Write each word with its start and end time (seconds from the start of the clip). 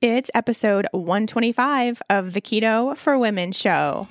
It's 0.00 0.30
episode 0.32 0.86
125 0.92 2.02
of 2.08 2.32
the 2.32 2.40
Keto 2.40 2.96
for 2.96 3.18
Women 3.18 3.50
show. 3.50 4.06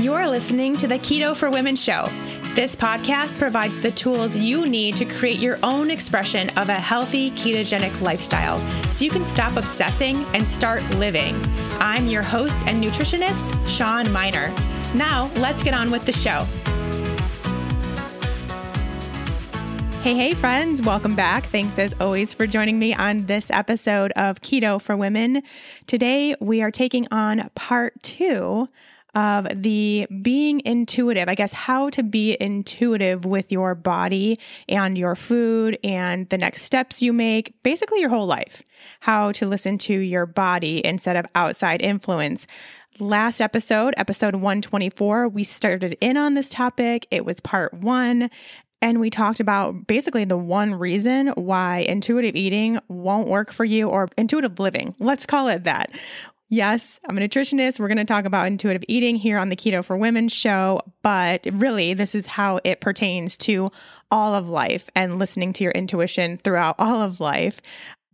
You're 0.00 0.26
listening 0.26 0.78
to 0.78 0.86
the 0.86 0.98
Keto 0.98 1.36
for 1.36 1.50
Women 1.50 1.76
show. 1.76 2.08
This 2.54 2.74
podcast 2.74 3.38
provides 3.38 3.78
the 3.78 3.90
tools 3.90 4.34
you 4.34 4.64
need 4.66 4.96
to 4.96 5.04
create 5.04 5.40
your 5.40 5.58
own 5.62 5.90
expression 5.90 6.48
of 6.56 6.70
a 6.70 6.74
healthy 6.74 7.30
ketogenic 7.32 8.00
lifestyle 8.00 8.58
so 8.90 9.04
you 9.04 9.10
can 9.10 9.22
stop 9.22 9.58
obsessing 9.58 10.24
and 10.34 10.48
start 10.48 10.82
living. 10.96 11.36
I'm 11.78 12.06
your 12.06 12.22
host 12.22 12.66
and 12.66 12.82
nutritionist, 12.82 13.46
Shawn 13.68 14.06
Mynar. 14.06 14.77
Now, 14.94 15.30
let's 15.36 15.62
get 15.62 15.74
on 15.74 15.90
with 15.90 16.04
the 16.06 16.12
show. 16.12 16.46
Hey, 20.02 20.14
hey, 20.14 20.32
friends, 20.32 20.80
welcome 20.80 21.14
back. 21.14 21.44
Thanks 21.46 21.78
as 21.78 21.94
always 22.00 22.32
for 22.32 22.46
joining 22.46 22.78
me 22.78 22.94
on 22.94 23.26
this 23.26 23.50
episode 23.50 24.12
of 24.12 24.40
Keto 24.40 24.80
for 24.80 24.96
Women. 24.96 25.42
Today, 25.86 26.34
we 26.40 26.62
are 26.62 26.70
taking 26.70 27.06
on 27.10 27.50
part 27.54 28.02
two 28.02 28.68
of 29.14 29.48
the 29.54 30.06
being 30.22 30.62
intuitive, 30.64 31.28
I 31.28 31.34
guess, 31.34 31.52
how 31.52 31.90
to 31.90 32.02
be 32.02 32.36
intuitive 32.40 33.24
with 33.24 33.50
your 33.50 33.74
body 33.74 34.38
and 34.68 34.96
your 34.96 35.16
food 35.16 35.78
and 35.82 36.28
the 36.28 36.38
next 36.38 36.62
steps 36.62 37.02
you 37.02 37.12
make, 37.12 37.60
basically 37.62 38.00
your 38.00 38.10
whole 38.10 38.26
life, 38.26 38.62
how 39.00 39.32
to 39.32 39.46
listen 39.46 39.78
to 39.78 39.92
your 39.92 40.26
body 40.26 40.84
instead 40.86 41.16
of 41.16 41.26
outside 41.34 41.82
influence. 41.82 42.46
Last 43.00 43.40
episode, 43.40 43.94
episode 43.96 44.34
124, 44.34 45.28
we 45.28 45.44
started 45.44 45.96
in 46.00 46.16
on 46.16 46.34
this 46.34 46.48
topic. 46.48 47.06
It 47.12 47.24
was 47.24 47.38
part 47.38 47.72
one. 47.72 48.28
And 48.82 48.98
we 48.98 49.08
talked 49.08 49.38
about 49.38 49.86
basically 49.86 50.24
the 50.24 50.36
one 50.36 50.74
reason 50.74 51.28
why 51.28 51.78
intuitive 51.88 52.34
eating 52.34 52.80
won't 52.88 53.28
work 53.28 53.52
for 53.52 53.64
you 53.64 53.88
or 53.88 54.08
intuitive 54.16 54.58
living. 54.58 54.96
Let's 54.98 55.26
call 55.26 55.46
it 55.46 55.62
that. 55.64 55.92
Yes, 56.48 56.98
I'm 57.08 57.16
a 57.16 57.20
nutritionist. 57.20 57.78
We're 57.78 57.86
going 57.88 57.98
to 57.98 58.04
talk 58.04 58.24
about 58.24 58.48
intuitive 58.48 58.82
eating 58.88 59.14
here 59.14 59.38
on 59.38 59.48
the 59.48 59.56
Keto 59.56 59.84
for 59.84 59.96
Women 59.96 60.28
show, 60.28 60.80
but 61.02 61.46
really, 61.52 61.94
this 61.94 62.16
is 62.16 62.26
how 62.26 62.58
it 62.64 62.80
pertains 62.80 63.36
to 63.38 63.70
all 64.10 64.34
of 64.34 64.48
life 64.48 64.90
and 64.96 65.20
listening 65.20 65.52
to 65.52 65.62
your 65.62 65.72
intuition 65.72 66.36
throughout 66.38 66.76
all 66.78 67.00
of 67.00 67.20
life. 67.20 67.60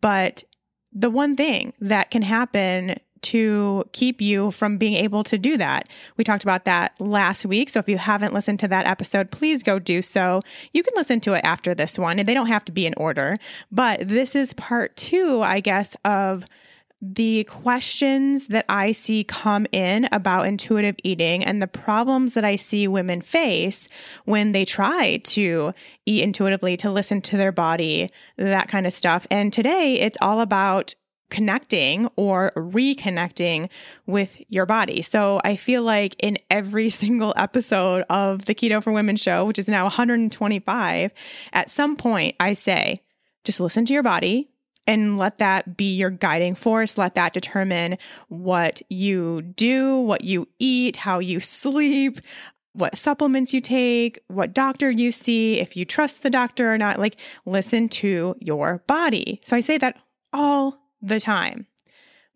But 0.02 0.44
the 0.92 1.10
one 1.10 1.36
thing 1.36 1.72
that 1.80 2.10
can 2.10 2.22
happen 2.22 2.96
to 3.24 3.84
keep 3.92 4.20
you 4.20 4.50
from 4.50 4.78
being 4.78 4.94
able 4.94 5.24
to 5.24 5.38
do 5.38 5.56
that. 5.56 5.88
We 6.16 6.24
talked 6.24 6.42
about 6.42 6.64
that 6.64 6.98
last 7.00 7.44
week. 7.44 7.70
So 7.70 7.78
if 7.78 7.88
you 7.88 7.98
haven't 7.98 8.34
listened 8.34 8.60
to 8.60 8.68
that 8.68 8.86
episode, 8.86 9.30
please 9.30 9.62
go 9.62 9.78
do 9.78 10.02
so. 10.02 10.40
You 10.72 10.82
can 10.82 10.94
listen 10.96 11.20
to 11.20 11.34
it 11.34 11.40
after 11.44 11.74
this 11.74 11.98
one, 11.98 12.18
and 12.18 12.28
they 12.28 12.34
don't 12.34 12.46
have 12.48 12.64
to 12.66 12.72
be 12.72 12.86
in 12.86 12.94
order. 12.96 13.38
But 13.70 14.08
this 14.08 14.34
is 14.34 14.52
part 14.52 14.96
two, 14.96 15.42
I 15.42 15.60
guess, 15.60 15.96
of 16.04 16.44
the 17.00 17.44
questions 17.44 18.48
that 18.48 18.64
I 18.68 18.92
see 18.92 19.24
come 19.24 19.66
in 19.72 20.08
about 20.10 20.46
intuitive 20.46 20.96
eating 21.04 21.44
and 21.44 21.60
the 21.60 21.66
problems 21.66 22.32
that 22.32 22.44
I 22.46 22.56
see 22.56 22.88
women 22.88 23.20
face 23.20 23.88
when 24.24 24.52
they 24.52 24.64
try 24.64 25.18
to 25.18 25.74
eat 26.06 26.22
intuitively, 26.22 26.78
to 26.78 26.90
listen 26.90 27.20
to 27.22 27.36
their 27.36 27.52
body, 27.52 28.08
that 28.38 28.68
kind 28.68 28.86
of 28.86 28.94
stuff. 28.94 29.26
And 29.30 29.52
today 29.52 30.00
it's 30.00 30.16
all 30.22 30.40
about 30.40 30.94
connecting 31.30 32.08
or 32.16 32.52
reconnecting 32.56 33.68
with 34.06 34.40
your 34.48 34.66
body. 34.66 35.02
So 35.02 35.40
I 35.44 35.56
feel 35.56 35.82
like 35.82 36.16
in 36.18 36.38
every 36.50 36.88
single 36.90 37.34
episode 37.36 38.04
of 38.10 38.44
the 38.44 38.54
Keto 38.54 38.82
for 38.82 38.92
Women 38.92 39.16
show, 39.16 39.44
which 39.44 39.58
is 39.58 39.68
now 39.68 39.84
125, 39.84 41.12
at 41.52 41.70
some 41.70 41.96
point 41.96 42.36
I 42.38 42.52
say, 42.52 43.02
just 43.44 43.60
listen 43.60 43.84
to 43.86 43.92
your 43.92 44.02
body 44.02 44.48
and 44.86 45.18
let 45.18 45.38
that 45.38 45.76
be 45.76 45.94
your 45.94 46.10
guiding 46.10 46.54
force. 46.54 46.98
Let 46.98 47.14
that 47.14 47.32
determine 47.32 47.98
what 48.28 48.82
you 48.88 49.42
do, 49.42 49.98
what 49.98 50.24
you 50.24 50.48
eat, 50.58 50.96
how 50.96 51.18
you 51.18 51.40
sleep, 51.40 52.20
what 52.74 52.98
supplements 52.98 53.54
you 53.54 53.60
take, 53.60 54.18
what 54.28 54.52
doctor 54.52 54.90
you 54.90 55.12
see, 55.12 55.60
if 55.60 55.76
you 55.76 55.84
trust 55.84 56.22
the 56.22 56.30
doctor 56.30 56.72
or 56.72 56.78
not. 56.78 56.98
Like, 56.98 57.16
listen 57.46 57.88
to 57.90 58.34
your 58.40 58.82
body. 58.86 59.40
So 59.44 59.56
I 59.56 59.60
say 59.60 59.78
that 59.78 59.96
all 60.32 60.83
the 61.06 61.20
time. 61.20 61.66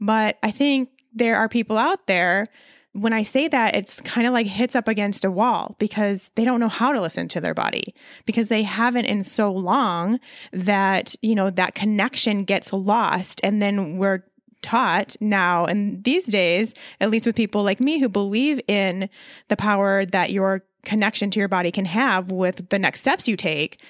But 0.01 0.39
I 0.43 0.51
think 0.51 0.91
there 1.13 1.37
are 1.37 1.49
people 1.49 1.77
out 1.77 2.07
there 2.07 2.47
when 2.93 3.13
I 3.13 3.23
say 3.23 3.49
that, 3.49 3.77
it's 3.77 4.01
kind 4.01 4.27
of 4.27 4.33
like 4.33 4.47
hits 4.47 4.75
up 4.75 4.89
against 4.89 5.25
a 5.25 5.31
wall 5.31 5.77
because 5.79 6.31
they 6.35 6.45
don't 6.45 6.61
know 6.61 6.69
how 6.69 6.93
to 6.93 7.01
listen 7.01 7.29
to 7.29 7.41
their 7.41 7.55
body 7.55 7.95
because 8.25 8.49
they 8.49 8.63
haven't 8.63 9.05
in 9.05 9.23
so 9.23 9.53
long 9.53 10.19
that, 10.53 11.15
you 11.23 11.35
know, 11.35 11.51
that 11.51 11.75
connection 11.75 12.45
gets 12.45 12.73
lost. 12.73 13.41
And 13.45 13.61
then 13.63 13.99
we're 13.99 14.25
taught 14.63 15.15
now 15.21 15.65
and 15.65 16.03
these 16.03 16.25
days, 16.25 16.75
at 17.01 17.11
least 17.11 17.27
with 17.27 17.37
people 17.37 17.63
like 17.63 17.81
me 17.81 18.01
who 18.01 18.09
believe 18.09 18.61
in 18.67 19.09
the 19.49 19.57
power 19.57 20.05
that 20.07 20.33
your 20.33 20.65
connection 20.85 21.31
to 21.31 21.39
your 21.39 21.49
body 21.49 21.71
can 21.71 21.85
have 21.85 22.31
with 22.31 22.69
the 22.71 22.79
next 22.79 23.01
steps 23.01 23.29
you 23.29 23.37
take, 23.37 23.81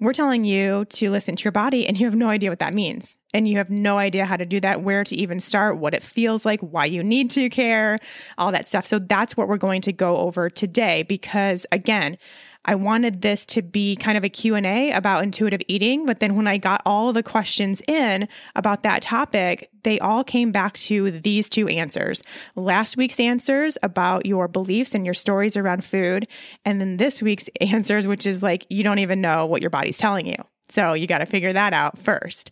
we're 0.00 0.12
telling 0.12 0.44
you 0.44 0.84
to 0.86 1.10
listen 1.10 1.36
to 1.36 1.44
your 1.44 1.52
body, 1.52 1.86
and 1.86 1.98
you 1.98 2.06
have 2.06 2.14
no 2.14 2.28
idea 2.28 2.50
what 2.50 2.58
that 2.58 2.74
means. 2.74 3.16
And 3.32 3.46
you 3.46 3.58
have 3.58 3.70
no 3.70 3.96
idea 3.96 4.26
how 4.26 4.36
to 4.36 4.44
do 4.44 4.60
that, 4.60 4.82
where 4.82 5.04
to 5.04 5.16
even 5.16 5.38
start, 5.38 5.78
what 5.78 5.94
it 5.94 6.02
feels 6.02 6.44
like, 6.44 6.60
why 6.60 6.84
you 6.84 7.02
need 7.02 7.30
to 7.30 7.48
care, 7.48 7.98
all 8.36 8.52
that 8.52 8.66
stuff. 8.66 8.86
So 8.86 8.98
that's 8.98 9.36
what 9.36 9.48
we're 9.48 9.56
going 9.56 9.82
to 9.82 9.92
go 9.92 10.18
over 10.18 10.50
today 10.50 11.04
because, 11.04 11.64
again, 11.70 12.18
I 12.64 12.74
wanted 12.74 13.22
this 13.22 13.44
to 13.46 13.62
be 13.62 13.96
kind 13.96 14.16
of 14.16 14.24
a 14.24 14.28
Q&A 14.28 14.92
about 14.92 15.22
intuitive 15.22 15.60
eating, 15.68 16.06
but 16.06 16.20
then 16.20 16.34
when 16.34 16.46
I 16.46 16.56
got 16.56 16.82
all 16.86 17.12
the 17.12 17.22
questions 17.22 17.82
in 17.86 18.28
about 18.54 18.82
that 18.82 19.02
topic, 19.02 19.70
they 19.82 19.98
all 20.00 20.24
came 20.24 20.50
back 20.50 20.76
to 20.78 21.10
these 21.10 21.48
two 21.48 21.68
answers. 21.68 22.22
Last 22.56 22.96
week's 22.96 23.20
answers 23.20 23.76
about 23.82 24.26
your 24.26 24.48
beliefs 24.48 24.94
and 24.94 25.04
your 25.04 25.14
stories 25.14 25.56
around 25.56 25.84
food, 25.84 26.26
and 26.64 26.80
then 26.80 26.96
this 26.96 27.20
week's 27.22 27.48
answers 27.60 28.06
which 28.06 28.26
is 28.26 28.42
like 28.42 28.66
you 28.68 28.82
don't 28.82 28.98
even 28.98 29.20
know 29.20 29.46
what 29.46 29.60
your 29.60 29.70
body's 29.70 29.98
telling 29.98 30.26
you. 30.26 30.36
So 30.68 30.94
you 30.94 31.06
got 31.06 31.18
to 31.18 31.26
figure 31.26 31.52
that 31.52 31.72
out 31.72 31.98
first. 31.98 32.50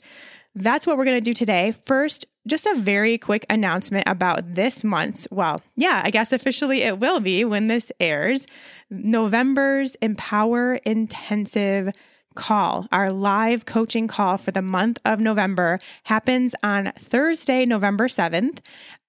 That's 0.55 0.87
what 0.87 0.99
we're 0.99 1.05
going 1.05 1.17
to 1.17 1.21
do 1.21 1.35
today. 1.35 1.75
First, 1.87 2.27
just 2.47 2.67
a 2.67 2.75
very 2.75 3.17
quick 3.17 3.47
announcement 3.49 4.07
about 4.07 4.55
this 4.55 4.85
month's, 4.85 5.27
well, 5.31 5.61
yeah, 5.77 6.03
I 6.05 6.11
guess 6.11 6.33
officially 6.33 6.83
it 6.83 6.99
will 6.99 7.21
be 7.21 7.45
when 7.45 7.69
this 7.69 7.91
airs. 8.01 8.47
November's 8.91 9.95
Empower 9.97 10.75
Intensive 10.85 11.91
call, 12.35 12.87
our 12.93 13.11
live 13.11 13.65
coaching 13.67 14.09
call 14.09 14.37
for 14.39 14.51
the 14.51 14.63
month 14.63 14.99
of 15.05 15.21
November, 15.21 15.79
happens 16.05 16.55
on 16.63 16.93
Thursday, 16.99 17.65
November 17.65 18.09
7th. 18.09 18.59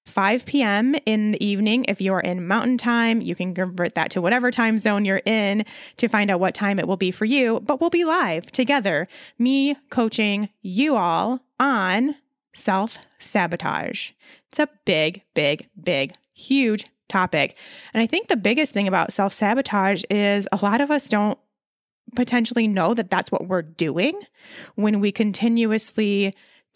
5 0.05 0.45
p.m. 0.45 0.95
in 1.05 1.31
the 1.31 1.45
evening. 1.45 1.85
If 1.87 2.01
you're 2.01 2.19
in 2.19 2.47
mountain 2.47 2.77
time, 2.77 3.21
you 3.21 3.35
can 3.35 3.53
convert 3.53 3.95
that 3.95 4.11
to 4.11 4.21
whatever 4.21 4.51
time 4.51 4.77
zone 4.77 5.05
you're 5.05 5.21
in 5.25 5.65
to 5.97 6.07
find 6.07 6.29
out 6.29 6.39
what 6.39 6.53
time 6.53 6.79
it 6.79 6.87
will 6.87 6.97
be 6.97 7.11
for 7.11 7.25
you. 7.25 7.61
But 7.61 7.79
we'll 7.79 7.89
be 7.89 8.05
live 8.05 8.51
together, 8.51 9.07
me 9.39 9.75
coaching 9.89 10.49
you 10.61 10.95
all 10.95 11.39
on 11.59 12.15
self 12.53 12.97
sabotage. 13.17 14.11
It's 14.49 14.59
a 14.59 14.69
big, 14.85 15.23
big, 15.33 15.67
big, 15.81 16.13
huge 16.33 16.85
topic. 17.09 17.57
And 17.93 18.01
I 18.01 18.07
think 18.07 18.27
the 18.27 18.35
biggest 18.35 18.73
thing 18.73 18.87
about 18.87 19.13
self 19.13 19.33
sabotage 19.33 20.03
is 20.09 20.47
a 20.51 20.59
lot 20.61 20.81
of 20.81 20.91
us 20.91 21.09
don't 21.09 21.39
potentially 22.15 22.67
know 22.67 22.93
that 22.93 23.09
that's 23.09 23.31
what 23.31 23.47
we're 23.47 23.61
doing 23.61 24.19
when 24.75 24.99
we 24.99 25.11
continuously 25.11 26.35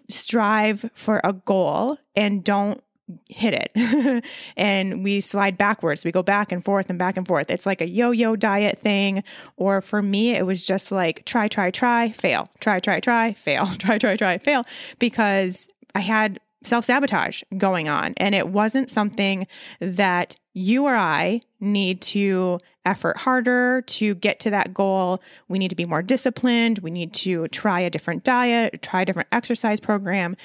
strive 0.09 0.89
for 0.93 1.19
a 1.23 1.33
goal 1.33 1.97
and 2.15 2.43
don't 2.43 2.81
hit 3.29 3.53
it 3.53 4.23
and 4.57 5.03
we 5.03 5.21
slide 5.21 5.57
backwards 5.57 6.03
we 6.03 6.11
go 6.11 6.23
back 6.23 6.51
and 6.51 6.65
forth 6.65 6.89
and 6.89 6.99
back 6.99 7.15
and 7.15 7.27
forth 7.27 7.49
it's 7.49 7.65
like 7.65 7.81
a 7.81 7.87
yo-yo 7.87 8.35
diet 8.35 8.79
thing 8.79 9.23
or 9.55 9.81
for 9.81 10.01
me 10.01 10.35
it 10.35 10.45
was 10.45 10.65
just 10.65 10.91
like 10.91 11.23
try 11.25 11.47
try 11.47 11.71
try 11.71 12.11
fail 12.11 12.49
try 12.59 12.79
try 12.79 12.99
try 12.99 13.33
fail 13.33 13.67
try 13.77 13.97
try 13.97 14.17
try 14.17 14.37
fail 14.37 14.65
because 14.99 15.67
i 15.95 15.99
had 15.99 16.39
self 16.67 16.85
sabotage 16.85 17.41
going 17.57 17.89
on. 17.89 18.13
And 18.17 18.35
it 18.35 18.49
wasn't 18.49 18.91
something 18.91 19.47
that 19.79 20.35
you 20.53 20.85
or 20.85 20.95
I 20.95 21.41
need 21.59 22.01
to 22.01 22.59
effort 22.85 23.17
harder 23.17 23.81
to 23.81 24.15
get 24.15 24.39
to 24.41 24.49
that 24.51 24.73
goal. 24.73 25.21
We 25.47 25.59
need 25.59 25.69
to 25.69 25.75
be 25.75 25.85
more 25.85 26.01
disciplined. 26.01 26.79
We 26.79 26.91
need 26.91 27.13
to 27.15 27.47
try 27.49 27.79
a 27.81 27.89
different 27.89 28.23
diet, 28.23 28.81
try 28.81 29.01
a 29.01 29.05
different 29.05 29.29
exercise 29.31 29.79
program. 29.79 30.35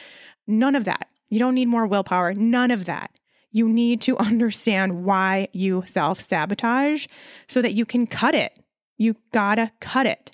None 0.47 0.75
of 0.75 0.85
that. 0.85 1.09
You 1.33 1.39
don't 1.39 1.55
need 1.55 1.69
more 1.69 1.87
willpower. 1.87 2.35
None 2.35 2.71
of 2.71 2.85
that. 2.85 3.11
You 3.51 3.67
need 3.67 4.03
to 4.03 4.19
understand 4.31 5.03
why 5.05 5.49
you 5.53 5.83
self 5.87 6.21
sabotage 6.21 7.07
so 7.49 7.63
that 7.63 7.73
you 7.73 7.87
can 7.87 8.07
cut 8.07 8.35
it. 8.35 8.59
You 8.99 9.17
gotta 9.33 9.73
cut 9.81 10.05
it. 10.07 10.31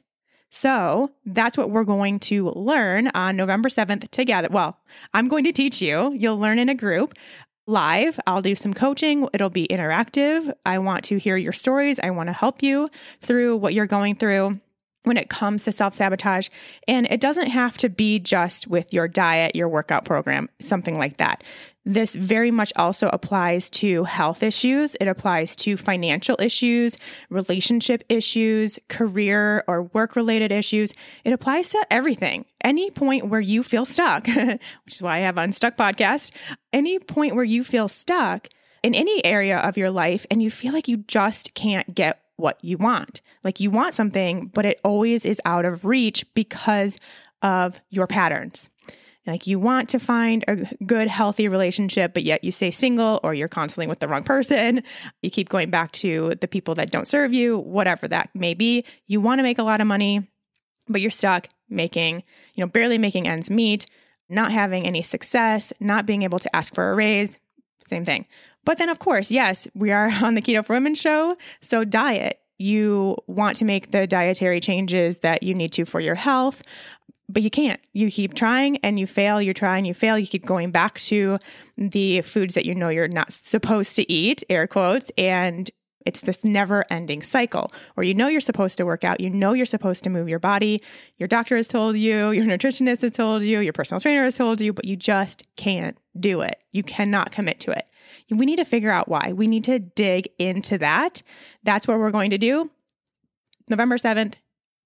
So 0.51 1.13
that's 1.25 1.57
what 1.57 1.71
we're 1.71 1.85
going 1.85 2.19
to 2.21 2.51
learn 2.51 3.13
on 3.15 3.37
November 3.37 3.69
7th 3.69 4.11
together. 4.11 4.49
Well, 4.51 4.81
I'm 5.15 5.29
going 5.29 5.45
to 5.45 5.53
teach 5.53 5.81
you, 5.81 6.13
you'll 6.19 6.39
learn 6.39 6.59
in 6.59 6.69
a 6.69 6.75
group. 6.75 7.15
live. 7.69 8.19
I'll 8.27 8.41
do 8.41 8.57
some 8.57 8.73
coaching. 8.73 9.29
It'll 9.35 9.51
be 9.51 9.69
interactive. 9.69 10.51
I 10.65 10.79
want 10.79 11.05
to 11.05 11.19
hear 11.19 11.37
your 11.37 11.53
stories. 11.53 12.01
I 12.01 12.11
want 12.11 12.31
to 12.31 12.33
help 12.33 12.63
you 12.63 12.89
through 13.21 13.59
what 13.59 13.75
you're 13.75 13.87
going 13.87 14.17
through 14.17 14.59
when 15.05 15.17
it 15.17 15.29
comes 15.31 15.65
to 15.65 15.73
self 15.73 15.95
sabotage. 15.95 16.49
And 16.87 17.07
it 17.11 17.21
doesn't 17.21 17.49
have 17.49 17.77
to 17.79 17.89
be 17.89 18.19
just 18.19 18.67
with 18.67 18.93
your 18.93 19.09
diet, 19.09 19.57
your 19.57 19.69
workout 19.69 20.05
program, 20.05 20.49
something 20.61 20.99
like 20.99 21.17
that. 21.17 21.43
This 21.85 22.15
very 22.15 22.51
much 22.51 22.71
also 22.77 23.09
applies 23.09 23.71
to 23.71 24.05
health 24.05 24.43
issues. 24.43 24.95
It 24.97 25.09
applies 25.09 25.57
to 25.57 25.79
financial 25.79 26.37
issues, 26.39 26.99
relationship 27.31 28.05
issues, 28.11 28.79
career 28.89 29.65
or 29.67 29.85
work 29.85 30.15
related 30.15 30.53
issues. 30.53 30.93
It 31.25 31.33
applies 31.33 31.71
to 31.71 31.87
everything. 31.91 32.45
Any 32.63 32.91
point 32.91 33.29
where 33.29 33.41
you 33.41 33.63
feel 33.63 33.87
stuck, 33.87 34.27
which 34.85 34.95
is 34.97 35.01
why 35.01 35.17
I 35.17 35.21
have 35.21 35.39
Unstuck 35.39 35.79
podcast, 35.79 36.33
any 36.75 36.99
point 36.99 37.35
where 37.35 37.45
you 37.45 37.65
feel 37.65 37.89
stuck 37.89 38.49
in 38.83 38.95
any 38.95 39.25
area 39.25 39.57
of 39.57 39.79
your 39.79 39.91
life 39.91 40.27
and 40.31 40.43
you 40.43 40.51
feel 40.51 40.75
like 40.75 40.89
you 40.89 40.99
just 40.99 41.55
can't 41.55 41.95
get 41.95 42.21
what 42.37 42.63
you 42.63 42.77
want. 42.77 43.23
Like 43.45 43.61
you 43.61 43.71
want 43.71 43.95
something, 43.95 44.47
but 44.55 44.65
it 44.65 44.81
always 44.85 45.25
is 45.25 45.41
out 45.45 45.65
of 45.65 45.85
reach 45.85 46.25
because 46.35 46.99
of 47.43 47.81
your 47.91 48.07
patterns. 48.07 48.69
Like 49.27 49.47
you 49.47 49.59
want 49.59 49.91
to 49.91 49.99
find 49.99 50.45
a 50.49 50.57
good, 50.85 51.07
healthy 51.07 51.49
relationship, 51.49 52.15
but 52.15 52.25
yet 52.25 52.43
you 52.43 52.51
stay 52.51 52.71
single 52.71 53.21
or 53.23 53.35
you're 53.35 53.47
constantly 53.47 53.87
with 53.87 53.99
the 53.99 54.09
wrong 54.09 54.25
person. 54.25 54.83
You 55.23 55.31
keep 55.31 55.51
going 55.51 55.69
back 55.69 55.93
to 55.93 56.35
the 56.41 56.49
people 56.49 56.75
that 56.77 56.91
don't 56.91 57.07
serve 57.07 57.35
you, 57.35 57.59
whatever 57.59 58.09
that 58.09 58.31
may 58.35 58.55
be. 58.55 58.85
You 59.07 59.21
want 59.21 59.39
to 59.39 59.43
make 59.43 59.59
a 59.59 59.63
lot 59.63 59.83
of 59.83 59.87
money, 59.87 60.27
but 60.89 61.03
you're 61.03 61.11
stuck 61.11 61.49
making, 61.69 62.23
you 62.55 62.65
know, 62.65 62.69
barely 62.69 62.97
making 62.97 63.29
ends 63.29 63.51
meet, 63.51 63.85
not 64.31 64.51
having 64.51 64.87
any 64.87 65.03
success, 65.03 65.75
not 65.79 66.07
being 66.07 66.23
able 66.23 66.39
to 66.39 66.57
ask 66.57 66.75
for 66.75 66.91
a 66.91 66.95
raise. 66.95 67.39
Same 67.81 68.05
thing. 68.05 68.27
But 68.65 68.79
then, 68.79 68.89
of 68.89 68.99
course, 68.99 69.31
yes, 69.31 69.69
we 69.75 69.91
are 69.91 70.11
on 70.23 70.35
the 70.35 70.43
Keto 70.43 70.65
for 70.65 70.75
Women 70.75 70.95
show. 70.95 71.37
So, 71.61 71.85
diet, 71.85 72.41
you 72.59 73.17
want 73.27 73.57
to 73.57 73.65
make 73.65 73.91
the 73.91 74.07
dietary 74.07 74.61
changes 74.61 75.19
that 75.19 75.43
you 75.43 75.55
need 75.55 75.73
to 75.73 75.85
for 75.85 76.01
your 76.01 76.15
health, 76.17 76.63
but 77.29 77.43
you 77.43 77.51
can't. 77.51 77.81
You 77.93 78.11
keep 78.11 78.35
trying 78.35 78.79
and 78.79 78.99
you 78.99 79.07
fail, 79.07 79.41
you 79.41 79.55
try 79.55 79.77
and 79.77 79.87
you 79.87 79.95
fail. 79.95 80.19
You 80.19 80.27
keep 80.27 80.47
going 80.47 80.71
back 80.71 80.99
to 81.01 81.39
the 81.77 82.23
foods 82.23 82.55
that 82.55 82.65
you 82.65 82.75
know 82.75 82.89
you're 82.89 83.09
not 83.09 83.33
supposed 83.33 83.97
to 83.97 84.11
eat, 84.11 84.43
air 84.49 84.67
quotes, 84.67 85.11
and 85.19 85.71
it's 86.09 86.23
this 86.23 86.43
never 86.43 86.87
ending 86.91 87.23
cycle 87.23 87.71
or 87.95 88.03
you 88.03 88.15
know 88.15 88.29
you're 88.29 88.41
supposed 88.41 88.79
to 88.79 88.87
work 88.87 89.05
out, 89.05 89.21
you 89.21 89.29
know 89.29 89.53
you're 89.53 89.67
supposed 89.67 90.03
to 90.05 90.11
move 90.11 90.27
your 90.27 90.39
body. 90.39 90.81
Your 91.19 91.29
doctor 91.29 91.55
has 91.55 91.69
told 91.69 91.97
you, 91.99 92.31
your 92.31 92.47
nutritionist 92.47 93.03
has 93.03 93.13
told 93.13 93.43
you, 93.43 93.61
your 93.61 93.75
personal 93.75 94.01
trainer 94.01 94.25
has 94.25 94.37
told 94.37 94.61
you, 94.63 94.73
but 94.73 94.87
you 94.87 94.97
just 94.97 95.43
can't 95.57 95.99
do 96.19 96.41
it. 96.41 96.63
You 96.73 96.83
cannot 96.83 97.31
commit 97.31 97.61
to 97.61 97.73
it. 97.73 97.87
We 98.31 98.47
need 98.47 98.57
to 98.57 98.65
figure 98.65 98.91
out 98.91 99.09
why. 99.09 99.33
We 99.35 99.47
need 99.47 99.65
to 99.65 99.79
dig 99.79 100.29
into 100.39 100.79
that. 100.79 101.23
That's 101.63 101.87
what 101.87 101.99
we're 101.99 102.11
going 102.11 102.31
to 102.31 102.39
do. 102.39 102.71
November 103.69 103.99
7th, 103.99 104.35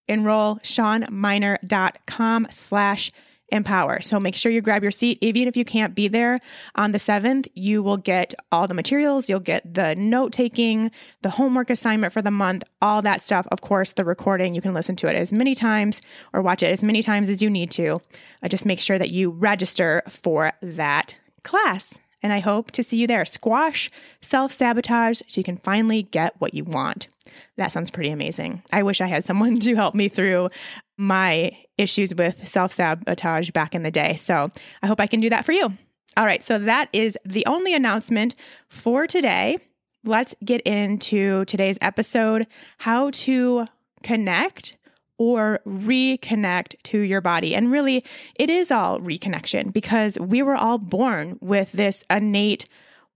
enroll 0.09 0.57
shawnmynar.com 0.57 2.47
slash 2.51 3.13
empower. 3.53 4.01
So 4.01 4.19
make 4.19 4.35
sure 4.35 4.51
you 4.51 4.61
grab 4.61 4.83
your 4.83 4.91
seat. 4.91 5.19
Even 5.21 5.47
if 5.47 5.57
you 5.57 5.65
can't 5.65 5.95
be 5.95 6.09
there 6.09 6.41
on 6.75 6.93
the 6.93 6.99
7th, 6.99 7.47
you 7.55 7.83
will 7.83 7.97
get 7.97 8.35
all 8.51 8.67
the 8.67 8.75
materials. 8.75 9.29
You'll 9.29 9.41
get 9.41 9.75
the 9.75 9.95
note 9.95 10.33
taking, 10.33 10.91
the 11.23 11.31
homework 11.31 11.71
assignment 11.71 12.13
for 12.13 12.23
the 12.23 12.31
month, 12.31 12.65
all 12.81 13.03
that 13.03 13.23
stuff. 13.23 13.47
Of 13.53 13.61
course, 13.61 13.93
the 13.93 14.05
recording, 14.05 14.55
you 14.55 14.61
can 14.61 14.75
listen 14.75 14.97
to 14.97 15.07
it 15.07 15.17
as 15.17 15.33
many 15.33 15.55
times 15.55 16.01
or 16.33 16.43
watch 16.43 16.63
it 16.63 16.73
as 16.73 16.83
many 16.83 17.03
times 17.03 17.29
as 17.29 17.43
you 17.43 17.51
need 17.51 17.71
to. 17.73 17.99
Uh, 18.43 18.49
just 18.49 18.67
make 18.67 18.81
sure 18.81 18.99
that 18.99 19.11
you 19.11 19.31
register 19.31 20.03
for 20.09 20.53
that 20.63 21.17
class 21.45 21.99
and 22.23 22.33
I 22.33 22.39
hope 22.39 22.71
to 22.73 22.83
see 22.83 22.99
you 22.99 23.07
there. 23.07 23.25
Squash 23.25 23.91
self 24.21 24.53
sabotage 24.53 25.23
so 25.27 25.41
you 25.41 25.45
can 25.45 25.57
finally 25.57 26.05
get 26.05 26.35
what 26.39 26.55
you 26.55 26.65
want. 26.65 27.09
That 27.57 27.73
sounds 27.73 27.91
pretty 27.91 28.11
amazing. 28.11 28.63
I 28.73 28.83
wish 28.83 29.01
I 29.01 29.07
had 29.07 29.25
someone 29.25 29.59
to 29.61 29.75
help 29.75 29.95
me 29.95 30.09
through 30.09 30.51
my 30.97 31.53
issues 31.79 32.15
with 32.15 32.47
self 32.49 32.73
sabotage 32.73 33.51
back 33.51 33.75
in 33.75 33.83
the 33.83 33.91
day. 33.91 34.15
So 34.17 34.51
I 34.83 34.87
hope 34.87 35.01
I 35.01 35.07
can 35.07 35.21
do 35.21 35.31
that 35.31 35.45
for 35.45 35.53
you. 35.53 35.77
All 36.17 36.27
right, 36.27 36.45
so 36.45 36.59
that 36.59 36.91
is 36.93 37.17
the 37.25 37.45
only 37.47 37.75
announcement 37.75 38.35
for 38.69 39.07
today. 39.07 39.59
Let's 40.05 40.35
get 40.45 40.61
into 40.63 41.45
today's 41.47 41.79
episode 41.81 42.47
how 42.79 43.11
to 43.11 43.67
connect 44.03 44.77
or 45.17 45.61
reconnect 45.67 46.75
to 46.83 46.99
your 46.99 47.21
body. 47.21 47.55
And 47.55 47.71
really, 47.71 48.05
it 48.35 48.51
is 48.51 48.71
all 48.71 48.99
reconnection 48.99 49.73
because 49.73 50.19
we 50.19 50.43
were 50.43 50.57
all 50.57 50.79
born 50.79 51.39
with 51.41 51.73
this 51.73 52.05
innate 52.11 52.67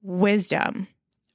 wisdom 0.03 0.87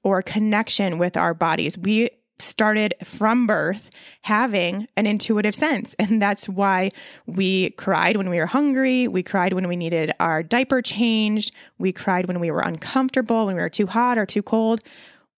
or 0.04 0.22
connection 0.22 0.98
with 0.98 1.18
our 1.18 1.34
bodies. 1.34 1.78
We 1.78 2.10
started 2.42 2.94
from 3.04 3.48
birth 3.48 3.90
having 4.24 4.88
an 4.96 5.06
intuitive 5.06 5.56
sense. 5.56 5.96
And 6.00 6.22
that's 6.22 6.50
why 6.50 6.90
we 7.26 7.72
cried 7.72 8.18
when 8.18 8.30
we 8.30 8.38
were 8.38 8.46
hungry. 8.46 9.08
We 9.08 9.24
cried 9.24 9.54
when 9.54 9.68
we 9.68 9.76
needed 9.76 10.12
our 10.20 10.44
diaper 10.44 10.82
changed. 10.82 11.56
We 11.78 11.92
cried 11.92 12.28
when 12.28 12.40
we 12.40 12.52
were 12.52 12.62
uncomfortable, 12.62 13.46
when 13.46 13.56
we 13.56 13.62
were 13.62 13.70
too 13.70 13.88
hot 13.88 14.18
or 14.18 14.26
too 14.26 14.44
cold. 14.44 14.82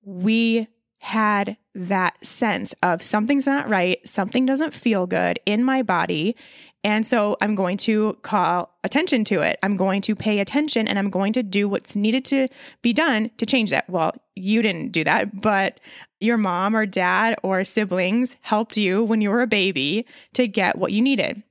We 0.03 0.67
had 1.01 1.57
that 1.75 2.25
sense 2.25 2.73
of 2.81 3.03
something's 3.03 3.45
not 3.45 3.67
right, 3.67 3.99
something 4.07 4.45
doesn't 4.45 4.73
feel 4.73 5.05
good 5.05 5.37
in 5.45 5.63
my 5.63 5.81
body. 5.81 6.35
And 6.83 7.07
so 7.07 7.37
I'm 7.39 7.55
going 7.55 7.77
to 7.77 8.17
call 8.23 8.75
attention 8.83 9.23
to 9.25 9.41
it. 9.41 9.57
I'm 9.63 9.77
going 9.77 10.01
to 10.01 10.15
pay 10.15 10.39
attention 10.39 10.87
and 10.87 10.99
I'm 10.99 11.09
going 11.09 11.31
to 11.33 11.43
do 11.43 11.69
what's 11.69 11.95
needed 11.95 12.25
to 12.25 12.47
be 12.81 12.91
done 12.91 13.31
to 13.37 13.45
change 13.45 13.69
that. 13.69 13.89
Well, 13.89 14.13
you 14.35 14.61
didn't 14.61 14.91
do 14.91 15.03
that, 15.05 15.41
but 15.41 15.79
your 16.19 16.37
mom 16.37 16.75
or 16.75 16.85
dad 16.85 17.35
or 17.41 17.63
siblings 17.63 18.35
helped 18.41 18.75
you 18.75 19.03
when 19.03 19.21
you 19.21 19.29
were 19.29 19.41
a 19.41 19.47
baby 19.47 20.05
to 20.33 20.47
get 20.47 20.77
what 20.77 20.91
you 20.91 21.01
needed. 21.01 21.41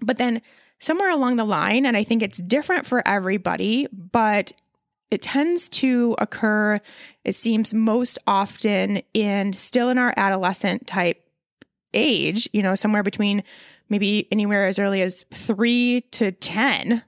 But 0.00 0.18
then 0.18 0.40
somewhere 0.78 1.10
along 1.10 1.36
the 1.36 1.44
line, 1.44 1.84
and 1.84 1.96
I 1.96 2.04
think 2.04 2.22
it's 2.22 2.38
different 2.38 2.86
for 2.86 3.06
everybody, 3.06 3.88
but 3.92 4.52
it 5.10 5.22
tends 5.22 5.68
to 5.68 6.14
occur, 6.18 6.80
it 7.24 7.34
seems 7.34 7.74
most 7.74 8.18
often 8.26 9.02
in 9.12 9.52
still 9.52 9.90
in 9.90 9.98
our 9.98 10.14
adolescent 10.16 10.86
type 10.86 11.26
age, 11.92 12.48
you 12.52 12.62
know, 12.62 12.76
somewhere 12.76 13.02
between 13.02 13.42
maybe 13.90 14.28
anywhere 14.32 14.66
as 14.66 14.78
early 14.78 15.02
as 15.02 15.24
three 15.34 16.02
to 16.12 16.32
10. 16.32 17.02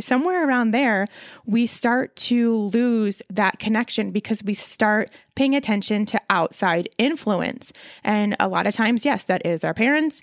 Somewhere 0.00 0.46
around 0.46 0.72
there, 0.72 1.06
we 1.46 1.66
start 1.66 2.16
to 2.16 2.56
lose 2.56 3.22
that 3.30 3.60
connection 3.60 4.10
because 4.10 4.42
we 4.42 4.52
start 4.52 5.08
paying 5.36 5.54
attention 5.54 6.04
to 6.06 6.20
outside 6.28 6.88
influence. 6.98 7.72
And 8.02 8.34
a 8.40 8.48
lot 8.48 8.66
of 8.66 8.74
times, 8.74 9.04
yes, 9.04 9.22
that 9.24 9.46
is 9.46 9.62
our 9.62 9.72
parents, 9.72 10.20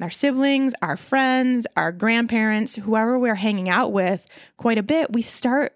our 0.00 0.10
siblings, 0.10 0.74
our 0.82 0.98
friends, 0.98 1.66
our 1.76 1.90
grandparents, 1.90 2.74
whoever 2.74 3.18
we're 3.18 3.36
hanging 3.36 3.70
out 3.70 3.92
with 3.92 4.26
quite 4.58 4.76
a 4.76 4.82
bit, 4.82 5.12
we 5.12 5.22
start 5.22 5.72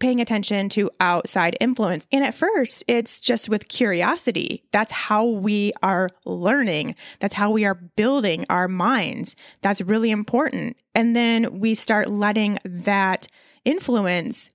paying 0.00 0.20
attention 0.20 0.68
to 0.70 0.90
outside 0.98 1.56
influence. 1.60 2.06
And 2.10 2.24
at 2.24 2.34
first, 2.34 2.82
it's 2.88 3.20
just 3.20 3.48
with 3.48 3.68
curiosity. 3.68 4.64
That's 4.72 4.92
how 4.92 5.24
we 5.26 5.72
are 5.82 6.08
learning. 6.24 6.96
That's 7.20 7.34
how 7.34 7.50
we 7.50 7.64
are 7.64 7.74
building 7.74 8.44
our 8.48 8.66
minds. 8.66 9.36
That's 9.62 9.80
really 9.80 10.10
important. 10.10 10.76
And 10.94 11.14
then 11.14 11.60
we 11.60 11.74
start 11.74 12.10
letting 12.10 12.58
that 12.64 13.28
influence 13.64 14.50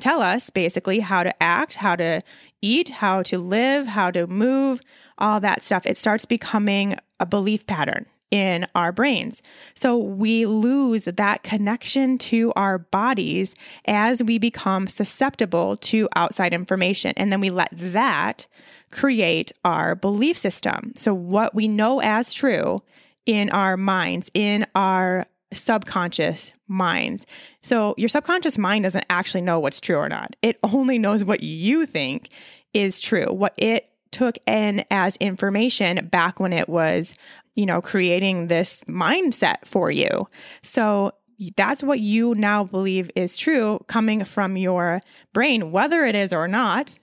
tell 0.00 0.20
us 0.20 0.50
basically 0.50 1.00
how 1.00 1.22
to 1.22 1.42
act, 1.42 1.74
how 1.76 1.96
to 1.96 2.20
eat, 2.60 2.88
how 2.88 3.22
to 3.22 3.38
live, 3.38 3.86
how 3.86 4.10
to 4.10 4.26
move, 4.26 4.80
all 5.18 5.40
that 5.40 5.62
stuff. 5.62 5.86
It 5.86 5.96
starts 5.96 6.24
becoming 6.24 6.96
a 7.20 7.26
belief 7.26 7.66
pattern 7.66 8.06
in 8.34 8.66
our 8.74 8.90
brains. 8.90 9.40
So 9.76 9.96
we 9.96 10.44
lose 10.44 11.04
that 11.04 11.44
connection 11.44 12.18
to 12.18 12.52
our 12.56 12.78
bodies 12.78 13.54
as 13.86 14.24
we 14.24 14.38
become 14.38 14.88
susceptible 14.88 15.76
to 15.76 16.08
outside 16.16 16.52
information. 16.52 17.12
And 17.16 17.30
then 17.30 17.38
we 17.38 17.50
let 17.50 17.68
that 17.72 18.48
create 18.90 19.52
our 19.64 19.94
belief 19.94 20.36
system. 20.36 20.94
So, 20.96 21.14
what 21.14 21.54
we 21.54 21.68
know 21.68 22.00
as 22.00 22.34
true 22.34 22.82
in 23.24 23.50
our 23.50 23.76
minds, 23.76 24.30
in 24.34 24.66
our 24.74 25.26
subconscious 25.52 26.50
minds. 26.66 27.26
So, 27.62 27.94
your 27.96 28.08
subconscious 28.08 28.58
mind 28.58 28.82
doesn't 28.82 29.06
actually 29.08 29.42
know 29.42 29.60
what's 29.60 29.80
true 29.80 29.96
or 29.96 30.08
not, 30.08 30.34
it 30.42 30.58
only 30.64 30.98
knows 30.98 31.24
what 31.24 31.42
you 31.42 31.86
think 31.86 32.30
is 32.72 32.98
true, 32.98 33.26
what 33.26 33.54
it 33.56 33.90
took 34.10 34.38
in 34.46 34.84
as 34.92 35.16
information 35.16 36.06
back 36.06 36.38
when 36.38 36.52
it 36.52 36.68
was 36.68 37.16
you 37.54 37.66
know, 37.66 37.80
creating 37.80 38.48
this 38.48 38.84
mindset 38.84 39.64
for 39.64 39.90
you. 39.90 40.28
So 40.62 41.12
that's 41.56 41.82
what 41.82 42.00
you 42.00 42.34
now 42.34 42.64
believe 42.64 43.10
is 43.14 43.36
true 43.36 43.80
coming 43.86 44.24
from 44.24 44.56
your 44.56 45.00
brain, 45.32 45.72
whether 45.72 46.04
it 46.04 46.14
is 46.14 46.32
or 46.32 46.48
not. 46.48 46.98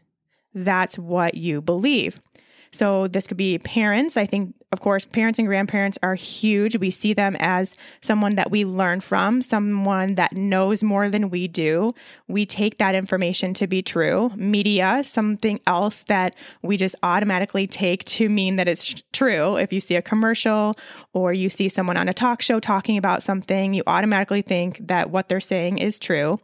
That's 0.54 0.98
what 0.98 1.36
you 1.36 1.62
believe. 1.62 2.20
So 2.72 3.08
this 3.08 3.28
could 3.28 3.38
be 3.38 3.60
parents. 3.60 4.16
I 4.16 4.26
think, 4.26 4.56
of 4.72 4.80
course, 4.80 5.04
parents 5.04 5.38
and 5.40 5.48
grandparents 5.48 5.98
are 6.02 6.16
huge. 6.16 6.78
We 6.78 6.90
see 6.90 7.14
them 7.14 7.36
as 7.40 7.76
someone 8.00 8.36
that 8.36 8.50
we 8.50 8.64
learn 8.64 9.02
from, 9.02 9.42
someone 9.42 10.16
that 10.16 10.34
knows 10.34 10.82
more 10.82 11.10
than 11.10 11.30
we 11.30 11.50
do. 11.50 11.94
We 12.30 12.46
take 12.46 12.78
that 12.78 12.96
information 12.96 13.54
to 13.56 13.68
be 13.68 13.82
true. 13.82 14.32
Media, 14.36 15.02
something 15.04 15.60
else 15.68 16.04
that 16.04 16.36
we 16.62 16.78
just 16.78 16.96
automatically 17.04 17.68
take 17.68 18.06
to 18.06 18.30
mean 18.30 18.56
that 18.56 18.70
it's 18.70 19.04
true. 19.12 19.58
If 19.58 19.74
you 19.74 19.82
see 19.82 19.96
a 19.96 20.02
commercial 20.02 20.76
or 21.12 21.34
you 21.34 21.50
see 21.50 21.68
someone 21.68 21.98
on 21.98 22.08
a 22.08 22.14
talk 22.14 22.42
show 22.42 22.62
talking 22.62 22.98
about 22.98 23.22
something, 23.22 23.74
you 23.74 23.84
automatically 23.86 24.42
think 24.42 24.88
that 24.88 25.10
what 25.10 25.28
they're 25.28 25.42
saying 25.42 25.80
is 25.80 26.00
true 26.00 26.40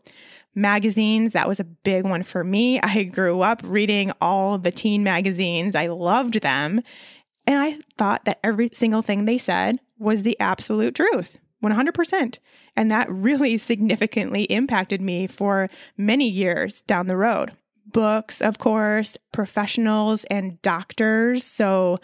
magazines. 0.58 1.34
That 1.34 1.48
was 1.48 1.60
a 1.60 1.64
big 1.64 2.04
one 2.04 2.24
for 2.24 2.44
me. 2.44 2.80
I 2.84 3.04
grew 3.04 3.42
up 3.42 3.62
reading 3.64 4.12
all 4.20 4.58
the 4.58 4.72
teen 4.72 5.04
magazines, 5.04 5.76
I 5.76 5.88
loved 5.88 6.42
them. 6.42 6.82
And 7.46 7.60
I 7.60 7.80
thought 7.98 8.26
that 8.26 8.40
every 8.44 8.70
single 8.74 9.02
thing 9.02 9.24
they 9.24 9.38
said 9.38 9.80
was 9.98 10.24
the 10.24 10.38
absolute 10.40 10.96
truth, 10.96 11.40
100%. 11.64 12.40
And 12.76 12.92
that 12.92 13.10
really 13.10 13.58
significantly 13.58 14.44
impacted 14.44 15.00
me 15.02 15.28
for 15.28 15.70
many 15.96 16.30
years 16.30 16.82
down 16.82 17.08
the 17.08 17.16
road. 17.16 17.54
Books, 17.86 18.42
of 18.42 18.58
course, 18.58 19.16
professionals 19.32 20.26
and 20.26 20.62
doctors. 20.62 21.46
So, 21.46 22.00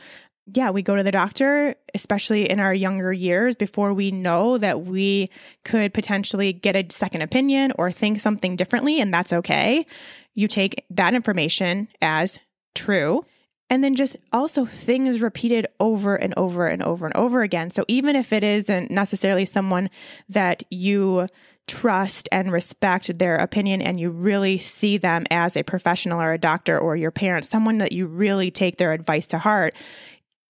yeah, 0.51 0.69
we 0.71 0.81
go 0.81 0.95
to 0.95 1.03
the 1.03 1.11
doctor, 1.11 1.75
especially 1.93 2.49
in 2.49 2.59
our 2.59 2.73
younger 2.73 3.13
years, 3.13 3.55
before 3.55 3.93
we 3.93 4.11
know 4.11 4.57
that 4.57 4.81
we 4.81 5.29
could 5.63 5.93
potentially 5.93 6.51
get 6.51 6.75
a 6.75 6.85
second 6.93 7.21
opinion 7.21 7.71
or 7.77 7.91
think 7.91 8.19
something 8.19 8.55
differently, 8.55 8.99
and 8.99 9.13
that's 9.13 9.31
okay. 9.31 9.85
You 10.33 10.47
take 10.47 10.85
that 10.89 11.13
information 11.13 11.87
as 12.01 12.39
true. 12.75 13.25
And 13.69 13.83
then 13.83 13.95
just 13.95 14.17
also 14.31 14.65
things 14.65 15.21
repeated 15.21 15.65
over 15.79 16.15
and 16.15 16.33
over 16.37 16.67
and 16.67 16.83
over 16.83 17.07
and 17.07 17.15
over 17.15 17.41
again. 17.41 17.71
So 17.71 17.85
even 17.87 18.15
if 18.15 18.33
it 18.33 18.43
isn't 18.43 18.91
necessarily 18.91 19.45
someone 19.45 19.89
that 20.29 20.61
you 20.69 21.27
trust 21.67 22.27
and 22.31 22.51
respect 22.51 23.17
their 23.17 23.35
opinion 23.35 23.81
and 23.81 23.99
you 23.99 24.09
really 24.09 24.57
see 24.57 24.97
them 24.97 25.25
as 25.31 25.55
a 25.55 25.63
professional 25.63 26.21
or 26.21 26.33
a 26.33 26.37
doctor 26.37 26.77
or 26.77 26.95
your 26.95 27.09
parent, 27.09 27.45
someone 27.45 27.77
that 27.77 27.93
you 27.93 28.05
really 28.05 28.51
take 28.51 28.77
their 28.77 28.91
advice 28.91 29.25
to 29.27 29.39
heart, 29.39 29.73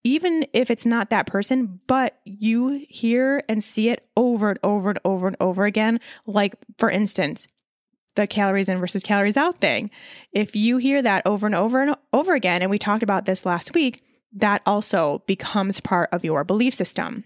even 0.03 0.45
if 0.53 0.69
it's 0.69 0.85
not 0.85 1.09
that 1.09 1.27
person, 1.27 1.79
but 1.87 2.19
you 2.25 2.85
hear 2.89 3.41
and 3.47 3.63
see 3.63 3.89
it 3.89 4.07
over 4.17 4.49
and 4.49 4.59
over 4.63 4.89
and 4.89 4.99
over 5.05 5.27
and 5.27 5.37
over 5.39 5.65
again. 5.65 5.99
Like, 6.25 6.55
for 6.77 6.89
instance, 6.89 7.47
the 8.15 8.27
calories 8.27 8.69
in 8.69 8.79
versus 8.79 9.03
calories 9.03 9.37
out 9.37 9.59
thing. 9.59 9.89
If 10.31 10.55
you 10.55 10.77
hear 10.77 11.01
that 11.01 11.25
over 11.25 11.45
and 11.45 11.55
over 11.55 11.81
and 11.81 11.95
over 12.11 12.33
again, 12.33 12.61
and 12.61 12.69
we 12.69 12.77
talked 12.77 13.03
about 13.03 13.25
this 13.25 13.45
last 13.45 13.73
week, 13.73 14.03
that 14.33 14.61
also 14.65 15.23
becomes 15.27 15.79
part 15.79 16.09
of 16.11 16.23
your 16.23 16.43
belief 16.43 16.73
system. 16.73 17.23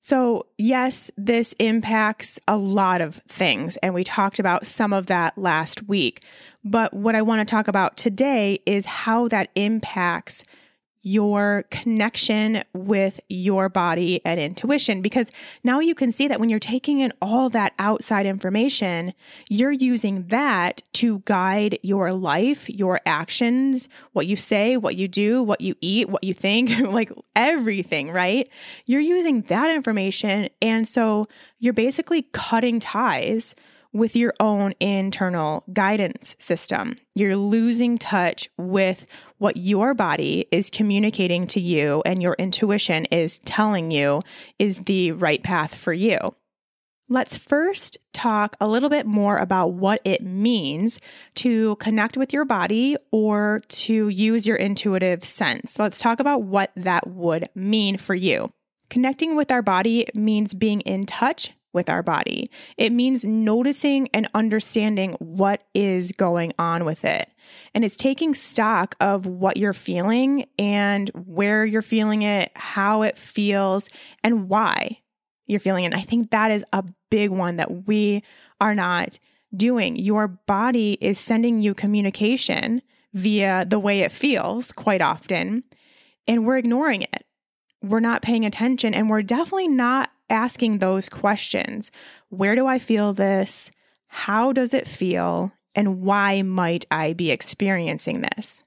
So, 0.00 0.46
yes, 0.56 1.10
this 1.16 1.54
impacts 1.58 2.38
a 2.48 2.56
lot 2.56 3.00
of 3.00 3.16
things, 3.28 3.76
and 3.78 3.92
we 3.92 4.04
talked 4.04 4.38
about 4.38 4.66
some 4.66 4.92
of 4.92 5.06
that 5.06 5.36
last 5.36 5.88
week. 5.88 6.22
But 6.64 6.94
what 6.94 7.14
I 7.14 7.22
want 7.22 7.46
to 7.46 7.50
talk 7.50 7.68
about 7.68 7.96
today 7.96 8.60
is 8.64 8.86
how 8.86 9.28
that 9.28 9.50
impacts 9.54 10.44
your 11.02 11.64
connection 11.70 12.62
with 12.74 13.20
your 13.28 13.68
body 13.68 14.20
and 14.24 14.40
intuition 14.40 15.00
because 15.02 15.30
now 15.64 15.80
you 15.80 15.94
can 15.94 16.10
see 16.10 16.28
that 16.28 16.40
when 16.40 16.48
you're 16.48 16.58
taking 16.58 17.00
in 17.00 17.12
all 17.22 17.48
that 17.48 17.72
outside 17.78 18.26
information, 18.26 19.12
you're 19.48 19.72
using 19.72 20.26
that 20.28 20.82
to 20.92 21.20
guide 21.24 21.78
your 21.82 22.12
life, 22.12 22.68
your 22.68 23.00
actions, 23.06 23.88
what 24.12 24.26
you 24.26 24.36
say, 24.36 24.76
what 24.76 24.96
you 24.96 25.08
do, 25.08 25.42
what 25.42 25.60
you 25.60 25.74
eat, 25.80 26.08
what 26.08 26.24
you 26.24 26.34
think, 26.34 26.78
like 26.92 27.12
everything, 27.36 28.10
right? 28.10 28.48
You're 28.86 29.00
using 29.00 29.42
that 29.42 29.70
information. 29.74 30.48
And 30.60 30.86
so 30.86 31.26
you're 31.60 31.72
basically 31.72 32.22
cutting 32.32 32.80
ties 32.80 33.54
with 33.98 34.16
your 34.16 34.32
own 34.40 34.72
internal 34.80 35.64
guidance 35.72 36.34
system. 36.38 36.94
You're 37.14 37.36
losing 37.36 37.98
touch 37.98 38.48
with 38.56 39.04
what 39.38 39.56
your 39.56 39.94
body 39.94 40.46
is 40.50 40.70
communicating 40.70 41.46
to 41.48 41.60
you 41.60 42.02
and 42.06 42.22
your 42.22 42.34
intuition 42.38 43.04
is 43.06 43.38
telling 43.40 43.90
you 43.90 44.22
is 44.58 44.84
the 44.84 45.12
right 45.12 45.42
path 45.42 45.74
for 45.74 45.92
you. 45.92 46.18
Let's 47.10 47.36
first 47.38 47.96
talk 48.12 48.54
a 48.60 48.68
little 48.68 48.90
bit 48.90 49.06
more 49.06 49.38
about 49.38 49.72
what 49.72 50.02
it 50.04 50.22
means 50.22 51.00
to 51.36 51.76
connect 51.76 52.18
with 52.18 52.34
your 52.34 52.44
body 52.44 52.96
or 53.10 53.62
to 53.68 54.08
use 54.08 54.46
your 54.46 54.56
intuitive 54.56 55.24
sense. 55.24 55.78
Let's 55.78 56.00
talk 56.00 56.20
about 56.20 56.42
what 56.42 56.70
that 56.76 57.06
would 57.06 57.48
mean 57.54 57.96
for 57.96 58.14
you. 58.14 58.52
Connecting 58.90 59.36
with 59.36 59.50
our 59.50 59.62
body 59.62 60.06
means 60.14 60.54
being 60.54 60.82
in 60.82 61.06
touch 61.06 61.50
with 61.72 61.90
our 61.90 62.02
body. 62.02 62.50
It 62.76 62.92
means 62.92 63.24
noticing 63.24 64.08
and 64.14 64.28
understanding 64.34 65.12
what 65.20 65.64
is 65.74 66.12
going 66.12 66.52
on 66.58 66.84
with 66.84 67.04
it. 67.04 67.30
And 67.74 67.84
it's 67.84 67.96
taking 67.96 68.34
stock 68.34 68.94
of 69.00 69.26
what 69.26 69.56
you're 69.56 69.72
feeling 69.72 70.46
and 70.58 71.10
where 71.10 71.64
you're 71.64 71.82
feeling 71.82 72.22
it, 72.22 72.50
how 72.56 73.02
it 73.02 73.16
feels, 73.16 73.88
and 74.24 74.48
why 74.48 75.00
you're 75.46 75.60
feeling 75.60 75.84
it. 75.84 75.88
And 75.88 75.94
I 75.94 76.02
think 76.02 76.30
that 76.30 76.50
is 76.50 76.64
a 76.72 76.84
big 77.10 77.30
one 77.30 77.56
that 77.56 77.86
we 77.86 78.22
are 78.60 78.74
not 78.74 79.18
doing. 79.56 79.96
Your 79.96 80.28
body 80.28 80.98
is 81.00 81.18
sending 81.18 81.60
you 81.62 81.74
communication 81.74 82.82
via 83.14 83.64
the 83.66 83.78
way 83.78 84.00
it 84.00 84.12
feels 84.12 84.72
quite 84.72 85.00
often, 85.00 85.64
and 86.26 86.44
we're 86.44 86.58
ignoring 86.58 87.02
it. 87.02 87.24
We're 87.82 88.00
not 88.00 88.20
paying 88.20 88.44
attention, 88.44 88.92
and 88.92 89.08
we're 89.08 89.22
definitely 89.22 89.68
not 89.68 90.10
asking 90.30 90.78
those 90.78 91.08
questions 91.08 91.90
Where 92.28 92.54
do 92.54 92.66
I 92.66 92.78
feel 92.78 93.12
this? 93.12 93.70
How 94.08 94.52
does 94.52 94.74
it 94.74 94.88
feel? 94.88 95.52
And 95.74 96.00
why 96.02 96.42
might 96.42 96.86
I 96.90 97.12
be 97.12 97.30
experiencing 97.30 98.22
this? 98.22 98.64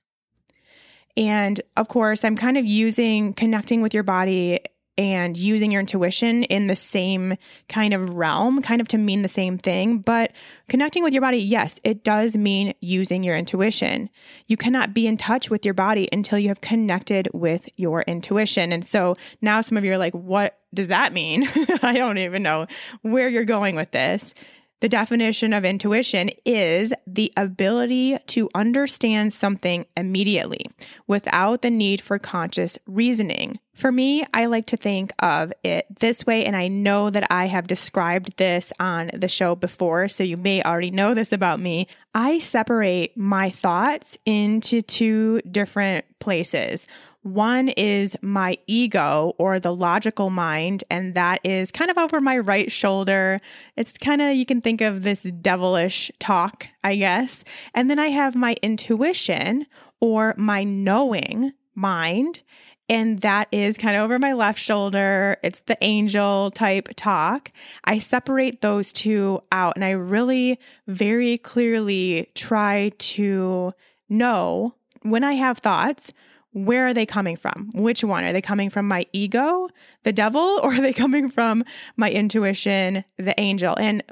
And 1.18 1.60
of 1.76 1.88
course, 1.88 2.24
I'm 2.24 2.38
kind 2.38 2.58
of 2.58 2.66
using 2.66 3.34
connecting 3.34 3.82
with 3.82 3.94
your 3.94 4.04
body 4.04 4.60
and 5.02 5.36
using 5.36 5.72
your 5.72 5.80
intuition 5.80 6.44
in 6.44 6.68
the 6.68 6.76
same 6.76 7.36
kind 7.68 7.92
of 7.92 8.12
realm, 8.12 8.62
kind 8.62 8.80
of 8.80 8.88
to 8.90 9.00
mean 9.00 9.24
the 9.24 9.28
same 9.28 9.58
thing. 9.58 9.98
But 9.98 10.32
connecting 10.70 11.02
with 11.02 11.12
your 11.12 11.24
body, 11.24 11.40
yes, 11.40 11.80
it 11.84 12.04
does 12.04 12.38
mean 12.38 12.76
using 12.82 13.24
your 13.24 13.36
intuition. 13.36 14.12
You 14.46 14.58
cannot 14.58 14.94
be 14.94 15.08
in 15.08 15.18
touch 15.18 15.50
with 15.50 15.66
your 15.66 15.74
body 15.74 16.08
until 16.12 16.38
you 16.38 16.50
have 16.50 16.62
connected 16.62 17.30
with 17.34 17.68
your 17.78 18.04
intuition. 18.04 18.72
And 18.72 18.86
so 18.86 19.18
now 19.42 19.62
some 19.62 19.76
of 19.76 19.84
you 19.84 19.92
are 19.92 19.98
like, 19.98 20.14
what 20.14 20.60
does 20.72 20.90
that 20.90 21.14
mean? 21.14 21.50
I 21.82 21.98
don't 21.98 22.20
even 22.20 22.44
know 22.44 22.68
where 23.02 23.28
you're 23.28 23.44
going 23.44 23.76
with 23.76 23.90
this. 23.90 24.36
The 24.82 24.90
definition 24.90 25.54
of 25.54 25.64
intuition 25.64 26.32
is 26.44 26.92
the 27.06 27.32
ability 27.38 28.18
to 28.28 28.50
understand 28.56 29.32
something 29.32 29.86
immediately 29.96 30.66
without 31.06 31.62
the 31.62 31.70
need 31.70 32.02
for 32.02 32.18
conscious 32.18 32.80
reasoning. 32.88 33.60
For 33.76 33.92
me, 33.92 34.26
I 34.34 34.48
like 34.48 34.66
to 34.68 34.78
think 34.78 35.12
of 35.20 35.54
it 35.64 35.86
this 36.00 36.26
way, 36.26 36.46
and 36.46 36.56
I 36.56 36.68
know 36.68 37.12
that 37.12 37.28
I 37.32 37.46
have 37.46 37.68
described 37.68 38.38
this 38.38 38.74
on 38.80 39.12
the 39.14 39.28
show 39.28 39.56
before, 39.56 40.08
so 40.08 40.24
you 40.24 40.36
may 40.36 40.64
already 40.64 40.92
know 40.92 41.14
this 41.14 41.32
about 41.32 41.60
me. 41.60 41.88
I 42.16 42.40
separate 42.40 43.16
my 43.16 43.52
thoughts 43.52 44.18
into 44.26 44.82
two 44.82 45.42
different 45.42 46.06
places. 46.18 46.88
One 47.24 47.70
is 47.70 48.18
my 48.24 48.58
ego 48.66 49.36
or 49.38 49.60
the 49.60 49.76
logical 49.76 50.32
mind, 50.32 50.84
and 50.90 51.14
that 51.14 51.40
is 51.44 51.72
kind 51.72 51.92
of 51.92 51.98
over 52.00 52.20
my 52.20 52.40
right 52.40 52.72
shoulder. 52.72 53.40
It's 53.78 53.96
kind 53.98 54.22
of, 54.22 54.36
you 54.36 54.46
can 54.46 54.60
think 54.60 54.82
of 54.82 55.04
this 55.04 55.22
devilish 55.22 56.12
talk, 56.18 56.68
I 56.84 56.96
guess. 56.96 57.44
And 57.76 57.92
then 57.92 58.00
I 58.00 58.08
have 58.08 58.36
my 58.36 58.56
intuition 58.64 59.68
or 60.00 60.34
my 60.36 60.64
knowing 60.64 61.54
mind. 61.76 62.42
And 62.90 63.20
that 63.20 63.48
is 63.52 63.78
kind 63.78 63.96
of 63.96 64.04
over 64.04 64.18
my 64.18 64.34
left 64.34 64.60
shoulder. 64.60 65.38
It's 65.44 65.62
the 65.62 65.78
angel 65.82 66.50
type 66.52 66.90
talk. 66.96 67.52
I 67.86 68.00
separate 68.00 68.62
those 68.62 68.92
two 68.92 69.42
out 69.52 69.76
and 69.76 69.86
I 69.86 69.92
really 69.92 70.60
very 70.88 71.38
clearly 71.38 72.32
try 72.34 72.92
to 72.98 73.74
know 74.10 74.76
when 75.04 75.24
I 75.24 75.34
have 75.34 75.60
thoughts 75.60 76.12
where 76.54 76.88
are 76.88 76.94
they 76.94 77.06
coming 77.06 77.36
from? 77.36 77.70
Which 77.74 78.04
one? 78.04 78.24
Are 78.24 78.34
they 78.34 78.42
coming 78.42 78.70
from 78.70 78.88
my 78.88 79.06
ego, 79.14 79.70
the 80.04 80.12
devil, 80.12 80.60
or 80.64 80.74
are 80.74 80.82
they 80.82 80.94
coming 80.94 81.30
from 81.30 81.64
my 81.96 82.12
intuition, 82.12 83.04
the 83.18 83.40
angel? 83.40 83.78
And 83.80 84.04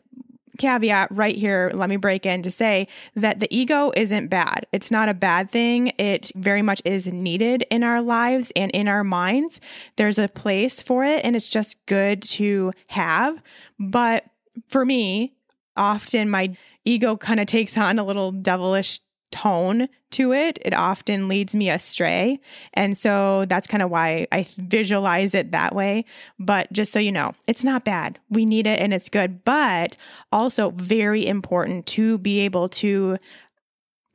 caveat 0.57 1.07
right 1.11 1.35
here, 1.35 1.71
let 1.73 1.89
me 1.89 1.95
break 1.95 2.25
in 2.25 2.43
to 2.43 2.51
say 2.51 2.87
that 3.15 3.39
the 3.39 3.47
ego 3.49 3.91
isn't 3.95 4.27
bad. 4.27 4.67
It's 4.71 4.91
not 4.91 5.09
a 5.09 5.13
bad 5.13 5.49
thing. 5.51 5.93
It 5.97 6.31
very 6.35 6.61
much 6.61 6.81
is 6.85 7.07
needed 7.07 7.63
in 7.71 7.83
our 7.83 8.01
lives 8.01 8.51
and 8.55 8.69
in 8.71 8.87
our 8.87 9.03
minds. 9.03 9.59
There's 9.95 10.19
a 10.19 10.27
place 10.27 10.81
for 10.81 11.03
it, 11.03 11.23
and 11.23 11.35
it's 11.35 11.49
just 11.49 11.83
good 11.87 12.21
to 12.23 12.73
have. 12.87 13.41
But 13.79 14.25
for 14.67 14.85
me, 14.85 15.33
often 15.75 16.29
my 16.29 16.55
ego 16.85 17.15
kind 17.15 17.39
of 17.39 17.47
takes 17.47 17.77
on 17.77 17.97
a 17.97 18.03
little 18.03 18.31
devilish 18.31 18.99
tone 19.31 19.87
to 20.11 20.33
it, 20.33 20.57
it 20.63 20.73
often 20.73 21.27
leads 21.27 21.55
me 21.55 21.69
astray. 21.69 22.39
And 22.73 22.97
so 22.97 23.45
that's 23.45 23.67
kind 23.67 23.83
of 23.83 23.89
why 23.89 24.27
I 24.31 24.47
visualize 24.57 25.33
it 25.35 25.51
that 25.51 25.75
way. 25.75 26.05
But 26.39 26.71
just 26.73 26.91
so 26.91 26.99
you 26.99 27.11
know, 27.11 27.33
it's 27.47 27.63
not 27.63 27.85
bad. 27.85 28.19
We 28.29 28.45
need 28.45 28.67
it 28.67 28.79
and 28.79 28.93
it's 28.93 29.09
good, 29.09 29.43
but 29.43 29.95
also 30.31 30.71
very 30.71 31.25
important 31.25 31.85
to 31.87 32.17
be 32.17 32.39
able 32.39 32.69
to 32.69 33.17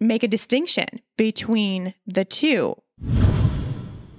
make 0.01 0.23
a 0.23 0.29
distinction 0.29 1.01
between 1.17 1.95
the 2.07 2.25
two. 2.25 2.77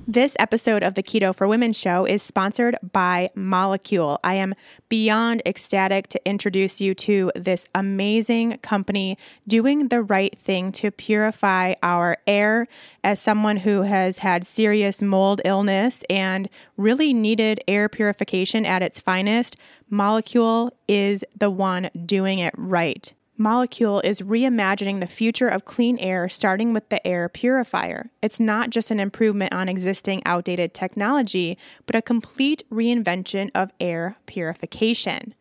This 0.07 0.35
episode 0.37 0.83
of 0.83 0.93
the 0.93 1.01
Keto 1.01 1.33
for 1.33 1.47
Women 1.47 1.73
show 1.73 2.05
is 2.05 2.21
sponsored 2.21 2.77
by 2.93 3.31
Molekule. 3.35 4.19
I 4.23 4.35
am 4.35 4.53
beyond 4.87 5.41
ecstatic 5.47 6.09
to 6.09 6.29
introduce 6.29 6.79
you 6.79 6.93
to 6.93 7.31
this 7.35 7.65
amazing 7.73 8.59
company 8.59 9.17
doing 9.47 9.87
the 9.87 10.03
right 10.03 10.37
thing 10.37 10.71
to 10.73 10.91
purify 10.91 11.73
our 11.81 12.17
air. 12.27 12.67
As 13.03 13.19
someone 13.19 13.57
who 13.57 13.81
has 13.81 14.19
had 14.19 14.45
serious 14.45 15.01
mold 15.01 15.41
illness 15.43 16.03
and 16.07 16.49
really 16.77 17.11
needed 17.11 17.59
air 17.67 17.89
purification 17.89 18.63
at 18.63 18.83
its 18.83 18.99
finest, 18.99 19.55
Molekule 19.91 20.69
is 20.87 21.25
the 21.35 21.49
one 21.49 21.89
doing 22.05 22.37
it 22.37 22.53
right. 22.57 23.11
Molekule 23.37 24.01
is 24.05 24.21
reimagining 24.21 25.01
the 25.01 25.07
future 25.07 25.49
of 25.49 25.65
clean 25.65 25.97
air, 25.97 26.29
starting 26.29 26.71
with 26.71 26.87
the 26.87 27.05
air 27.05 27.27
purifier. 27.27 28.09
It's 28.21 28.39
not 28.39 28.69
just 28.69 28.91
an 28.91 28.99
improvement 29.01 29.53
on 29.53 29.67
existing 29.67 30.21
outdated 30.25 30.73
technology, 30.73 31.57
but 31.85 31.97
a 31.97 32.01
complete 32.01 32.63
reinvention 32.71 33.51
of 33.53 33.71
air 33.77 34.15
purification. 34.25 35.33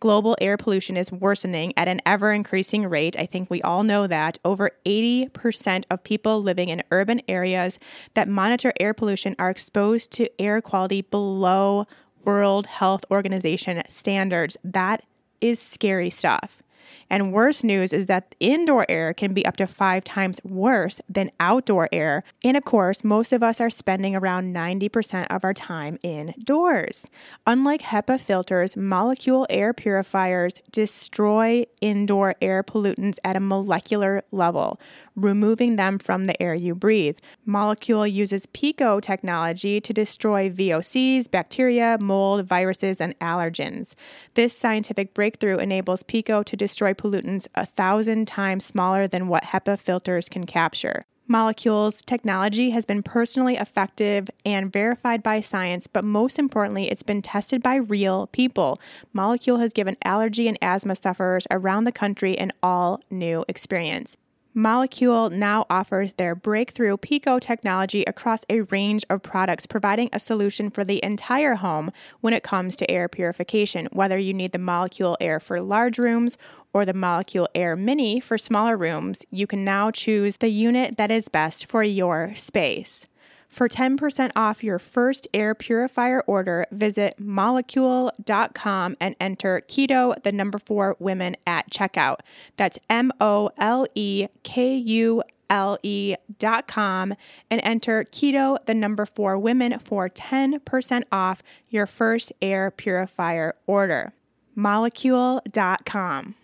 Global 0.00 0.34
air 0.40 0.56
pollution 0.56 0.96
is 0.96 1.12
worsening 1.12 1.74
at 1.76 1.88
an 1.88 2.00
ever 2.06 2.32
increasing 2.32 2.86
rate. 2.86 3.16
I 3.18 3.26
think 3.26 3.50
we 3.50 3.60
all 3.60 3.82
know 3.82 4.06
that. 4.06 4.38
Over 4.46 4.70
80% 4.86 5.84
of 5.90 6.02
people 6.02 6.42
living 6.42 6.70
in 6.70 6.82
urban 6.90 7.20
areas 7.28 7.78
that 8.14 8.28
monitor 8.28 8.72
air 8.80 8.94
pollution 8.94 9.36
are 9.38 9.50
exposed 9.50 10.10
to 10.12 10.30
air 10.40 10.62
quality 10.62 11.02
below 11.02 11.86
World 12.24 12.66
Health 12.66 13.04
Organization 13.10 13.82
standards. 13.90 14.56
That 14.64 15.02
is 15.42 15.60
scary 15.60 16.08
stuff. 16.08 16.61
And 17.10 17.32
worse 17.32 17.62
news 17.62 17.92
is 17.92 18.06
that 18.06 18.34
indoor 18.40 18.86
air 18.88 19.12
can 19.14 19.32
be 19.32 19.44
up 19.44 19.56
to 19.56 19.66
five 19.66 20.04
times 20.04 20.40
worse 20.44 21.00
than 21.08 21.30
outdoor 21.40 21.88
air. 21.92 22.24
And 22.44 22.56
of 22.56 22.64
course, 22.64 23.04
most 23.04 23.32
of 23.32 23.42
us 23.42 23.60
are 23.60 23.70
spending 23.70 24.16
around 24.16 24.54
90% 24.54 25.26
of 25.30 25.44
our 25.44 25.54
time 25.54 25.98
indoors. 26.02 27.06
Unlike 27.46 27.82
HEPA 27.82 28.20
filters, 28.20 28.74
Molekule 28.74 29.46
air 29.50 29.72
purifiers 29.72 30.52
destroy 30.70 31.64
indoor 31.80 32.34
air 32.40 32.62
pollutants 32.62 33.18
at 33.24 33.36
a 33.36 33.40
molecular 33.40 34.22
level, 34.30 34.80
removing 35.16 35.76
them 35.76 35.98
from 35.98 36.24
the 36.24 36.40
air 36.42 36.54
you 36.54 36.74
breathe. 36.74 37.18
Molekule 37.46 38.10
uses 38.10 38.46
PECO 38.46 39.00
technology 39.00 39.80
to 39.80 39.92
destroy 39.92 40.50
VOCs, 40.50 41.30
bacteria, 41.30 41.98
mold, 42.00 42.46
viruses, 42.46 43.00
and 43.00 43.18
allergens. 43.18 43.94
This 44.34 44.56
scientific 44.56 45.14
breakthrough 45.14 45.58
enables 45.58 46.02
PECO 46.02 46.44
to 46.44 46.56
destroy 46.56 46.94
pollutants 46.94 47.46
a 47.54 47.66
thousand 47.66 48.26
times 48.26 48.64
smaller 48.64 49.06
than 49.06 49.28
what 49.28 49.44
HEPA 49.44 49.78
filters 49.78 50.28
can 50.28 50.46
capture. 50.46 51.02
Molekule's 51.32 52.02
technology 52.02 52.70
has 52.70 52.84
been 52.84 53.02
personally 53.02 53.56
effective 53.56 54.28
and 54.44 54.72
verified 54.72 55.22
by 55.22 55.40
science, 55.40 55.86
but 55.86 56.04
most 56.04 56.38
importantly, 56.38 56.90
it's 56.90 57.02
been 57.02 57.22
tested 57.22 57.62
by 57.62 57.76
real 57.76 58.26
people. 58.28 58.80
Molekule 59.14 59.60
has 59.60 59.72
given 59.72 59.96
allergy 60.04 60.48
and 60.48 60.58
asthma 60.60 60.94
sufferers 60.94 61.46
around 61.50 61.84
the 61.84 61.92
country 61.92 62.36
an 62.36 62.52
all 62.62 63.00
new 63.10 63.44
experience. 63.48 64.16
Molekule 64.54 65.32
now 65.32 65.64
offers 65.70 66.12
their 66.12 66.34
breakthrough 66.34 66.98
PECO 66.98 67.40
technology 67.40 68.04
across 68.04 68.40
a 68.50 68.60
range 68.62 69.02
of 69.08 69.22
products, 69.22 69.66
providing 69.66 70.10
a 70.12 70.20
solution 70.20 70.68
for 70.68 70.84
the 70.84 71.02
entire 71.02 71.54
home 71.54 71.90
when 72.20 72.34
it 72.34 72.42
comes 72.42 72.76
to 72.76 72.90
air 72.90 73.08
purification. 73.08 73.88
Whether 73.92 74.18
you 74.18 74.34
need 74.34 74.52
the 74.52 74.58
Molekule 74.58 75.16
Air 75.20 75.40
for 75.40 75.62
large 75.62 75.98
rooms 75.98 76.36
or 76.74 76.84
the 76.84 76.92
Molekule 76.92 77.46
Air 77.54 77.76
Mini 77.76 78.20
for 78.20 78.36
smaller 78.36 78.76
rooms, 78.76 79.22
you 79.30 79.46
can 79.46 79.64
now 79.64 79.90
choose 79.90 80.36
the 80.36 80.50
unit 80.50 80.98
that 80.98 81.10
is 81.10 81.28
best 81.28 81.64
for 81.64 81.82
your 81.82 82.34
space. 82.34 83.06
For 83.52 83.68
10% 83.68 84.30
off 84.34 84.64
your 84.64 84.78
first 84.78 85.28
air 85.34 85.54
purifier 85.54 86.22
order, 86.22 86.64
visit 86.72 87.16
molekule.com 87.20 88.96
and 88.98 89.14
enter 89.20 89.60
keto, 89.68 90.22
the 90.22 90.32
number 90.32 90.58
four 90.58 90.96
women 90.98 91.36
at 91.46 91.70
checkout. 91.70 92.20
That's 92.56 92.78
M 92.88 93.12
O 93.20 93.50
L 93.58 93.86
E 93.94 94.28
K 94.42 94.74
U 94.74 95.22
L 95.50 95.78
E 95.82 96.14
dot 96.38 96.66
com 96.66 97.12
and 97.50 97.60
enter 97.62 98.04
keto, 98.04 98.56
the 98.64 98.72
number 98.72 99.04
four 99.04 99.38
women 99.38 99.78
for 99.80 100.08
10% 100.08 101.02
off 101.12 101.42
your 101.68 101.86
first 101.86 102.32
air 102.40 102.70
purifier 102.70 103.54
order. 103.66 104.14
Molekule.com 104.56 106.36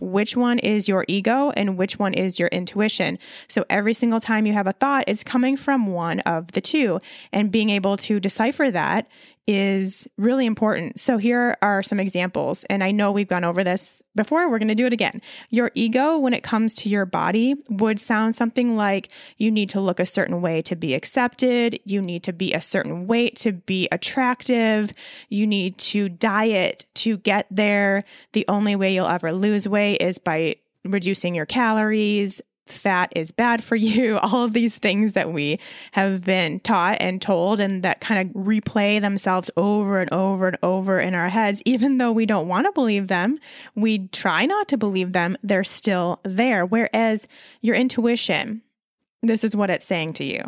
which 0.00 0.36
one 0.36 0.58
is 0.58 0.88
your 0.88 1.04
ego 1.08 1.50
and 1.50 1.76
which 1.76 1.98
one 1.98 2.14
is 2.14 2.38
your 2.38 2.48
intuition. 2.48 3.18
So 3.48 3.64
every 3.70 3.94
single 3.94 4.20
time 4.20 4.46
you 4.46 4.52
have 4.52 4.66
a 4.66 4.72
thought, 4.72 5.04
it's 5.06 5.22
coming 5.22 5.56
from 5.56 5.86
one 5.86 6.20
of 6.20 6.52
the 6.52 6.60
two. 6.60 7.00
And 7.32 7.50
being 7.50 7.70
able 7.70 7.96
to 7.98 8.20
decipher 8.20 8.70
that 8.70 9.06
is 9.50 10.08
really 10.16 10.46
important. 10.46 11.00
So 11.00 11.18
here 11.18 11.56
are 11.62 11.82
some 11.82 11.98
examples. 11.98 12.64
And 12.64 12.84
I 12.84 12.90
know 12.90 13.10
we've 13.10 13.28
gone 13.28 13.44
over 13.44 13.64
this 13.64 14.02
before. 14.14 14.48
We're 14.48 14.58
going 14.58 14.68
to 14.68 14.74
do 14.74 14.86
it 14.86 14.92
again. 14.92 15.20
Your 15.50 15.70
ego, 15.74 16.18
when 16.18 16.34
it 16.34 16.42
comes 16.42 16.74
to 16.74 16.88
your 16.88 17.06
body, 17.06 17.54
would 17.68 17.98
sound 17.98 18.36
something 18.36 18.76
like 18.76 19.10
you 19.38 19.50
need 19.50 19.68
to 19.70 19.80
look 19.80 20.00
a 20.00 20.06
certain 20.06 20.40
way 20.40 20.62
to 20.62 20.76
be 20.76 20.94
accepted. 20.94 21.78
You 21.84 22.00
need 22.00 22.22
to 22.24 22.32
be 22.32 22.52
a 22.52 22.60
certain 22.60 23.06
weight 23.06 23.36
to 23.36 23.52
be 23.52 23.88
attractive. 23.90 24.92
You 25.28 25.46
need 25.46 25.78
to 25.78 26.08
diet 26.08 26.84
to 26.96 27.18
get 27.18 27.46
there. 27.50 28.04
The 28.32 28.44
only 28.48 28.76
way 28.76 28.94
you'll 28.94 29.06
ever 29.06 29.32
lose 29.32 29.68
weight 29.68 29.96
is 29.96 30.18
by 30.18 30.56
reducing 30.84 31.34
your 31.34 31.46
calories 31.46 32.40
fat 32.70 33.12
is 33.16 33.30
bad 33.30 33.62
for 33.62 33.76
you, 33.76 34.18
all 34.22 34.44
of 34.44 34.52
these 34.52 34.78
things 34.78 35.12
that 35.14 35.32
we 35.32 35.58
have 35.92 36.24
been 36.24 36.60
taught 36.60 36.98
and 37.00 37.20
told, 37.20 37.60
and 37.60 37.82
that 37.82 38.00
kind 38.00 38.28
of 38.28 38.34
replay 38.34 39.00
themselves 39.00 39.50
over 39.56 40.00
and 40.00 40.12
over 40.12 40.48
and 40.48 40.58
over 40.62 40.98
in 41.00 41.14
our 41.14 41.28
heads, 41.28 41.62
even 41.64 41.98
though 41.98 42.12
we 42.12 42.26
don't 42.26 42.48
want 42.48 42.66
to 42.66 42.72
believe 42.72 43.08
them, 43.08 43.36
we 43.74 44.08
try 44.08 44.46
not 44.46 44.68
to 44.68 44.76
believe 44.76 45.12
them, 45.12 45.36
they're 45.42 45.64
still 45.64 46.20
there. 46.22 46.64
Whereas 46.64 47.26
your 47.60 47.74
intuition, 47.74 48.62
this 49.22 49.44
is 49.44 49.56
what 49.56 49.70
it's 49.70 49.86
saying 49.86 50.14
to 50.14 50.24
you 50.24 50.42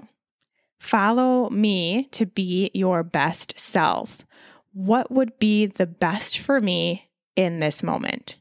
follow 0.82 1.48
me 1.50 2.08
to 2.10 2.26
be 2.26 2.68
your 2.74 3.04
best 3.04 3.56
self. 3.56 4.26
What 4.72 5.12
would 5.12 5.38
be 5.38 5.66
the 5.66 5.86
best 5.86 6.40
for 6.40 6.58
me 6.58 7.08
in 7.36 7.60
this 7.60 7.84
moment? 7.84 8.34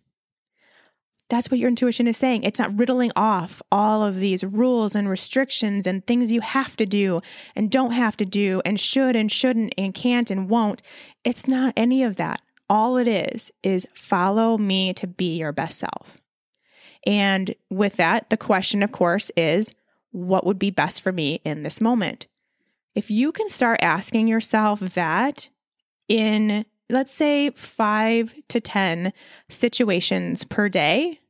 That's 1.31 1.49
what 1.49 1.61
your 1.61 1.69
intuition 1.69 2.07
is 2.07 2.17
saying. 2.17 2.43
It's 2.43 2.59
not 2.59 2.77
riddling 2.77 3.13
off 3.15 3.61
all 3.71 4.03
of 4.03 4.17
these 4.17 4.43
rules 4.43 4.95
and 4.95 5.07
restrictions 5.07 5.87
and 5.87 6.05
things 6.05 6.29
you 6.29 6.41
have 6.41 6.75
to 6.75 6.85
do 6.85 7.21
and 7.55 7.71
don't 7.71 7.91
have 7.91 8.17
to 8.17 8.25
do 8.25 8.61
and 8.65 8.77
should 8.77 9.15
and 9.15 9.31
shouldn't 9.31 9.73
and 9.77 9.93
can't 9.93 10.29
and 10.29 10.49
won't. 10.49 10.81
It's 11.23 11.47
not 11.47 11.73
any 11.77 12.03
of 12.03 12.17
that. 12.17 12.41
All 12.69 12.97
it 12.97 13.07
is 13.07 13.49
is 13.63 13.87
follow 13.95 14.57
me 14.57 14.93
to 14.95 15.07
be 15.07 15.37
your 15.37 15.53
best 15.53 15.79
self. 15.79 16.17
And 17.07 17.55
with 17.69 17.95
that, 17.95 18.29
the 18.29 18.35
question, 18.35 18.83
of 18.83 18.91
course, 18.91 19.31
is 19.37 19.73
what 20.11 20.45
would 20.45 20.59
be 20.59 20.69
best 20.69 21.01
for 21.01 21.13
me 21.13 21.39
in 21.45 21.63
this 21.63 21.79
moment? 21.79 22.27
If 22.93 23.09
you 23.09 23.31
can 23.31 23.47
start 23.47 23.81
asking 23.81 24.27
yourself 24.27 24.81
that 24.81 25.47
in, 26.09 26.65
let's 26.89 27.13
say, 27.13 27.51
five 27.51 28.33
to 28.49 28.59
10 28.59 29.13
situations 29.47 30.43
per 30.43 30.67
day, 30.67 31.20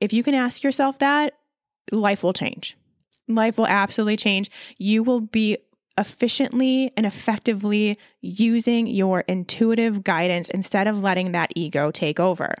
if 0.00 0.12
you 0.12 0.22
can 0.22 0.34
ask 0.34 0.62
yourself 0.62 0.98
that, 0.98 1.34
life 1.92 2.22
will 2.22 2.32
change. 2.32 2.76
Life 3.28 3.58
will 3.58 3.66
absolutely 3.66 4.16
change. 4.16 4.50
You 4.78 5.02
will 5.02 5.20
be 5.20 5.58
efficiently 5.96 6.92
and 6.96 7.06
effectively 7.06 7.98
using 8.20 8.86
your 8.86 9.20
intuitive 9.20 10.02
guidance 10.02 10.50
instead 10.50 10.86
of 10.86 11.00
letting 11.00 11.32
that 11.32 11.52
ego 11.54 11.90
take 11.90 12.18
over. 12.18 12.54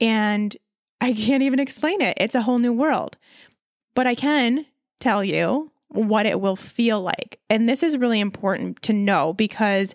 And 0.00 0.56
I 1.00 1.12
can't 1.12 1.42
even 1.42 1.58
explain 1.58 2.00
it. 2.00 2.16
It's 2.20 2.34
a 2.34 2.42
whole 2.42 2.58
new 2.58 2.72
world. 2.72 3.16
But 3.94 4.06
I 4.06 4.14
can 4.14 4.66
tell 5.00 5.24
you 5.24 5.72
what 5.88 6.26
it 6.26 6.40
will 6.40 6.56
feel 6.56 7.00
like. 7.00 7.40
And 7.48 7.68
this 7.68 7.82
is 7.82 7.96
really 7.96 8.20
important 8.20 8.82
to 8.82 8.92
know 8.92 9.32
because 9.32 9.94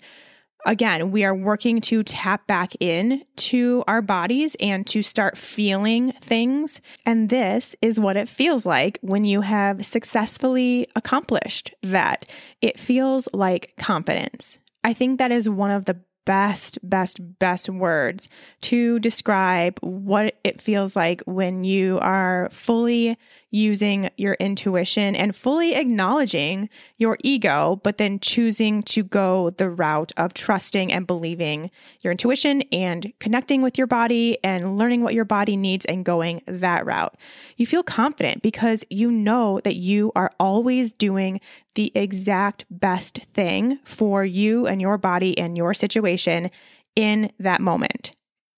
again, 0.65 1.11
we 1.11 1.23
are 1.23 1.35
working 1.35 1.81
to 1.81 2.03
tap 2.03 2.47
back 2.47 2.73
in 2.79 3.23
to 3.35 3.83
our 3.87 4.01
bodies 4.01 4.55
and 4.59 4.85
to 4.87 5.01
start 5.01 5.37
feeling 5.37 6.11
things. 6.21 6.81
And 7.05 7.29
this 7.29 7.75
is 7.81 7.99
what 7.99 8.17
it 8.17 8.29
feels 8.29 8.65
like 8.65 8.99
when 9.01 9.25
you 9.25 9.41
have 9.41 9.85
successfully 9.85 10.87
accomplished 10.95 11.73
that. 11.83 12.25
It 12.61 12.79
feels 12.79 13.27
like 13.33 13.73
confidence. 13.77 14.59
I 14.83 14.93
think 14.93 15.19
that 15.19 15.31
is 15.31 15.49
one 15.49 15.71
of 15.71 15.85
the 15.85 15.99
best, 16.25 16.79
best, 16.83 17.19
best 17.39 17.69
words 17.69 18.29
to 18.61 18.99
describe 18.99 19.77
what 19.81 20.35
it 20.43 20.61
feels 20.61 20.95
like 20.95 21.21
when 21.25 21.63
you 21.63 21.99
are 21.99 22.49
fully 22.51 23.17
using 23.53 24.09
your 24.17 24.33
intuition 24.39 25.15
and 25.15 25.35
fully 25.35 25.75
acknowledging 25.75 26.67
your 26.97 27.19
ego, 27.23 27.79
but 27.83 27.99
then 27.99 28.19
choosing 28.19 28.81
to 28.81 29.03
go 29.03 29.51
the 29.51 29.69
route 29.69 30.11
of 30.17 30.33
trusting 30.33 30.91
and 30.91 31.05
believing 31.05 31.69
your 32.01 32.09
intuition 32.09 32.63
and 32.71 33.13
connecting 33.19 33.61
with 33.61 33.77
your 33.77 33.85
body 33.85 34.39
and 34.43 34.75
learning 34.75 35.03
what 35.03 35.13
your 35.13 35.23
body 35.23 35.55
needs 35.55 35.85
and 35.85 36.03
going 36.03 36.41
that 36.47 36.83
route. 36.83 37.15
You 37.55 37.67
feel 37.67 37.83
confident 37.83 38.41
because 38.41 38.83
you 38.89 39.11
know 39.11 39.61
that 39.63 39.75
you 39.75 40.11
are 40.15 40.31
always 40.39 40.91
doing 40.91 41.39
the 41.75 41.91
exact 41.93 42.65
best 42.71 43.19
thing 43.35 43.77
for 43.83 44.25
you 44.25 44.65
and 44.65 44.81
your 44.81 44.97
body 44.97 45.37
and 45.37 45.55
your 45.55 45.75
situation 45.75 46.49
in 46.95 47.31
that 47.37 47.61
moment. 47.61 48.15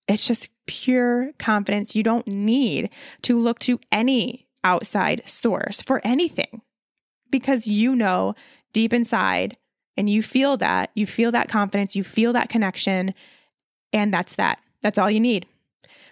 It's 0.07 0.25
just 0.25 0.49
pure 0.67 1.31
confidence. 1.37 1.95
You 1.95 2.03
don't 2.03 2.27
need 2.27 2.89
to 3.23 3.37
look 3.37 3.59
to 3.59 3.79
any 3.91 4.44
outside 4.65 5.21
source 5.25 5.81
for 5.81 6.01
anything 6.03 6.61
because 7.29 7.67
you 7.67 7.95
know 7.95 8.33
deep 8.73 8.91
inside 8.91 9.55
and 9.95 10.09
you 10.09 10.21
feel 10.21 10.57
that, 10.57 10.89
you 10.95 11.05
feel 11.05 11.31
that 11.31 11.47
confidence, 11.47 11.95
you 11.95 12.03
feel 12.03 12.33
that 12.33 12.49
connection, 12.49 13.13
and 13.93 14.13
that's 14.13 14.35
that. 14.35 14.59
That's 14.81 14.97
all 14.97 15.09
you 15.09 15.21
need. 15.21 15.45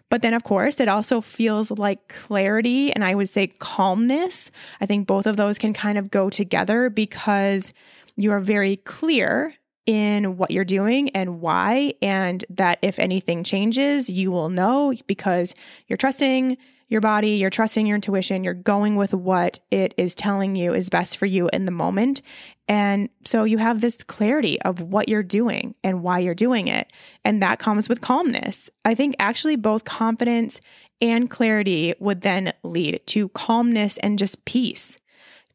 But 0.10 0.22
then, 0.22 0.34
of 0.34 0.44
course, 0.44 0.80
it 0.80 0.88
also 0.88 1.22
feels 1.22 1.72
like 1.72 2.08
clarity 2.08 2.94
and 2.94 3.04
I 3.04 3.16
would 3.16 3.30
say 3.30 3.48
calmness. 3.48 4.52
I 4.80 4.86
think 4.86 5.08
both 5.08 5.26
of 5.26 5.38
those 5.38 5.58
can 5.58 5.74
kind 5.74 5.98
of 5.98 6.12
go 6.12 6.30
together 6.30 6.90
because 6.90 7.74
you 8.16 8.32
are 8.32 8.40
very 8.40 8.78
clear 8.78 9.56
in 9.86 10.38
what 10.38 10.52
you're 10.52 10.64
doing 10.64 11.10
and 11.10 11.42
why, 11.42 11.94
and 12.02 12.46
that 12.50 12.80
if 12.82 13.00
anything 13.00 13.44
changes, 13.44 14.10
you 14.10 14.32
will 14.32 14.50
know 14.50 14.94
because 15.08 15.56
you're 15.88 15.98
trusting, 15.98 16.58
your 16.94 17.02
body, 17.02 17.32
you're 17.32 17.50
trusting 17.50 17.86
your 17.86 17.96
intuition, 17.96 18.44
you're 18.44 18.54
going 18.54 18.96
with 18.96 19.14
what 19.14 19.60
it 19.72 19.94
is 19.98 20.16
telling 20.16 20.56
you 20.56 20.74
is 20.74 20.90
best 20.90 21.18
for 21.18 21.26
you 21.26 21.50
in 21.52 21.66
the 21.66 21.72
moment. 21.72 22.22
And 22.70 23.10
so 23.26 23.44
you 23.44 23.58
have 23.58 23.82
this 23.82 23.98
clarity 24.04 24.62
of 24.62 24.80
what 24.80 25.10
you're 25.10 25.24
doing 25.24 25.76
and 25.84 26.04
why 26.04 26.20
you're 26.20 26.34
doing 26.36 26.68
it. 26.70 26.94
And 27.26 27.42
that 27.42 27.60
comes 27.60 27.90
with 27.90 28.00
calmness. 28.00 28.70
I 28.86 28.96
think 28.96 29.16
actually 29.20 29.58
both 29.58 29.84
confidence 29.84 30.62
and 31.02 31.30
clarity 31.30 31.94
would 32.00 32.22
then 32.22 32.54
lead 32.64 33.02
to 33.08 33.28
calmness 33.30 33.98
and 33.98 34.18
just 34.18 34.46
peace. 34.46 34.98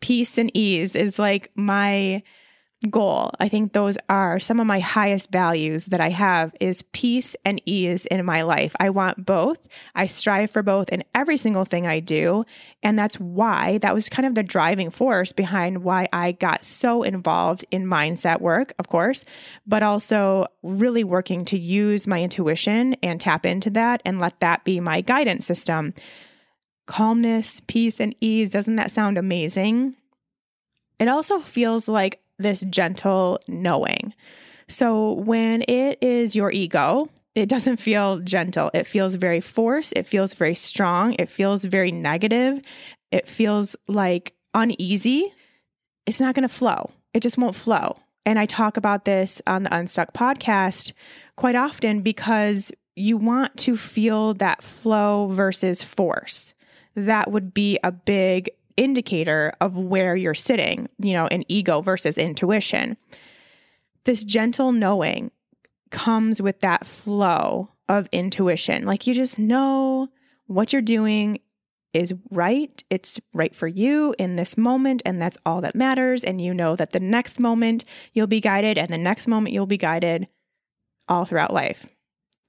Peace 0.00 0.36
and 0.36 0.50
ease 0.54 0.94
is 0.94 1.18
like 1.18 1.50
my 1.54 2.22
goal. 2.90 3.32
I 3.40 3.48
think 3.48 3.72
those 3.72 3.98
are 4.08 4.38
some 4.38 4.60
of 4.60 4.66
my 4.66 4.78
highest 4.78 5.32
values 5.32 5.86
that 5.86 6.00
I 6.00 6.10
have 6.10 6.54
is 6.60 6.82
peace 6.92 7.34
and 7.44 7.60
ease 7.66 8.06
in 8.06 8.24
my 8.24 8.42
life. 8.42 8.74
I 8.78 8.90
want 8.90 9.26
both. 9.26 9.58
I 9.96 10.06
strive 10.06 10.50
for 10.50 10.62
both 10.62 10.88
in 10.90 11.02
every 11.14 11.36
single 11.36 11.64
thing 11.64 11.86
I 11.86 11.98
do, 11.98 12.44
and 12.82 12.96
that's 12.96 13.18
why 13.18 13.78
that 13.78 13.94
was 13.94 14.08
kind 14.08 14.26
of 14.26 14.36
the 14.36 14.44
driving 14.44 14.90
force 14.90 15.32
behind 15.32 15.82
why 15.82 16.08
I 16.12 16.32
got 16.32 16.64
so 16.64 17.02
involved 17.02 17.64
in 17.72 17.84
mindset 17.84 18.40
work, 18.40 18.72
of 18.78 18.88
course, 18.88 19.24
but 19.66 19.82
also 19.82 20.46
really 20.62 21.02
working 21.02 21.44
to 21.46 21.58
use 21.58 22.06
my 22.06 22.22
intuition 22.22 22.94
and 23.02 23.20
tap 23.20 23.44
into 23.44 23.70
that 23.70 24.02
and 24.04 24.20
let 24.20 24.38
that 24.38 24.64
be 24.64 24.78
my 24.78 25.00
guidance 25.00 25.44
system. 25.44 25.94
Calmness, 26.86 27.60
peace, 27.66 27.98
and 27.98 28.14
ease, 28.20 28.50
doesn't 28.50 28.76
that 28.76 28.92
sound 28.92 29.18
amazing? 29.18 29.96
It 31.00 31.08
also 31.08 31.40
feels 31.40 31.88
like 31.88 32.20
this 32.38 32.60
gentle 32.68 33.40
knowing. 33.48 34.14
So 34.68 35.12
when 35.12 35.62
it 35.62 35.98
is 36.02 36.36
your 36.36 36.50
ego, 36.50 37.08
it 37.34 37.48
doesn't 37.48 37.78
feel 37.78 38.18
gentle. 38.18 38.70
It 38.74 38.86
feels 38.86 39.14
very 39.14 39.40
forced. 39.40 39.92
It 39.96 40.06
feels 40.06 40.34
very 40.34 40.54
strong. 40.54 41.14
It 41.18 41.28
feels 41.28 41.64
very 41.64 41.92
negative. 41.92 42.60
It 43.10 43.28
feels 43.28 43.76
like 43.86 44.34
uneasy. 44.54 45.32
It's 46.06 46.20
not 46.20 46.34
going 46.34 46.48
to 46.48 46.54
flow. 46.54 46.90
It 47.14 47.20
just 47.20 47.38
won't 47.38 47.54
flow. 47.54 47.96
And 48.26 48.38
I 48.38 48.46
talk 48.46 48.76
about 48.76 49.04
this 49.04 49.40
on 49.46 49.62
the 49.62 49.74
Unstuck 49.74 50.12
podcast 50.12 50.92
quite 51.36 51.54
often 51.54 52.02
because 52.02 52.72
you 52.94 53.16
want 53.16 53.56
to 53.58 53.76
feel 53.76 54.34
that 54.34 54.62
flow 54.62 55.28
versus 55.28 55.82
force. 55.82 56.52
That 56.94 57.30
would 57.30 57.54
be 57.54 57.78
a 57.82 57.92
big 57.92 58.50
indicator 58.78 59.52
of 59.60 59.76
where 59.76 60.16
you're 60.16 60.34
sitting, 60.34 60.88
you 60.98 61.12
know, 61.12 61.26
in 61.26 61.44
ego 61.48 61.82
versus 61.82 62.16
intuition. 62.16 62.96
This 64.04 64.24
gentle 64.24 64.72
knowing 64.72 65.32
comes 65.90 66.40
with 66.40 66.60
that 66.60 66.86
flow 66.86 67.70
of 67.88 68.08
intuition. 68.12 68.86
Like 68.86 69.06
you 69.06 69.14
just 69.14 69.38
know 69.38 70.08
what 70.46 70.72
you're 70.72 70.80
doing 70.80 71.40
is 71.92 72.14
right. 72.30 72.82
It's 72.88 73.18
right 73.34 73.54
for 73.54 73.66
you 73.66 74.14
in 74.18 74.36
this 74.36 74.56
moment, 74.56 75.02
and 75.04 75.20
that's 75.20 75.38
all 75.44 75.60
that 75.62 75.74
matters. 75.74 76.22
And 76.22 76.40
you 76.40 76.54
know 76.54 76.76
that 76.76 76.92
the 76.92 77.00
next 77.00 77.40
moment 77.40 77.84
you'll 78.12 78.26
be 78.26 78.40
guided, 78.40 78.78
and 78.78 78.90
the 78.90 78.98
next 78.98 79.26
moment 79.26 79.54
you'll 79.54 79.66
be 79.66 79.78
guided 79.78 80.28
all 81.08 81.24
throughout 81.24 81.52
life 81.52 81.86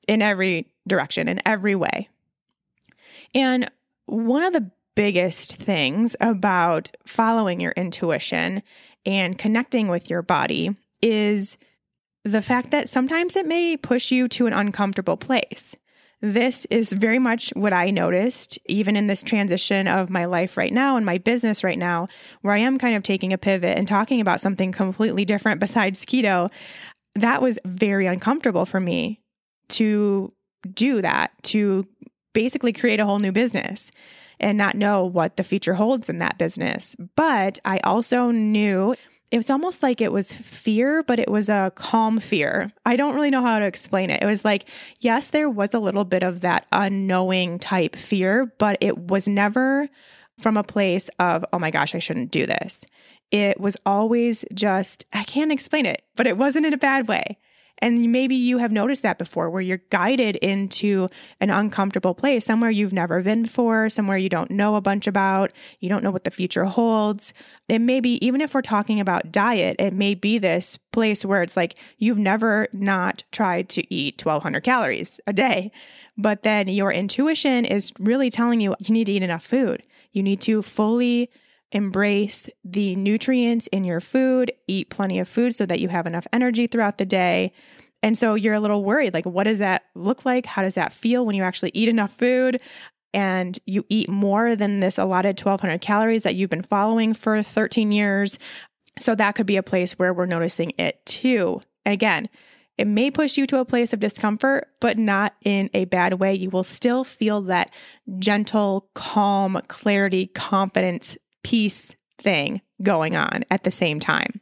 in 0.07 0.21
every 0.21 0.67
direction, 0.87 1.27
in 1.27 1.41
every 1.45 1.75
way. 1.75 2.09
And 3.33 3.71
one 4.05 4.43
of 4.43 4.53
the 4.53 4.69
biggest 4.99 5.55
things 5.55 6.13
about 6.19 6.91
following 7.05 7.61
your 7.61 7.71
intuition 7.77 8.61
and 9.05 9.37
connecting 9.37 9.87
with 9.87 10.09
your 10.09 10.21
body 10.21 10.75
is 11.01 11.57
the 12.25 12.41
fact 12.41 12.71
that 12.71 12.89
sometimes 12.89 13.37
it 13.37 13.47
may 13.47 13.77
push 13.77 14.11
you 14.11 14.27
to 14.27 14.45
an 14.45 14.51
uncomfortable 14.51 15.15
place. 15.15 15.73
This 16.19 16.65
is 16.65 16.91
very 16.91 17.17
much 17.17 17.49
what 17.55 17.71
I 17.71 17.91
noticed, 17.91 18.59
even 18.65 18.97
in 18.97 19.07
this 19.07 19.23
transition 19.23 19.87
of 19.87 20.09
my 20.09 20.25
life 20.25 20.57
right 20.57 20.73
now 20.73 20.97
and 20.97 21.05
my 21.05 21.17
business 21.17 21.63
right 21.63 21.79
now, 21.79 22.07
where 22.41 22.53
I 22.53 22.57
am 22.57 22.77
kind 22.77 22.97
of 22.97 23.03
taking 23.03 23.31
a 23.31 23.37
pivot 23.37 23.77
and 23.77 23.87
talking 23.87 24.19
about 24.19 24.41
something 24.41 24.73
completely 24.73 25.23
different 25.23 25.61
besides 25.61 26.03
keto. 26.03 26.51
That 27.15 27.41
was 27.41 27.57
very 27.63 28.05
uncomfortable 28.05 28.65
for 28.65 28.81
me 28.81 29.21
to 29.69 30.33
do 30.73 31.01
that, 31.01 31.31
to 31.43 31.87
basically 32.33 32.73
create 32.73 32.99
a 32.99 33.05
whole 33.05 33.19
new 33.19 33.31
business 33.31 33.93
and 34.39 34.57
not 34.57 34.75
know 34.75 35.03
what 35.03 35.37
the 35.37 35.43
future 35.43 35.73
holds 35.73 36.09
in 36.09 36.17
that 36.19 36.37
business. 36.37 36.95
But 37.15 37.59
I 37.65 37.79
also 37.79 38.31
knew 38.31 38.95
it 39.31 39.37
was 39.37 39.49
almost 39.49 39.83
like 39.83 40.01
it 40.01 40.11
was 40.11 40.31
fear, 40.31 41.03
but 41.03 41.19
it 41.19 41.29
was 41.29 41.49
a 41.49 41.71
calm 41.75 42.19
fear. 42.19 42.71
I 42.85 42.95
don't 42.95 43.13
really 43.13 43.29
know 43.29 43.43
how 43.43 43.59
to 43.59 43.65
explain 43.65 44.09
it. 44.09 44.23
It 44.23 44.25
was 44.25 44.43
like, 44.43 44.65
yes, 45.01 45.29
there 45.29 45.49
was 45.49 45.73
a 45.73 45.79
little 45.79 46.05
bit 46.05 46.23
of 46.23 46.41
that 46.41 46.65
unknowing 46.71 47.59
type 47.59 47.95
fear, 47.95 48.51
but 48.57 48.77
it 48.81 48.97
was 48.97 49.27
never 49.27 49.87
from 50.39 50.57
a 50.57 50.63
place 50.63 51.09
of, 51.19 51.45
oh 51.53 51.59
my 51.59 51.69
gosh, 51.69 51.93
I 51.93 51.99
shouldn't 51.99 52.31
do 52.31 52.45
this. 52.45 52.85
It 53.29 53.59
was 53.59 53.77
always 53.85 54.45
just, 54.53 55.05
I 55.13 55.23
can't 55.23 55.51
explain 55.51 55.85
it, 55.85 56.01
but 56.15 56.25
it 56.25 56.37
wasn't 56.37 56.65
in 56.65 56.73
a 56.73 56.77
bad 56.77 57.07
way. 57.07 57.37
And 57.79 58.11
maybe 58.11 58.35
you 58.35 58.57
have 58.59 58.71
noticed 58.71 59.03
that 59.03 59.17
before 59.17 59.49
where 59.49 59.61
you're 59.61 59.81
guided 59.89 60.35
into 60.37 61.09
an 61.39 61.49
uncomfortable 61.49 62.13
place, 62.13 62.45
somewhere 62.45 62.69
you've 62.69 62.93
never 62.93 63.21
been 63.21 63.43
before, 63.43 63.89
somewhere 63.89 64.17
you 64.17 64.29
don't 64.29 64.51
know 64.51 64.75
a 64.75 64.81
bunch 64.81 65.07
about, 65.07 65.53
you 65.79 65.89
don't 65.89 66.03
know 66.03 66.11
what 66.11 66.25
the 66.25 66.31
future 66.31 66.65
holds. 66.65 67.33
It 67.67 67.79
may 67.79 67.99
be, 67.99 68.23
even 68.25 68.41
if 68.41 68.53
we're 68.53 68.61
talking 68.61 68.99
about 68.99 69.31
diet, 69.31 69.77
it 69.79 69.93
may 69.93 70.13
be 70.13 70.37
this 70.37 70.77
place 70.91 71.25
where 71.25 71.41
it's 71.41 71.57
like 71.57 71.77
you've 71.97 72.17
never 72.17 72.67
not 72.73 73.23
tried 73.31 73.69
to 73.69 73.93
eat 73.93 74.23
1200 74.23 74.61
calories 74.61 75.19
a 75.25 75.33
day. 75.33 75.71
But 76.17 76.43
then 76.43 76.67
your 76.67 76.91
intuition 76.91 77.63
is 77.63 77.93
really 77.97 78.29
telling 78.29 78.59
you 78.59 78.75
you 78.79 78.93
need 78.93 79.05
to 79.05 79.13
eat 79.13 79.23
enough 79.23 79.45
food. 79.45 79.83
You 80.11 80.21
need 80.21 80.41
to 80.41 80.61
fully 80.61 81.29
embrace 81.71 82.49
the 82.63 82.95
nutrients 82.95 83.67
in 83.67 83.83
your 83.83 83.99
food, 83.99 84.51
eat 84.67 84.89
plenty 84.89 85.19
of 85.19 85.27
food 85.27 85.53
so 85.53 85.65
that 85.65 85.79
you 85.79 85.87
have 85.87 86.07
enough 86.07 86.27
energy 86.33 86.67
throughout 86.67 86.97
the 86.97 87.05
day. 87.05 87.51
And 88.01 88.17
so 88.17 88.35
you're 88.35 88.53
a 88.53 88.59
little 88.59 88.83
worried 88.83 89.13
like, 89.13 89.25
what 89.25 89.43
does 89.43 89.59
that 89.59 89.83
look 89.95 90.25
like? 90.25 90.45
How 90.45 90.61
does 90.61 90.75
that 90.75 90.93
feel 90.93 91.25
when 91.25 91.35
you 91.35 91.43
actually 91.43 91.71
eat 91.73 91.89
enough 91.89 92.13
food? 92.13 92.61
And 93.13 93.57
you 93.65 93.85
eat 93.89 94.09
more 94.09 94.55
than 94.55 94.79
this 94.79 94.97
allotted 94.97 95.39
1200 95.39 95.81
calories 95.81 96.23
that 96.23 96.35
you've 96.35 96.49
been 96.49 96.61
following 96.61 97.13
for 97.13 97.41
13 97.41 97.91
years. 97.91 98.37
So 98.99 99.15
that 99.15 99.33
could 99.35 99.47
be 99.47 99.57
a 99.57 99.63
place 99.63 99.93
where 99.93 100.13
we're 100.13 100.27
noticing 100.27 100.73
it 100.77 101.05
too. 101.05 101.61
And 101.85 101.93
again, 101.93 102.29
it 102.77 102.87
may 102.87 103.11
push 103.11 103.37
you 103.37 103.45
to 103.47 103.59
a 103.59 103.65
place 103.65 103.91
of 103.91 103.99
discomfort, 103.99 104.69
but 104.79 104.97
not 104.97 105.35
in 105.43 105.69
a 105.73 105.85
bad 105.85 106.13
way. 106.13 106.33
You 106.33 106.49
will 106.49 106.63
still 106.63 107.03
feel 107.03 107.41
that 107.41 107.71
gentle, 108.19 108.89
calm, 108.95 109.59
clarity, 109.67 110.27
confidence 110.27 111.17
peace 111.43 111.95
thing 112.17 112.61
going 112.81 113.15
on 113.15 113.45
at 113.49 113.63
the 113.63 113.71
same 113.71 113.99
time. 113.99 114.41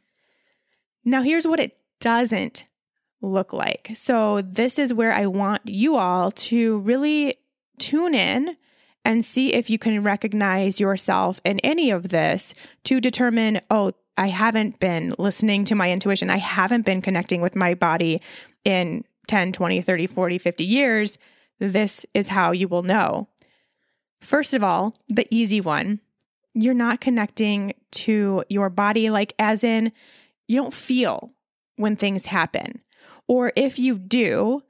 Now, 1.04 1.22
here's 1.22 1.46
what 1.46 1.60
it 1.60 1.76
doesn't 2.00 2.64
look 3.20 3.52
like. 3.52 3.90
So, 3.94 4.42
this 4.42 4.78
is 4.78 4.92
where 4.92 5.12
I 5.12 5.26
want 5.26 5.62
you 5.66 5.96
all 5.96 6.30
to 6.30 6.78
really 6.78 7.36
tune 7.78 8.14
in 8.14 8.56
and 9.04 9.24
see 9.24 9.54
if 9.54 9.70
you 9.70 9.78
can 9.78 10.02
recognize 10.02 10.80
yourself 10.80 11.40
in 11.44 11.58
any 11.60 11.90
of 11.90 12.08
this 12.08 12.52
to 12.84 13.00
determine, 13.00 13.60
oh, 13.70 13.92
I 14.18 14.26
haven't 14.26 14.80
been 14.80 15.12
listening 15.18 15.64
to 15.66 15.74
my 15.74 15.90
intuition. 15.92 16.28
I 16.28 16.38
haven't 16.38 16.84
been 16.84 17.00
connecting 17.00 17.40
with 17.40 17.56
my 17.56 17.74
body 17.74 18.20
in 18.64 19.04
10, 19.28 19.52
20, 19.52 19.80
30, 19.80 20.06
40, 20.06 20.38
50 20.38 20.64
years. 20.64 21.18
This 21.58 22.04
is 22.14 22.28
how 22.28 22.50
you 22.52 22.68
will 22.68 22.82
know. 22.82 23.28
First 24.20 24.54
of 24.54 24.64
all, 24.64 24.96
the 25.08 25.26
easy 25.30 25.60
one 25.60 26.00
you're 26.54 26.74
not 26.74 27.00
connecting 27.00 27.74
to 27.92 28.44
your 28.48 28.70
body, 28.70 29.10
like, 29.10 29.34
as 29.38 29.64
in, 29.64 29.92
you 30.46 30.60
don't 30.60 30.74
feel 30.74 31.32
when 31.76 31.96
things 31.96 32.26
happen. 32.26 32.80
Or 33.26 33.52
if 33.54 33.78
you 33.78 33.98
do, 33.98 34.62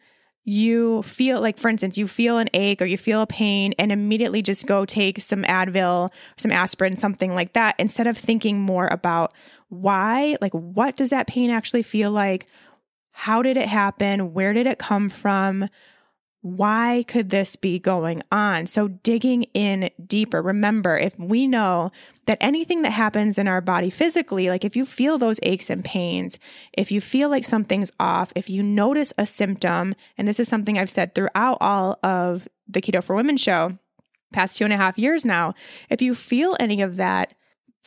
you 0.44 1.02
feel 1.02 1.40
like, 1.40 1.58
for 1.58 1.68
instance, 1.68 1.98
you 1.98 2.08
feel 2.08 2.38
an 2.38 2.48
ache 2.54 2.80
or 2.80 2.86
you 2.86 2.96
feel 2.96 3.22
a 3.22 3.26
pain 3.26 3.74
and 3.78 3.92
immediately 3.92 4.42
just 4.42 4.66
go 4.66 4.84
take 4.84 5.20
some 5.20 5.42
Advil, 5.42 6.08
some 6.36 6.50
aspirin, 6.50 6.96
something 6.96 7.34
like 7.34 7.52
that, 7.52 7.74
instead 7.78 8.06
of 8.06 8.16
thinking 8.16 8.58
more 8.58 8.88
about 8.90 9.32
why, 9.68 10.36
like, 10.40 10.52
what 10.52 10.96
does 10.96 11.10
that 11.10 11.26
pain 11.26 11.50
actually 11.50 11.82
feel 11.82 12.10
like? 12.10 12.46
How 13.12 13.42
did 13.42 13.56
it 13.56 13.68
happen? 13.68 14.32
Where 14.32 14.52
did 14.52 14.66
it 14.66 14.78
come 14.78 15.08
from? 15.08 15.68
Why 16.40 17.04
could 17.08 17.30
this 17.30 17.56
be 17.56 17.78
going 17.78 18.22
on? 18.30 18.66
So, 18.66 18.88
digging 18.88 19.44
in 19.54 19.90
deeper. 20.06 20.40
Remember, 20.40 20.96
if 20.96 21.18
we 21.18 21.48
know 21.48 21.90
that 22.26 22.38
anything 22.40 22.82
that 22.82 22.90
happens 22.90 23.38
in 23.38 23.48
our 23.48 23.60
body 23.60 23.90
physically, 23.90 24.48
like 24.48 24.64
if 24.64 24.76
you 24.76 24.84
feel 24.84 25.18
those 25.18 25.40
aches 25.42 25.68
and 25.68 25.84
pains, 25.84 26.38
if 26.72 26.92
you 26.92 27.00
feel 27.00 27.28
like 27.28 27.44
something's 27.44 27.90
off, 27.98 28.32
if 28.36 28.48
you 28.48 28.62
notice 28.62 29.12
a 29.18 29.26
symptom, 29.26 29.94
and 30.16 30.28
this 30.28 30.38
is 30.38 30.48
something 30.48 30.78
I've 30.78 30.90
said 30.90 31.14
throughout 31.14 31.58
all 31.60 31.98
of 32.02 32.46
the 32.68 32.80
Keto 32.80 33.02
for 33.02 33.16
Women 33.16 33.36
show, 33.36 33.78
past 34.32 34.56
two 34.56 34.64
and 34.64 34.72
a 34.72 34.76
half 34.76 34.98
years 34.98 35.24
now, 35.24 35.54
if 35.90 36.02
you 36.02 36.14
feel 36.14 36.56
any 36.60 36.82
of 36.82 36.96
that, 36.96 37.34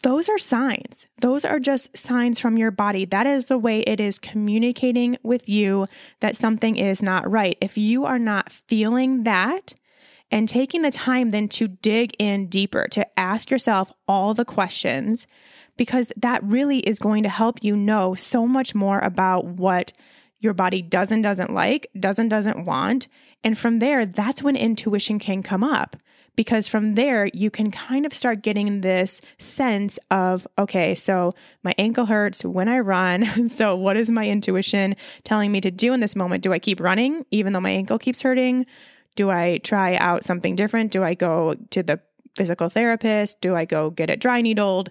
those 0.03 0.29
are 0.29 0.37
signs. 0.37 1.07
Those 1.21 1.45
are 1.45 1.59
just 1.59 1.95
signs 1.97 2.39
from 2.39 2.57
your 2.57 2.71
body. 2.71 3.05
That 3.05 3.27
is 3.27 3.45
the 3.45 3.57
way 3.57 3.81
it 3.81 3.99
is 3.99 4.19
communicating 4.19 5.17
with 5.23 5.47
you 5.47 5.87
that 6.19 6.35
something 6.35 6.75
is 6.75 7.03
not 7.03 7.29
right. 7.29 7.57
If 7.61 7.77
you 7.77 8.05
are 8.05 8.19
not 8.19 8.51
feeling 8.51 9.23
that, 9.23 9.73
and 10.31 10.47
taking 10.47 10.81
the 10.81 10.91
time 10.91 11.31
then 11.31 11.49
to 11.49 11.67
dig 11.67 12.13
in 12.17 12.47
deeper, 12.47 12.87
to 12.91 13.19
ask 13.19 13.51
yourself 13.51 13.91
all 14.07 14.33
the 14.33 14.45
questions, 14.45 15.27
because 15.77 16.11
that 16.15 16.43
really 16.43 16.79
is 16.79 16.99
going 16.99 17.23
to 17.23 17.29
help 17.29 17.59
you 17.61 17.75
know 17.75 18.15
so 18.15 18.47
much 18.47 18.73
more 18.73 18.99
about 18.99 19.45
what 19.45 19.91
your 20.39 20.53
body 20.53 20.81
does 20.81 21.11
and 21.11 21.21
doesn't 21.21 21.53
like, 21.53 21.87
does 21.99 22.17
and 22.17 22.29
doesn't 22.29 22.65
want. 22.65 23.07
And 23.43 23.57
from 23.57 23.79
there, 23.79 24.05
that's 24.05 24.41
when 24.41 24.55
intuition 24.55 25.19
can 25.19 25.43
come 25.43 25.63
up 25.63 25.97
because 26.35 26.67
from 26.67 26.95
there 26.95 27.29
you 27.33 27.49
can 27.49 27.71
kind 27.71 28.05
of 28.05 28.13
start 28.13 28.41
getting 28.41 28.81
this 28.81 29.21
sense 29.37 29.99
of 30.09 30.47
okay 30.57 30.95
so 30.95 31.31
my 31.63 31.73
ankle 31.77 32.05
hurts 32.05 32.43
when 32.43 32.67
i 32.67 32.79
run. 32.79 33.27
So 33.51 33.75
what 33.75 33.97
is 33.97 34.09
my 34.09 34.27
intuition 34.27 34.95
telling 35.23 35.51
me 35.51 35.61
to 35.61 35.71
do 35.71 35.93
in 35.93 35.99
this 35.99 36.15
moment? 36.15 36.43
Do 36.43 36.53
i 36.53 36.59
keep 36.59 36.79
running 36.79 37.25
even 37.31 37.53
though 37.53 37.59
my 37.59 37.71
ankle 37.71 37.99
keeps 37.99 38.21
hurting? 38.21 38.65
Do 39.15 39.29
i 39.29 39.59
try 39.59 39.95
out 39.95 40.23
something 40.23 40.55
different? 40.55 40.91
Do 40.91 41.03
i 41.03 41.13
go 41.13 41.55
to 41.71 41.83
the 41.83 41.99
physical 42.35 42.69
therapist? 42.69 43.41
Do 43.41 43.55
i 43.55 43.65
go 43.65 43.89
get 43.89 44.09
it 44.09 44.19
dry 44.19 44.41
needled? 44.41 44.89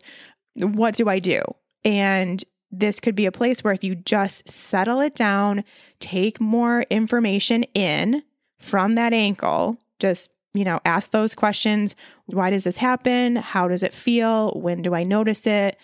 What 0.55 0.95
do 0.95 1.09
i 1.09 1.19
do? 1.19 1.43
And 1.85 2.45
this 2.71 3.01
could 3.01 3.15
be 3.15 3.27
a 3.27 3.33
place 3.33 3.65
where 3.65 3.73
if 3.73 3.83
you 3.83 3.95
just 3.95 4.49
settle 4.49 5.01
it 5.01 5.15
down 5.15 5.65
take 5.99 6.41
more 6.41 6.83
information 6.91 7.65
in 7.75 8.23
from 8.59 8.95
that 8.95 9.13
ankle 9.13 9.77
just 9.99 10.31
you 10.55 10.65
know, 10.65 10.81
ask 10.85 11.11
those 11.11 11.35
questions. 11.35 11.95
Why 12.27 12.51
does 12.51 12.65
this 12.65 12.77
happen? 12.77 13.37
How 13.37 13.69
does 13.69 13.83
it 13.83 13.95
feel? 13.95 14.51
When 14.53 14.83
do 14.83 14.95
I 14.95 15.05
notice 15.05 15.47
it? 15.47 15.79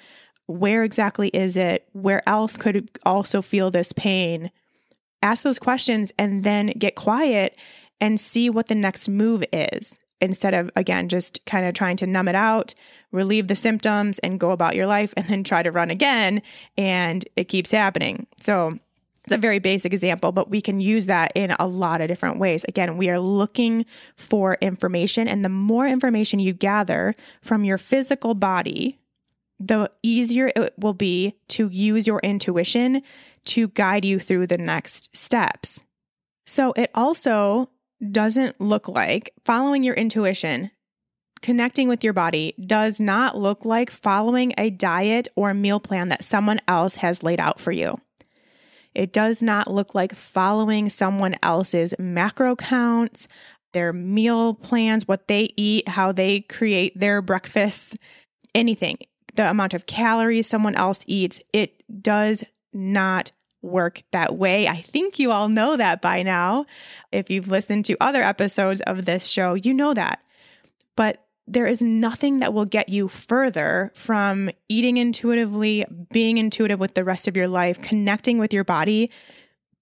Where 0.46 0.84
exactly 0.84 1.28
is 1.28 1.56
it? 1.56 1.88
Where 1.92 2.26
else 2.28 2.56
could 2.56 2.90
also 3.04 3.42
feel 3.42 3.70
this 3.70 3.92
pain? 3.92 4.50
Ask 5.22 5.42
those 5.42 5.58
questions 5.58 6.12
and 6.18 6.44
then 6.44 6.68
get 6.78 6.94
quiet 6.94 7.56
and 8.00 8.20
see 8.20 8.50
what 8.50 8.68
the 8.68 8.74
next 8.74 9.08
move 9.08 9.44
is 9.52 9.98
instead 10.20 10.54
of, 10.54 10.70
again, 10.76 11.08
just 11.08 11.44
kind 11.46 11.66
of 11.66 11.74
trying 11.74 11.96
to 11.98 12.06
numb 12.06 12.28
it 12.28 12.34
out, 12.34 12.74
relieve 13.12 13.48
the 13.48 13.56
symptoms, 13.56 14.18
and 14.20 14.40
go 14.40 14.50
about 14.50 14.76
your 14.76 14.86
life 14.86 15.12
and 15.16 15.28
then 15.28 15.44
try 15.44 15.62
to 15.62 15.70
run 15.70 15.90
again. 15.90 16.42
And 16.76 17.24
it 17.36 17.44
keeps 17.44 17.70
happening. 17.70 18.26
So, 18.40 18.78
it's 19.26 19.34
a 19.34 19.38
very 19.38 19.58
basic 19.58 19.92
example, 19.92 20.30
but 20.30 20.50
we 20.50 20.60
can 20.60 20.78
use 20.78 21.06
that 21.06 21.32
in 21.34 21.50
a 21.58 21.66
lot 21.66 22.00
of 22.00 22.06
different 22.06 22.38
ways. 22.38 22.64
Again, 22.68 22.96
we 22.96 23.10
are 23.10 23.18
looking 23.18 23.84
for 24.14 24.56
information, 24.60 25.26
and 25.26 25.44
the 25.44 25.48
more 25.48 25.88
information 25.88 26.38
you 26.38 26.52
gather 26.52 27.12
from 27.42 27.64
your 27.64 27.76
physical 27.76 28.34
body, 28.34 28.98
the 29.58 29.90
easier 30.02 30.52
it 30.54 30.74
will 30.78 30.94
be 30.94 31.34
to 31.48 31.68
use 31.70 32.06
your 32.06 32.20
intuition 32.20 33.02
to 33.46 33.68
guide 33.68 34.04
you 34.04 34.20
through 34.20 34.46
the 34.46 34.58
next 34.58 35.16
steps. 35.16 35.82
So 36.46 36.72
it 36.76 36.90
also 36.94 37.70
doesn't 38.12 38.60
look 38.60 38.86
like 38.86 39.30
following 39.44 39.82
your 39.82 39.94
intuition, 39.94 40.70
connecting 41.42 41.88
with 41.88 42.04
your 42.04 42.12
body 42.12 42.54
does 42.64 43.00
not 43.00 43.36
look 43.36 43.64
like 43.64 43.90
following 43.90 44.52
a 44.56 44.70
diet 44.70 45.26
or 45.34 45.52
meal 45.52 45.80
plan 45.80 46.08
that 46.08 46.24
someone 46.24 46.60
else 46.68 46.96
has 46.96 47.24
laid 47.24 47.40
out 47.40 47.58
for 47.58 47.72
you. 47.72 47.96
It 48.96 49.12
does 49.12 49.42
not 49.42 49.70
look 49.70 49.94
like 49.94 50.14
following 50.14 50.88
someone 50.88 51.34
else's 51.42 51.94
macro 51.98 52.56
counts, 52.56 53.28
their 53.74 53.92
meal 53.92 54.54
plans, 54.54 55.06
what 55.06 55.28
they 55.28 55.50
eat, 55.54 55.86
how 55.86 56.12
they 56.12 56.40
create 56.40 56.98
their 56.98 57.20
breakfasts, 57.20 57.94
anything. 58.54 58.96
The 59.34 59.50
amount 59.50 59.74
of 59.74 59.84
calories 59.84 60.46
someone 60.46 60.74
else 60.74 61.04
eats, 61.06 61.42
it 61.52 61.82
does 62.02 62.42
not 62.72 63.32
work 63.60 64.02
that 64.12 64.34
way. 64.36 64.66
I 64.66 64.80
think 64.80 65.18
you 65.18 65.30
all 65.30 65.50
know 65.50 65.76
that 65.76 66.00
by 66.00 66.22
now. 66.22 66.64
If 67.12 67.28
you've 67.28 67.48
listened 67.48 67.84
to 67.84 67.98
other 68.00 68.22
episodes 68.22 68.80
of 68.80 69.04
this 69.04 69.26
show, 69.26 69.52
you 69.52 69.74
know 69.74 69.92
that. 69.92 70.20
But 70.96 71.25
there 71.46 71.66
is 71.66 71.82
nothing 71.82 72.40
that 72.40 72.52
will 72.52 72.64
get 72.64 72.88
you 72.88 73.08
further 73.08 73.92
from 73.94 74.50
eating 74.68 74.96
intuitively, 74.96 75.84
being 76.10 76.38
intuitive 76.38 76.80
with 76.80 76.94
the 76.94 77.04
rest 77.04 77.28
of 77.28 77.36
your 77.36 77.48
life, 77.48 77.80
connecting 77.80 78.38
with 78.38 78.52
your 78.52 78.64
body, 78.64 79.10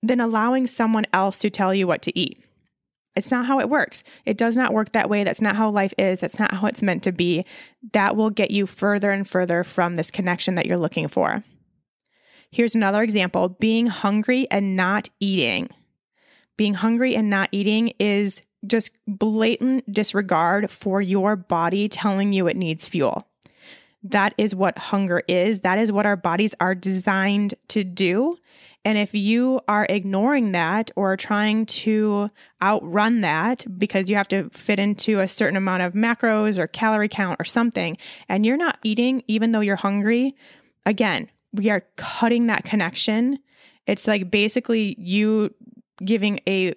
than 0.02 0.20
allowing 0.20 0.66
someone 0.66 1.06
else 1.12 1.38
to 1.38 1.48
tell 1.48 1.74
you 1.74 1.86
what 1.86 2.02
to 2.02 2.18
eat. 2.18 2.38
It's 3.16 3.30
not 3.30 3.46
how 3.46 3.60
it 3.60 3.70
works. 3.70 4.02
It 4.26 4.36
does 4.36 4.56
not 4.56 4.72
work 4.72 4.92
that 4.92 5.08
way. 5.08 5.24
That's 5.24 5.40
not 5.40 5.56
how 5.56 5.70
life 5.70 5.94
is. 5.96 6.20
That's 6.20 6.38
not 6.38 6.52
how 6.52 6.66
it's 6.66 6.82
meant 6.82 7.04
to 7.04 7.12
be. 7.12 7.44
That 7.92 8.16
will 8.16 8.30
get 8.30 8.50
you 8.50 8.66
further 8.66 9.10
and 9.12 9.26
further 9.26 9.64
from 9.64 9.94
this 9.94 10.10
connection 10.10 10.56
that 10.56 10.66
you're 10.66 10.76
looking 10.76 11.08
for. 11.08 11.44
Here's 12.50 12.74
another 12.74 13.02
example 13.02 13.48
being 13.48 13.86
hungry 13.86 14.46
and 14.50 14.76
not 14.76 15.08
eating. 15.20 15.70
Being 16.56 16.74
hungry 16.74 17.16
and 17.16 17.30
not 17.30 17.48
eating 17.52 17.92
is 17.98 18.42
just 18.66 18.90
blatant 19.06 19.90
disregard 19.92 20.70
for 20.70 21.00
your 21.00 21.36
body 21.36 21.88
telling 21.88 22.32
you 22.32 22.46
it 22.46 22.56
needs 22.56 22.88
fuel. 22.88 23.26
That 24.02 24.34
is 24.36 24.54
what 24.54 24.76
hunger 24.76 25.22
is. 25.28 25.60
That 25.60 25.78
is 25.78 25.90
what 25.90 26.06
our 26.06 26.16
bodies 26.16 26.54
are 26.60 26.74
designed 26.74 27.54
to 27.68 27.84
do. 27.84 28.34
And 28.84 28.98
if 28.98 29.14
you 29.14 29.60
are 29.66 29.86
ignoring 29.88 30.52
that 30.52 30.90
or 30.94 31.16
trying 31.16 31.64
to 31.66 32.28
outrun 32.62 33.22
that 33.22 33.64
because 33.78 34.10
you 34.10 34.16
have 34.16 34.28
to 34.28 34.50
fit 34.50 34.78
into 34.78 35.20
a 35.20 35.28
certain 35.28 35.56
amount 35.56 35.82
of 35.84 35.94
macros 35.94 36.58
or 36.58 36.66
calorie 36.66 37.08
count 37.08 37.40
or 37.40 37.44
something, 37.44 37.96
and 38.28 38.44
you're 38.44 38.58
not 38.58 38.78
eating 38.84 39.22
even 39.26 39.52
though 39.52 39.60
you're 39.60 39.76
hungry, 39.76 40.36
again, 40.84 41.30
we 41.54 41.70
are 41.70 41.86
cutting 41.96 42.48
that 42.48 42.64
connection. 42.64 43.38
It's 43.86 44.06
like 44.06 44.30
basically 44.30 44.96
you 44.98 45.54
giving 46.04 46.40
a 46.46 46.74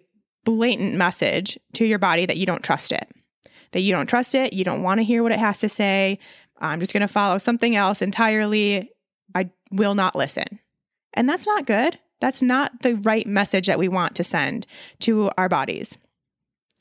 blatant 0.47 0.95
message 0.95 1.59
to 1.73 1.83
your 1.83 1.99
body 1.99 2.25
that 2.25 2.37
you 2.37 2.45
don't 2.45 2.63
trust 2.63 2.93
it, 2.93 3.05
that 3.73 3.81
you 3.81 3.91
don't 3.91 4.07
trust 4.07 4.33
it, 4.33 4.53
you 4.53 4.63
don't 4.63 4.81
want 4.81 4.97
to 4.99 5.03
hear 5.03 5.21
what 5.21 5.33
it 5.33 5.39
has 5.39 5.57
to 5.59 5.67
say. 5.67 6.17
I'm 6.61 6.79
just 6.79 6.93
going 6.93 7.01
to 7.01 7.07
follow 7.09 7.37
something 7.37 7.75
else 7.75 8.01
entirely. 8.01 8.89
I 9.35 9.49
will 9.71 9.93
not 9.93 10.15
listen. 10.15 10.59
And 11.13 11.27
that's 11.27 11.45
not 11.45 11.65
good. 11.65 11.99
That's 12.21 12.41
not 12.41 12.81
the 12.81 12.95
right 12.95 13.27
message 13.27 13.67
that 13.67 13.77
we 13.77 13.89
want 13.89 14.15
to 14.15 14.23
send 14.23 14.65
to 14.99 15.29
our 15.37 15.49
bodies. 15.49 15.97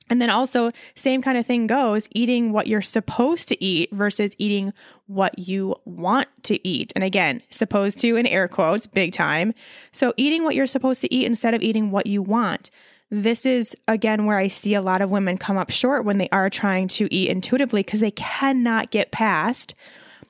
And 0.08 0.22
then 0.22 0.30
also, 0.30 0.70
same 0.94 1.20
kind 1.20 1.36
of 1.36 1.44
thing 1.44 1.66
goes 1.66 2.08
eating 2.12 2.52
what 2.52 2.68
you're 2.68 2.80
supposed 2.80 3.48
to 3.48 3.62
eat 3.62 3.90
versus 3.90 4.30
eating 4.38 4.72
what 5.06 5.36
you 5.40 5.74
want 5.84 6.28
to 6.44 6.64
eat. 6.66 6.92
And 6.94 7.02
again, 7.02 7.42
supposed 7.50 7.98
to 7.98 8.14
in 8.14 8.28
air 8.28 8.46
quotes, 8.46 8.86
big 8.86 9.12
time. 9.12 9.54
So, 9.90 10.14
eating 10.16 10.44
what 10.44 10.54
you're 10.54 10.66
supposed 10.66 11.00
to 11.00 11.12
eat 11.12 11.26
instead 11.26 11.54
of 11.54 11.62
eating 11.62 11.90
what 11.90 12.06
you 12.06 12.22
want 12.22 12.70
this 13.10 13.46
is 13.46 13.76
again 13.86 14.26
where 14.26 14.38
I 14.38 14.48
see 14.48 14.74
a 14.74 14.82
lot 14.82 15.00
of 15.00 15.10
women 15.10 15.38
come 15.38 15.56
up 15.56 15.70
short 15.70 16.04
when 16.04 16.18
they 16.18 16.28
are 16.30 16.50
trying 16.50 16.88
to 16.88 17.12
eat 17.14 17.28
intuitively 17.28 17.82
because 17.82 18.00
they 18.00 18.10
cannot 18.10 18.90
get 18.90 19.12
past 19.12 19.74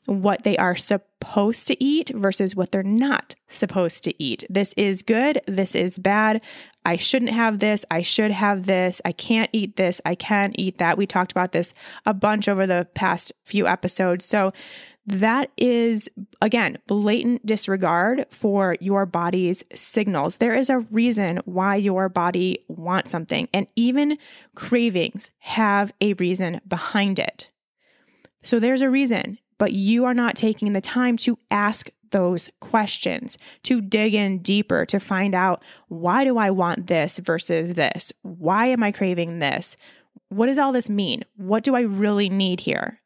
what 0.06 0.44
they 0.44 0.56
are 0.56 0.76
supposed 0.76 1.66
to 1.66 1.82
eat 1.82 2.10
versus 2.14 2.54
what 2.54 2.70
they're 2.70 2.82
not 2.82 3.34
supposed 3.48 4.04
to 4.04 4.22
eat. 4.22 4.44
This 4.48 4.72
is 4.76 5.02
good, 5.02 5.40
this 5.46 5.74
is 5.74 5.98
bad. 5.98 6.40
I 6.84 6.96
shouldn't 6.96 7.32
have 7.32 7.58
this, 7.58 7.84
I 7.90 8.02
should 8.02 8.30
have 8.30 8.66
this, 8.66 9.02
I 9.04 9.12
can't 9.12 9.50
eat 9.52 9.76
this, 9.76 10.00
I 10.04 10.14
can't 10.14 10.54
eat 10.56 10.78
that. 10.78 10.96
We 10.96 11.06
talked 11.06 11.32
about 11.32 11.52
this 11.52 11.74
a 12.04 12.14
bunch 12.14 12.46
over 12.46 12.66
the 12.66 12.86
past 12.94 13.32
few 13.44 13.66
episodes. 13.66 14.24
So 14.24 14.52
that 15.06 15.50
is, 15.56 16.08
again, 16.42 16.78
blatant 16.86 17.46
disregard 17.46 18.26
for 18.30 18.76
your 18.80 19.06
body's 19.06 19.62
signals. 19.72 20.38
There 20.38 20.54
is 20.54 20.68
a 20.68 20.80
reason 20.80 21.38
why 21.44 21.76
your 21.76 22.08
body 22.08 22.64
wants 22.68 23.10
something, 23.10 23.48
and 23.54 23.68
even 23.76 24.18
cravings 24.56 25.30
have 25.38 25.92
a 26.00 26.14
reason 26.14 26.60
behind 26.66 27.18
it. 27.18 27.50
So 28.42 28.58
there's 28.58 28.82
a 28.82 28.90
reason, 28.90 29.38
but 29.58 29.72
you 29.72 30.04
are 30.04 30.14
not 30.14 30.34
taking 30.34 30.72
the 30.72 30.80
time 30.80 31.16
to 31.18 31.38
ask 31.50 31.88
those 32.10 32.50
questions, 32.60 33.38
to 33.64 33.80
dig 33.80 34.14
in 34.14 34.38
deeper, 34.38 34.86
to 34.86 35.00
find 35.00 35.34
out 35.34 35.62
why 35.88 36.24
do 36.24 36.38
I 36.38 36.50
want 36.50 36.86
this 36.86 37.18
versus 37.18 37.74
this? 37.74 38.12
Why 38.22 38.66
am 38.66 38.82
I 38.82 38.92
craving 38.92 39.38
this? 39.38 39.76
What 40.28 40.46
does 40.46 40.58
all 40.58 40.72
this 40.72 40.88
mean? 40.88 41.24
What 41.36 41.62
do 41.62 41.74
I 41.74 41.80
really 41.80 42.28
need 42.28 42.60
here? 42.60 43.00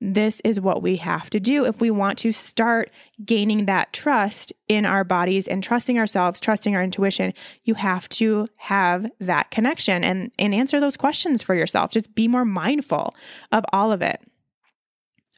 This 0.00 0.40
is 0.44 0.60
what 0.60 0.82
we 0.82 0.96
have 0.96 1.30
to 1.30 1.40
do 1.40 1.64
if 1.64 1.80
we 1.80 1.90
want 1.90 2.18
to 2.18 2.30
start 2.30 2.90
gaining 3.24 3.64
that 3.64 3.94
trust 3.94 4.52
in 4.68 4.84
our 4.84 5.04
bodies 5.04 5.48
and 5.48 5.64
trusting 5.64 5.98
ourselves, 5.98 6.38
trusting 6.38 6.76
our 6.76 6.82
intuition. 6.82 7.32
You 7.64 7.74
have 7.74 8.08
to 8.10 8.46
have 8.56 9.10
that 9.20 9.50
connection 9.50 10.04
and, 10.04 10.32
and 10.38 10.54
answer 10.54 10.80
those 10.80 10.98
questions 10.98 11.42
for 11.42 11.54
yourself. 11.54 11.92
Just 11.92 12.14
be 12.14 12.28
more 12.28 12.44
mindful 12.44 13.14
of 13.50 13.64
all 13.72 13.90
of 13.90 14.02
it. 14.02 14.20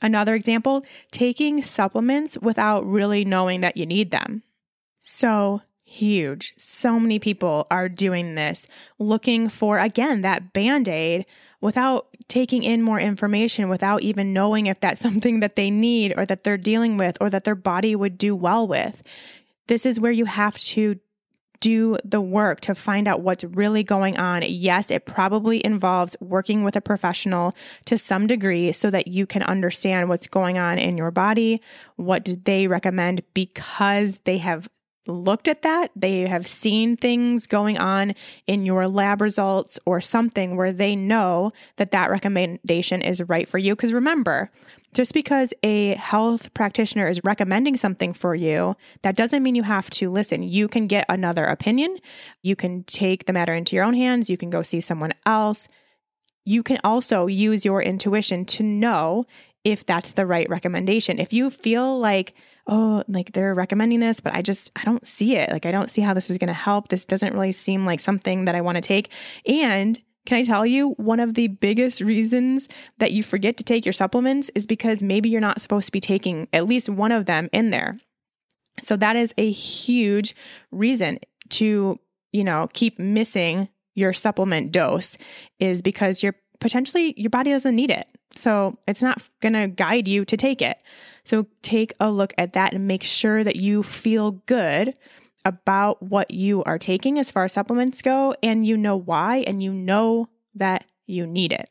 Another 0.03 0.35
example 0.35 0.85
taking 1.13 1.63
supplements 1.63 2.37
without 2.39 2.85
really 2.85 3.25
knowing 3.25 3.61
that 3.61 3.77
you 3.77 3.87
need 3.87 4.11
them. 4.11 4.43
So 5.01 5.63
huge. 5.85 6.53
So 6.57 7.01
many 7.01 7.19
people 7.19 7.67
are 7.71 7.89
doing 7.89 8.35
this, 8.35 8.67
looking 8.99 9.49
for, 9.49 9.79
again, 9.79 10.21
that 10.23 10.53
band 10.53 10.89
aid 10.89 11.27
without 11.61 12.09
taking 12.29 12.63
in 12.63 12.83
more 12.83 13.01
information, 13.01 13.69
without 13.69 14.03
even 14.03 14.33
knowing 14.33 14.67
if 14.67 14.81
that's 14.81 15.01
something 15.09 15.41
that 15.41 15.57
they 15.57 15.71
need 15.71 16.15
or 16.17 16.27
that 16.27 16.45
they're 16.45 16.57
dealing 16.57 16.97
with 16.97 17.17
or 17.21 17.31
that 17.31 17.45
their 17.45 17.55
body 17.55 17.95
would 17.95 18.19
do 18.19 18.35
well 18.35 18.67
with. 18.67 19.03
This 19.67 19.85
is 19.85 20.01
where 20.01 20.13
you 20.13 20.25
have 20.25 20.57
to 20.59 20.99
do 21.61 21.97
the 22.05 22.21
work 22.21 22.61
to 22.61 22.75
find 22.75 23.09
out 23.09 23.21
what's 23.21 23.45
really 23.45 23.83
going 23.83 24.17
on. 24.17 24.43
Yes, 24.47 24.91
it 24.91 25.07
probably 25.07 25.65
involves 25.65 26.17
working 26.21 26.63
with 26.63 26.77
a 26.77 26.81
professional 26.81 27.53
to 27.87 27.99
some 27.99 28.27
degree 28.27 28.73
so 28.73 28.91
that 28.91 29.09
you 29.09 29.27
can 29.27 29.43
understand 29.43 30.09
what's 30.09 30.27
going 30.27 30.59
on 30.59 30.79
in 30.79 30.97
your 30.97 31.11
body. 31.11 31.61
What 31.97 32.25
did 32.25 32.45
they 32.45 32.69
recommend 32.69 33.23
because 33.35 34.19
they 34.25 34.39
have 34.39 34.69
looked 35.09 35.49
at 35.49 35.63
that, 35.63 35.91
they 35.97 36.21
have 36.21 36.47
seen 36.47 36.97
things 36.97 37.47
going 37.47 37.79
on 37.79 38.15
in 38.47 38.67
your 38.67 38.87
lab 38.87 39.21
results 39.21 39.79
or 39.87 40.01
something 40.01 40.57
where 40.57 40.73
they 40.73 40.95
know 40.95 41.51
that 41.77 41.91
that 41.91 42.11
recommendation 42.11 43.03
is 43.03 43.23
right 43.23 43.49
for 43.49 43.59
you. 43.59 43.75
Because 43.75 43.93
remember, 43.93 44.51
just 44.95 45.13
because 45.13 45.53
a 45.63 45.95
health 45.97 46.53
practitioner 46.55 47.09
is 47.09 47.23
recommending 47.25 47.77
something 47.77 48.13
for 48.13 48.35
you, 48.35 48.77
that 49.03 49.17
doesn't 49.17 49.43
mean 49.43 49.55
you 49.55 49.63
have 49.63 49.91
to 49.91 50.11
listen. 50.11 50.43
You 50.43 50.69
can 50.69 50.87
get 50.87 51.05
another 51.09 51.45
opinion. 51.45 51.97
You 52.43 52.57
can 52.57 52.85
take 52.85 53.27
the 53.27 53.33
matter 53.33 53.55
into 53.55 53.77
your 53.77 53.85
own 53.85 53.95
hands. 53.95 54.31
You 54.31 54.37
can 54.37 54.51
go 54.51 54.63
see 54.63 54.81
someone 54.81 55.13
else. 55.27 55.69
You 56.45 56.63
can 56.63 56.79
also 56.85 57.27
use 57.27 57.65
your 57.65 57.83
intuition 57.83 58.45
to 58.47 58.63
know 58.63 59.27
if 59.65 59.85
that's 59.85 60.13
the 60.13 60.25
right 60.25 60.49
recommendation. 60.49 61.19
If 61.19 61.33
you 61.33 61.51
feel 61.51 61.99
like, 61.99 62.35
oh, 62.69 63.03
like 63.09 63.33
they're 63.33 63.55
recommending 63.55 64.01
this, 64.01 64.21
but 64.21 64.35
I 64.35 64.43
just, 64.43 64.71
I 64.77 64.85
don't 64.85 65.07
see 65.07 65.37
it. 65.37 65.51
Like, 65.51 65.67
I 65.67 65.71
don't 65.71 65.91
see 65.91 66.03
how 66.03 66.15
this 66.15 66.31
is 66.31 66.39
going 66.39 66.49
to 66.49 66.55
help. 66.55 66.89
This 66.89 67.05
doesn't 67.05 67.33
really 67.33 67.53
seem 67.53 67.87
like 67.87 67.99
something 68.01 68.45
that 68.45 68.55
I 68.55 68.61
want 68.61 68.77
to 68.77 68.83
take. 68.83 69.11
And 69.47 69.99
can 70.27 70.37
I 70.37 70.43
tell 70.43 70.67
you, 70.67 70.91
one 70.91 71.21
of 71.21 71.35
the 71.35 71.49
biggest 71.49 72.03
reasons 72.03 72.69
that 72.99 73.13
you 73.13 73.23
forget 73.23 73.57
to 73.57 73.65
take 73.65 73.87
your 73.87 73.95
supplements 73.95 74.51
is 74.55 74.67
because 74.67 75.03
maybe 75.03 75.31
you're 75.31 75.41
not 75.41 75.61
supposed 75.61 75.87
to 75.87 75.93
be 75.93 76.01
taking 76.01 76.49
at 76.53 76.67
least 76.67 76.91
one 76.91 77.13
of 77.13 77.25
them 77.25 77.49
in 77.51 77.71
there. 77.71 77.95
So 78.83 78.97
that 78.97 79.17
is 79.17 79.33
a 79.39 79.51
huge 79.51 80.37
reason 80.71 81.19
to, 81.51 81.99
you 82.33 82.45
know, 82.45 82.69
keep 82.75 82.99
missing 82.99 83.71
your 83.95 84.13
supplement 84.13 84.71
dose 84.71 85.17
is 85.59 85.83
because 85.83 86.23
you're 86.23 86.37
potentially 86.61 87.15
your 87.17 87.31
body 87.31 87.51
doesn't 87.51 87.75
need 87.77 87.91
it. 87.91 88.07
So 88.35 88.79
it's 88.87 89.03
not 89.03 89.23
going 89.41 89.55
to 89.55 89.69
guide 89.69 90.09
you 90.09 90.25
to 90.25 90.37
take 90.37 90.63
it. 90.63 90.83
So 91.25 91.47
take 91.63 91.93
a 92.01 92.11
look 92.11 92.33
at 92.39 92.53
that 92.55 92.73
and 92.73 92.87
make 92.87 93.03
sure 93.03 93.45
that 93.45 93.57
you 93.57 93.83
feel 93.83 94.33
good 94.47 94.95
about 95.45 96.03
what 96.03 96.31
you 96.31 96.63
are 96.65 96.79
taking 96.79 97.19
as 97.19 97.31
far 97.31 97.45
as 97.45 97.53
supplements 97.53 98.03
go 98.03 98.35
and 98.43 98.67
you 98.67 98.77
know 98.77 98.97
why 98.97 99.45
and 99.47 99.63
you 99.63 99.73
know 99.73 100.29
that 100.55 100.85
you 101.07 101.27
need 101.27 101.53
it. 101.53 101.71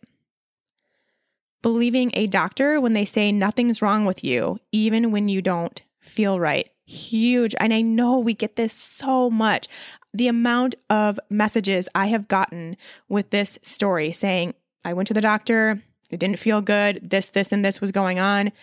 Believing 1.62 2.12
a 2.14 2.28
doctor 2.28 2.80
when 2.80 2.94
they 2.94 3.06
say 3.06 3.32
nothing's 3.32 3.82
wrong 3.82 4.06
with 4.06 4.24
you, 4.24 4.58
even 4.72 5.12
when 5.12 5.28
you 5.28 5.42
don't 5.42 5.82
feel 6.00 6.40
right. 6.40 6.70
Huge. 6.86 7.54
And 7.60 7.74
I 7.74 7.82
know 7.82 8.18
we 8.20 8.34
get 8.34 8.56
this 8.56 8.74
so 8.74 9.30
much. 9.30 9.68
The 10.14 10.28
amount 10.28 10.76
of 10.90 11.20
messages 11.30 11.90
I 11.94 12.08
have 12.08 12.28
gotten 12.28 12.78
with 13.10 13.30
this 13.32 13.60
story 13.62 14.12
saying, 14.12 14.54
I 14.88 14.94
went 14.94 15.08
to 15.10 15.14
the 15.14 15.20
doctor, 15.20 15.84
it 16.10 16.18
didn't 16.18 16.40
feel 16.40 16.62
good, 16.62 17.02
this, 17.04 17.28
this, 17.28 17.52
and 17.52 17.66
this 17.66 17.82
was 17.82 17.92
going 17.92 18.20
on. 18.20 18.54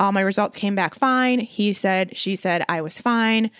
All 0.00 0.12
my 0.12 0.22
results 0.22 0.56
came 0.56 0.74
back 0.74 0.94
fine. 0.94 1.40
He 1.40 1.74
said, 1.74 2.16
she 2.16 2.36
said, 2.36 2.64
I 2.70 2.80
was 2.80 2.98
fine. 2.98 3.50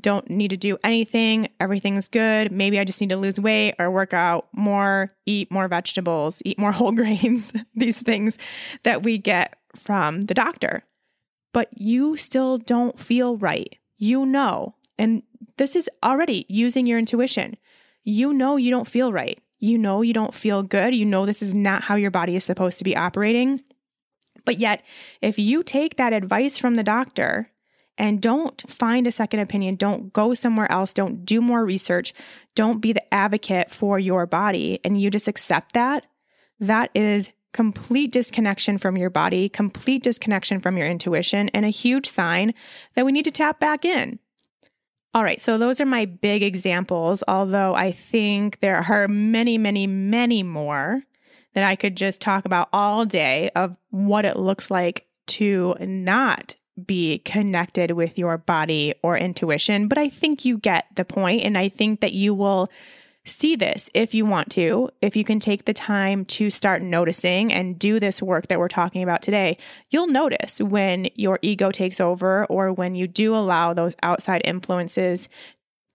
Don't 0.00 0.28
need 0.28 0.48
to 0.48 0.56
do 0.56 0.76
anything. 0.82 1.48
Everything's 1.60 2.08
good. 2.08 2.50
Maybe 2.50 2.80
I 2.80 2.84
just 2.84 3.00
need 3.00 3.10
to 3.10 3.16
lose 3.16 3.38
weight 3.38 3.76
or 3.78 3.88
work 3.88 4.12
out 4.12 4.48
more, 4.52 5.10
eat 5.26 5.48
more 5.52 5.68
vegetables, 5.68 6.42
eat 6.44 6.58
more 6.58 6.72
whole 6.78 6.90
grains, 6.90 7.52
these 7.76 8.02
things 8.02 8.36
that 8.82 9.04
we 9.04 9.16
get 9.16 9.56
from 9.76 10.22
the 10.22 10.34
doctor. 10.34 10.82
But 11.52 11.68
you 11.70 12.16
still 12.16 12.58
don't 12.58 12.98
feel 12.98 13.36
right. 13.36 13.78
You 13.96 14.26
know. 14.26 14.74
And 14.98 15.22
this 15.56 15.76
is 15.76 15.88
already 16.02 16.46
using 16.48 16.84
your 16.84 16.98
intuition. 16.98 17.56
You 18.02 18.32
know 18.34 18.56
you 18.56 18.72
don't 18.72 18.88
feel 18.88 19.12
right. 19.12 19.38
You 19.64 19.78
know 19.78 20.02
you 20.02 20.12
don't 20.12 20.34
feel 20.34 20.62
good. 20.62 20.94
You 20.94 21.06
know 21.06 21.24
this 21.24 21.40
is 21.40 21.54
not 21.54 21.84
how 21.84 21.94
your 21.94 22.10
body 22.10 22.36
is 22.36 22.44
supposed 22.44 22.76
to 22.76 22.84
be 22.84 22.94
operating. 22.94 23.62
But 24.44 24.60
yet, 24.60 24.82
if 25.22 25.38
you 25.38 25.62
take 25.62 25.96
that 25.96 26.12
advice 26.12 26.58
from 26.58 26.74
the 26.74 26.82
doctor 26.82 27.46
and 27.96 28.20
don't 28.20 28.62
find 28.68 29.06
a 29.06 29.10
second 29.10 29.40
opinion, 29.40 29.76
don't 29.76 30.12
go 30.12 30.34
somewhere 30.34 30.70
else, 30.70 30.92
don't 30.92 31.24
do 31.24 31.40
more 31.40 31.64
research, 31.64 32.12
don't 32.54 32.80
be 32.80 32.92
the 32.92 33.14
advocate 33.14 33.70
for 33.70 33.98
your 33.98 34.26
body, 34.26 34.80
and 34.84 35.00
you 35.00 35.10
just 35.10 35.28
accept 35.28 35.72
that, 35.72 36.06
that 36.60 36.90
is 36.94 37.32
complete 37.54 38.12
disconnection 38.12 38.76
from 38.76 38.98
your 38.98 39.08
body, 39.08 39.48
complete 39.48 40.02
disconnection 40.02 40.60
from 40.60 40.76
your 40.76 40.88
intuition, 40.88 41.48
and 41.54 41.64
a 41.64 41.70
huge 41.70 42.06
sign 42.06 42.52
that 42.96 43.06
we 43.06 43.12
need 43.12 43.24
to 43.24 43.30
tap 43.30 43.60
back 43.60 43.86
in. 43.86 44.18
All 45.14 45.22
right, 45.22 45.40
so 45.40 45.58
those 45.58 45.80
are 45.80 45.86
my 45.86 46.06
big 46.06 46.42
examples, 46.42 47.22
although 47.28 47.72
I 47.76 47.92
think 47.92 48.58
there 48.58 48.78
are 48.78 49.06
many, 49.06 49.58
many, 49.58 49.86
many 49.86 50.42
more 50.42 50.98
that 51.52 51.62
I 51.62 51.76
could 51.76 51.96
just 51.96 52.20
talk 52.20 52.44
about 52.44 52.68
all 52.72 53.04
day 53.04 53.50
of 53.54 53.78
what 53.90 54.24
it 54.24 54.36
looks 54.36 54.72
like 54.72 55.06
to 55.26 55.76
not 55.78 56.56
be 56.84 57.18
connected 57.18 57.92
with 57.92 58.18
your 58.18 58.38
body 58.38 58.94
or 59.04 59.16
intuition. 59.16 59.86
But 59.86 59.98
I 59.98 60.08
think 60.08 60.44
you 60.44 60.58
get 60.58 60.86
the 60.96 61.04
point, 61.04 61.44
and 61.44 61.56
I 61.56 61.68
think 61.68 62.00
that 62.00 62.12
you 62.12 62.34
will 62.34 62.68
see 63.26 63.56
this 63.56 63.88
if 63.94 64.14
you 64.14 64.26
want 64.26 64.50
to, 64.50 64.90
if 65.00 65.16
you 65.16 65.24
can 65.24 65.40
take 65.40 65.64
the 65.64 65.72
time 65.72 66.24
to 66.26 66.50
start 66.50 66.82
noticing 66.82 67.52
and 67.52 67.78
do 67.78 67.98
this 67.98 68.22
work 68.22 68.48
that 68.48 68.58
we're 68.58 68.68
talking 68.68 69.02
about 69.02 69.22
today, 69.22 69.56
you'll 69.90 70.08
notice 70.08 70.60
when 70.60 71.08
your 71.14 71.38
ego 71.40 71.70
takes 71.70 72.00
over 72.00 72.44
or 72.46 72.72
when 72.72 72.94
you 72.94 73.08
do 73.08 73.34
allow 73.34 73.72
those 73.72 73.96
outside 74.02 74.42
influences 74.44 75.28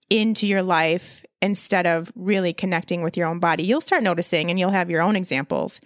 into 0.08 0.46
your 0.46 0.62
life 0.62 1.24
instead 1.40 1.86
of 1.86 2.12
really 2.16 2.52
connecting 2.52 3.02
with 3.02 3.16
your 3.16 3.28
own 3.28 3.38
body. 3.38 3.62
You'll 3.62 3.80
start 3.80 4.02
noticing 4.02 4.50
and 4.50 4.58
you'll 4.58 4.70
have 4.70 4.90
your 4.90 5.00
own 5.00 5.14
examples. 5.14 5.80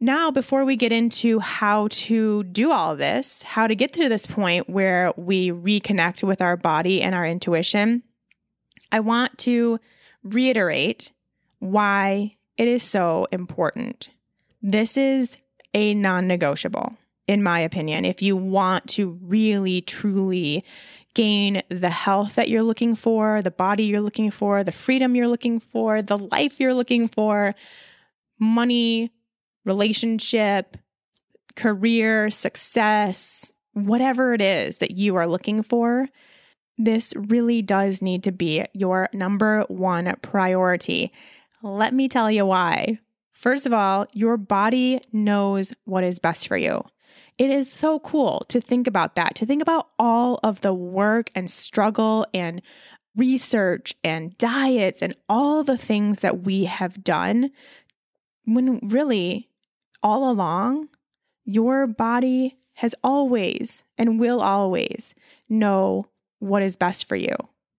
Now, 0.00 0.30
before 0.30 0.64
we 0.64 0.74
get 0.76 0.92
into 0.92 1.38
how 1.38 1.88
to 1.90 2.42
do 2.44 2.72
all 2.72 2.96
this, 2.96 3.42
how 3.42 3.68
to 3.68 3.76
get 3.76 3.92
to 3.94 4.08
this 4.08 4.26
point 4.26 4.68
where 4.68 5.12
we 5.16 5.50
reconnect 5.50 6.24
with 6.24 6.42
our 6.42 6.56
body 6.56 7.00
and 7.00 7.14
our 7.14 7.24
intuition, 7.24 8.02
I 8.90 9.00
want 9.00 9.38
to 9.38 9.78
reiterate 10.24 11.12
why 11.60 12.36
it 12.56 12.68
is 12.68 12.82
so 12.82 13.26
important. 13.30 14.08
This 14.62 14.96
is 14.96 15.36
a 15.72 15.94
non 15.94 16.26
negotiable, 16.26 16.96
in 17.28 17.42
my 17.42 17.60
opinion. 17.60 18.04
If 18.04 18.22
you 18.22 18.36
want 18.36 18.88
to 18.90 19.18
really, 19.22 19.82
truly 19.82 20.64
gain 21.14 21.62
the 21.68 21.90
health 21.90 22.34
that 22.34 22.48
you're 22.48 22.62
looking 22.62 22.94
for, 22.94 23.40
the 23.40 23.50
body 23.50 23.84
you're 23.84 24.00
looking 24.00 24.30
for, 24.30 24.64
the 24.64 24.72
freedom 24.72 25.14
you're 25.14 25.28
looking 25.28 25.60
for, 25.60 26.02
the 26.02 26.16
life 26.16 26.58
you're 26.58 26.74
looking 26.74 27.06
for, 27.06 27.54
money, 28.38 29.12
relationship, 29.64 30.76
career, 31.54 32.30
success, 32.30 33.52
whatever 33.72 34.34
it 34.34 34.40
is 34.40 34.78
that 34.78 34.92
you 34.92 35.16
are 35.16 35.26
looking 35.26 35.62
for, 35.62 36.08
this 36.76 37.14
really 37.16 37.62
does 37.62 38.02
need 38.02 38.22
to 38.24 38.32
be 38.32 38.64
your 38.72 39.08
number 39.12 39.62
one 39.68 40.14
priority. 40.22 41.12
Let 41.62 41.94
me 41.94 42.08
tell 42.08 42.30
you 42.30 42.46
why. 42.46 42.98
First 43.32 43.66
of 43.66 43.72
all, 43.72 44.06
your 44.12 44.36
body 44.36 45.00
knows 45.12 45.72
what 45.84 46.04
is 46.04 46.18
best 46.18 46.48
for 46.48 46.56
you. 46.56 46.84
It 47.36 47.50
is 47.50 47.70
so 47.70 47.98
cool 47.98 48.44
to 48.48 48.60
think 48.60 48.86
about 48.86 49.16
that, 49.16 49.34
to 49.36 49.46
think 49.46 49.60
about 49.60 49.88
all 49.98 50.38
of 50.42 50.60
the 50.60 50.72
work 50.72 51.30
and 51.34 51.50
struggle 51.50 52.26
and 52.32 52.62
research 53.16 53.94
and 54.02 54.36
diets 54.38 55.02
and 55.02 55.14
all 55.28 55.62
the 55.62 55.78
things 55.78 56.20
that 56.20 56.42
we 56.42 56.64
have 56.64 57.02
done 57.04 57.50
when 58.44 58.78
really 58.82 59.48
all 60.02 60.30
along 60.30 60.88
your 61.44 61.86
body 61.86 62.56
has 62.74 62.94
always 63.04 63.84
and 63.96 64.18
will 64.18 64.40
always 64.40 65.14
know 65.48 66.06
what 66.44 66.62
is 66.62 66.76
best 66.76 67.08
for 67.08 67.16
you. 67.16 67.34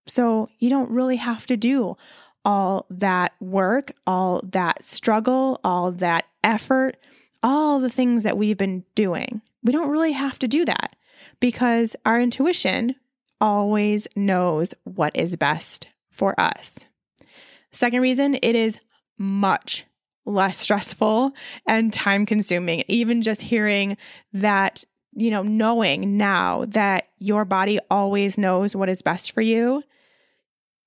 So 0.08 0.50
you 0.60 0.70
don't 0.70 0.90
really 0.90 1.18
have 1.18 1.46
to 1.48 1.58
do 1.58 1.98
all 2.44 2.86
that 2.90 3.34
work, 3.40 3.92
all 4.06 4.42
that 4.52 4.84
struggle, 4.84 5.60
all 5.64 5.92
that 5.92 6.26
effort, 6.44 6.98
all 7.42 7.80
the 7.80 7.90
things 7.90 8.24
that 8.24 8.38
we've 8.38 8.58
been 8.58 8.84
doing. 8.94 9.42
We 9.64 9.72
don't 9.72 9.90
really 9.90 10.12
have 10.12 10.38
to 10.40 10.48
do 10.48 10.66
that 10.66 10.96
because 11.40 11.96
our 12.06 12.22
intuition 12.22 12.96
always 13.42 14.08
knows 14.16 14.70
what 14.84 15.16
is 15.16 15.36
best 15.36 15.88
for 16.12 16.40
us. 16.40 16.86
Second 17.72 18.02
reason, 18.02 18.36
it 18.42 18.56
is 18.56 18.80
much 19.18 19.86
less 20.26 20.58
stressful 20.58 21.32
and 21.68 21.94
time 21.94 22.26
consuming. 22.26 22.84
Even 22.88 23.22
just 23.22 23.42
hearing 23.42 23.98
that, 24.34 24.84
you 25.16 25.32
know, 25.32 25.44
knowing 25.44 26.18
now 26.18 26.66
that 26.66 27.10
your 27.20 27.46
body 27.46 27.80
always 27.90 28.38
knows 28.38 28.76
what 28.76 28.90
is 28.90 29.02
best 29.02 29.32
for 29.32 29.42
you. 29.42 29.84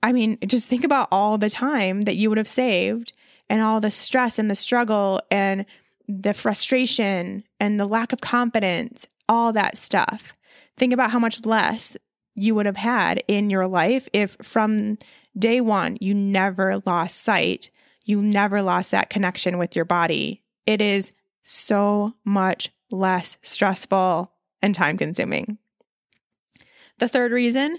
I 0.02 0.12
mean, 0.12 0.38
just 0.46 0.68
think 0.68 0.84
about 0.84 1.08
all 1.10 1.38
the 1.38 1.50
time 1.50 2.02
that 2.02 2.16
you 2.16 2.28
would 2.28 2.38
have 2.38 2.48
saved 2.48 3.12
and 3.48 3.60
all 3.62 3.80
the 3.80 3.90
stress 3.90 4.38
and 4.38 4.50
the 4.50 4.54
struggle 4.54 5.20
and 5.30 5.64
the 6.06 6.34
frustration 6.34 7.42
and 7.58 7.80
the 7.80 7.86
lack 7.86 8.12
of 8.12 8.20
confidence, 8.20 9.06
all 9.28 9.52
that 9.52 9.78
stuff. 9.78 10.32
Think 10.76 10.92
about 10.92 11.10
how 11.10 11.18
much 11.18 11.44
less 11.44 11.96
you 12.34 12.54
would 12.54 12.66
have 12.66 12.76
had 12.76 13.22
in 13.26 13.50
your 13.50 13.66
life 13.66 14.08
if 14.12 14.36
from 14.42 14.98
day 15.36 15.60
one 15.60 15.98
you 16.00 16.14
never 16.14 16.80
lost 16.86 17.22
sight 17.22 17.70
you 18.08 18.22
never 18.22 18.62
lost 18.62 18.90
that 18.90 19.10
connection 19.10 19.58
with 19.58 19.76
your 19.76 19.84
body. 19.84 20.42
It 20.64 20.80
is 20.80 21.12
so 21.42 22.14
much 22.24 22.70
less 22.90 23.36
stressful 23.42 24.32
and 24.62 24.74
time 24.74 24.96
consuming. 24.96 25.58
The 26.98 27.08
third 27.08 27.32
reason 27.32 27.78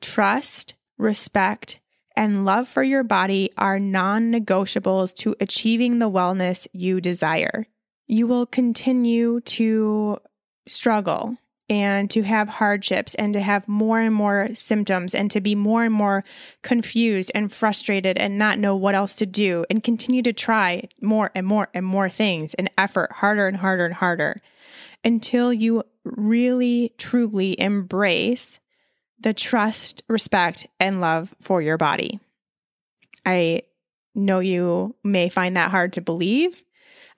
trust, 0.00 0.74
respect, 0.96 1.80
and 2.16 2.44
love 2.44 2.68
for 2.68 2.82
your 2.82 3.04
body 3.04 3.50
are 3.56 3.78
non 3.78 4.32
negotiables 4.32 5.14
to 5.14 5.36
achieving 5.40 5.98
the 5.98 6.10
wellness 6.10 6.66
you 6.72 7.00
desire. 7.00 7.66
You 8.06 8.26
will 8.26 8.46
continue 8.46 9.40
to 9.42 10.18
struggle 10.66 11.36
and 11.70 12.10
to 12.10 12.22
have 12.22 12.48
hardships 12.48 13.14
and 13.16 13.34
to 13.34 13.40
have 13.40 13.68
more 13.68 14.00
and 14.00 14.14
more 14.14 14.48
symptoms 14.54 15.14
and 15.14 15.30
to 15.30 15.40
be 15.40 15.54
more 15.54 15.84
and 15.84 15.92
more 15.92 16.24
confused 16.62 17.30
and 17.34 17.52
frustrated 17.52 18.16
and 18.16 18.38
not 18.38 18.58
know 18.58 18.74
what 18.74 18.94
else 18.94 19.14
to 19.14 19.26
do 19.26 19.64
and 19.68 19.82
continue 19.82 20.22
to 20.22 20.32
try 20.32 20.88
more 21.02 21.30
and 21.34 21.46
more 21.46 21.68
and 21.74 21.84
more 21.84 22.08
things 22.08 22.54
and 22.54 22.70
effort 22.78 23.12
harder 23.12 23.46
and 23.46 23.58
harder 23.58 23.84
and 23.84 23.94
harder 23.94 24.36
until 25.04 25.52
you 25.52 25.82
really 26.04 26.92
truly 26.96 27.58
embrace 27.60 28.60
the 29.20 29.34
trust, 29.34 30.02
respect, 30.08 30.66
and 30.80 31.00
love 31.00 31.34
for 31.40 31.60
your 31.60 31.76
body. 31.76 32.20
I 33.26 33.62
know 34.14 34.38
you 34.38 34.94
may 35.04 35.28
find 35.28 35.56
that 35.56 35.70
hard 35.70 35.94
to 35.94 36.00
believe. 36.00 36.64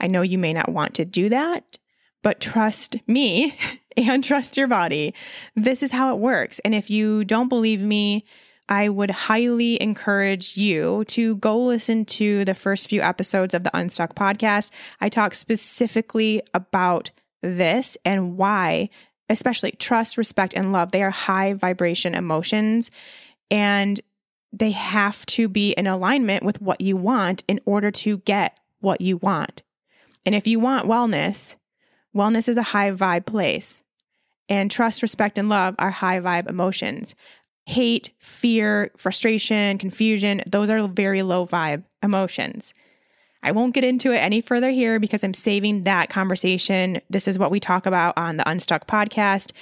I 0.01 0.07
know 0.07 0.23
you 0.23 0.39
may 0.39 0.53
not 0.53 0.73
want 0.73 0.95
to 0.95 1.05
do 1.05 1.29
that, 1.29 1.79
but 2.23 2.41
trust 2.41 2.97
me 3.07 3.55
and 3.97 4.23
trust 4.25 4.57
your 4.57 4.69
body. 4.69 5.15
This 5.57 5.83
is 5.83 5.93
how 5.93 6.15
it 6.15 6.19
works. 6.21 6.59
And 6.61 6.75
if 6.75 6.91
you 6.91 7.25
don't 7.25 7.49
believe 7.49 7.83
me, 7.83 8.25
I 8.69 8.89
would 8.89 9.11
highly 9.11 9.83
encourage 9.83 10.57
you 10.57 11.05
to 11.09 11.37
go 11.37 11.59
listen 11.59 12.05
to 12.07 12.45
the 12.45 12.55
first 12.55 12.89
few 12.89 13.01
episodes 13.03 13.53
of 13.53 13.65
the 13.65 13.77
Unstuck 13.77 14.15
podcast. 14.15 14.71
I 15.01 15.09
talk 15.09 15.35
specifically 15.35 16.41
about 16.55 17.11
this 17.43 17.97
and 18.05 18.37
why, 18.37 18.91
especially 19.29 19.73
trust, 19.73 20.17
respect, 20.17 20.55
and 20.55 20.73
love. 20.73 20.93
They 20.93 21.03
are 21.03 21.11
high 21.11 21.55
vibration 21.55 22.15
emotions 22.15 22.93
and 23.51 24.01
they 24.53 24.71
have 24.71 25.27
to 25.27 25.49
be 25.49 25.73
in 25.73 25.87
alignment 25.87 26.45
with 26.45 26.61
what 26.61 26.81
you 26.81 26.97
want 26.97 27.43
in 27.49 27.61
order 27.65 27.91
to 27.91 28.19
get 28.19 28.59
what 28.81 29.01
you 29.01 29.17
want. 29.17 29.63
And 30.25 30.35
if 30.35 30.47
you 30.47 30.61
want 30.61 30.87
wellness, 30.89 31.57
Wellness 32.15 32.49
is 32.49 32.57
a 32.57 32.63
high 32.63 32.91
vibe 32.91 33.27
place, 33.27 33.83
and 34.49 34.71
trust, 34.71 35.03
respect, 35.03 35.39
and 35.39 35.49
love 35.49 35.75
are 35.79 35.91
high 35.91 36.21
vibe 36.21 36.49
emotions. 36.49 37.15
Hate, 37.67 38.11
fear, 38.19 38.91
frustration, 38.97 39.79
confusion, 39.79 40.43
those 40.47 40.71
are 40.71 40.89
very 40.89 41.23
low 41.23 41.47
vibe 41.47 41.85
emotions. 42.03 42.75
I 43.43 43.53
won't 43.53 43.75
get 43.75 43.85
into 43.85 44.13
it 44.13 44.19
any 44.19 44.41
further 44.41 44.71
here 44.71 44.99
because 44.99 45.25
I'm 45.25 45.35
saving 45.35 45.85
that 45.85 46.11
conversation. 46.11 47.01
This 47.09 47.27
is 47.27 47.39
what 47.39 47.51
we 47.51 47.61
talk 47.61 47.87
about 47.87 48.15
on 48.19 48.37
the 48.37 48.49
Unstuck 48.49 48.87
podcast. 48.87 49.53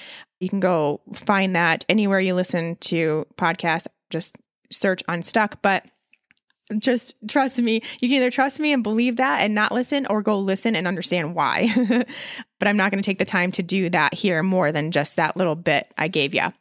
You 0.41 0.49
can 0.49 0.61
go 0.61 1.01
find 1.13 1.55
that 1.55 1.85
anywhere 1.89 2.21
you 2.21 2.35
listen 2.35 2.77
to 2.77 3.27
podcasts. 3.37 3.87
Just 4.11 4.37
search 4.73 5.03
Unstuck. 5.09 5.63
But 5.63 5.85
just 6.79 7.15
trust 7.29 7.59
me. 7.59 7.83
You 8.01 8.09
can 8.09 8.19
either 8.19 8.31
trust 8.31 8.61
me 8.61 8.73
and 8.73 8.83
believe 8.83 9.17
that 9.17 9.41
and 9.41 9.55
not 9.55 9.73
listen, 9.73 10.07
or 10.07 10.23
go 10.23 10.39
listen 10.39 10.77
and 10.77 10.87
understand 10.87 11.35
why. 11.35 11.69
but 12.59 12.69
I'm 12.69 12.77
not 12.77 12.91
going 12.91 13.03
to 13.03 13.07
take 13.07 13.19
the 13.19 13.25
time 13.25 13.53
to 13.53 13.63
do 13.63 13.89
that 13.91 14.15
here 14.15 14.43
more 14.43 14.73
than 14.73 14.91
just 14.91 15.17
that 15.17 15.37
little 15.37 15.57
bit 15.57 15.93
I 15.97 16.09
gave 16.09 16.35
you. 16.35 16.53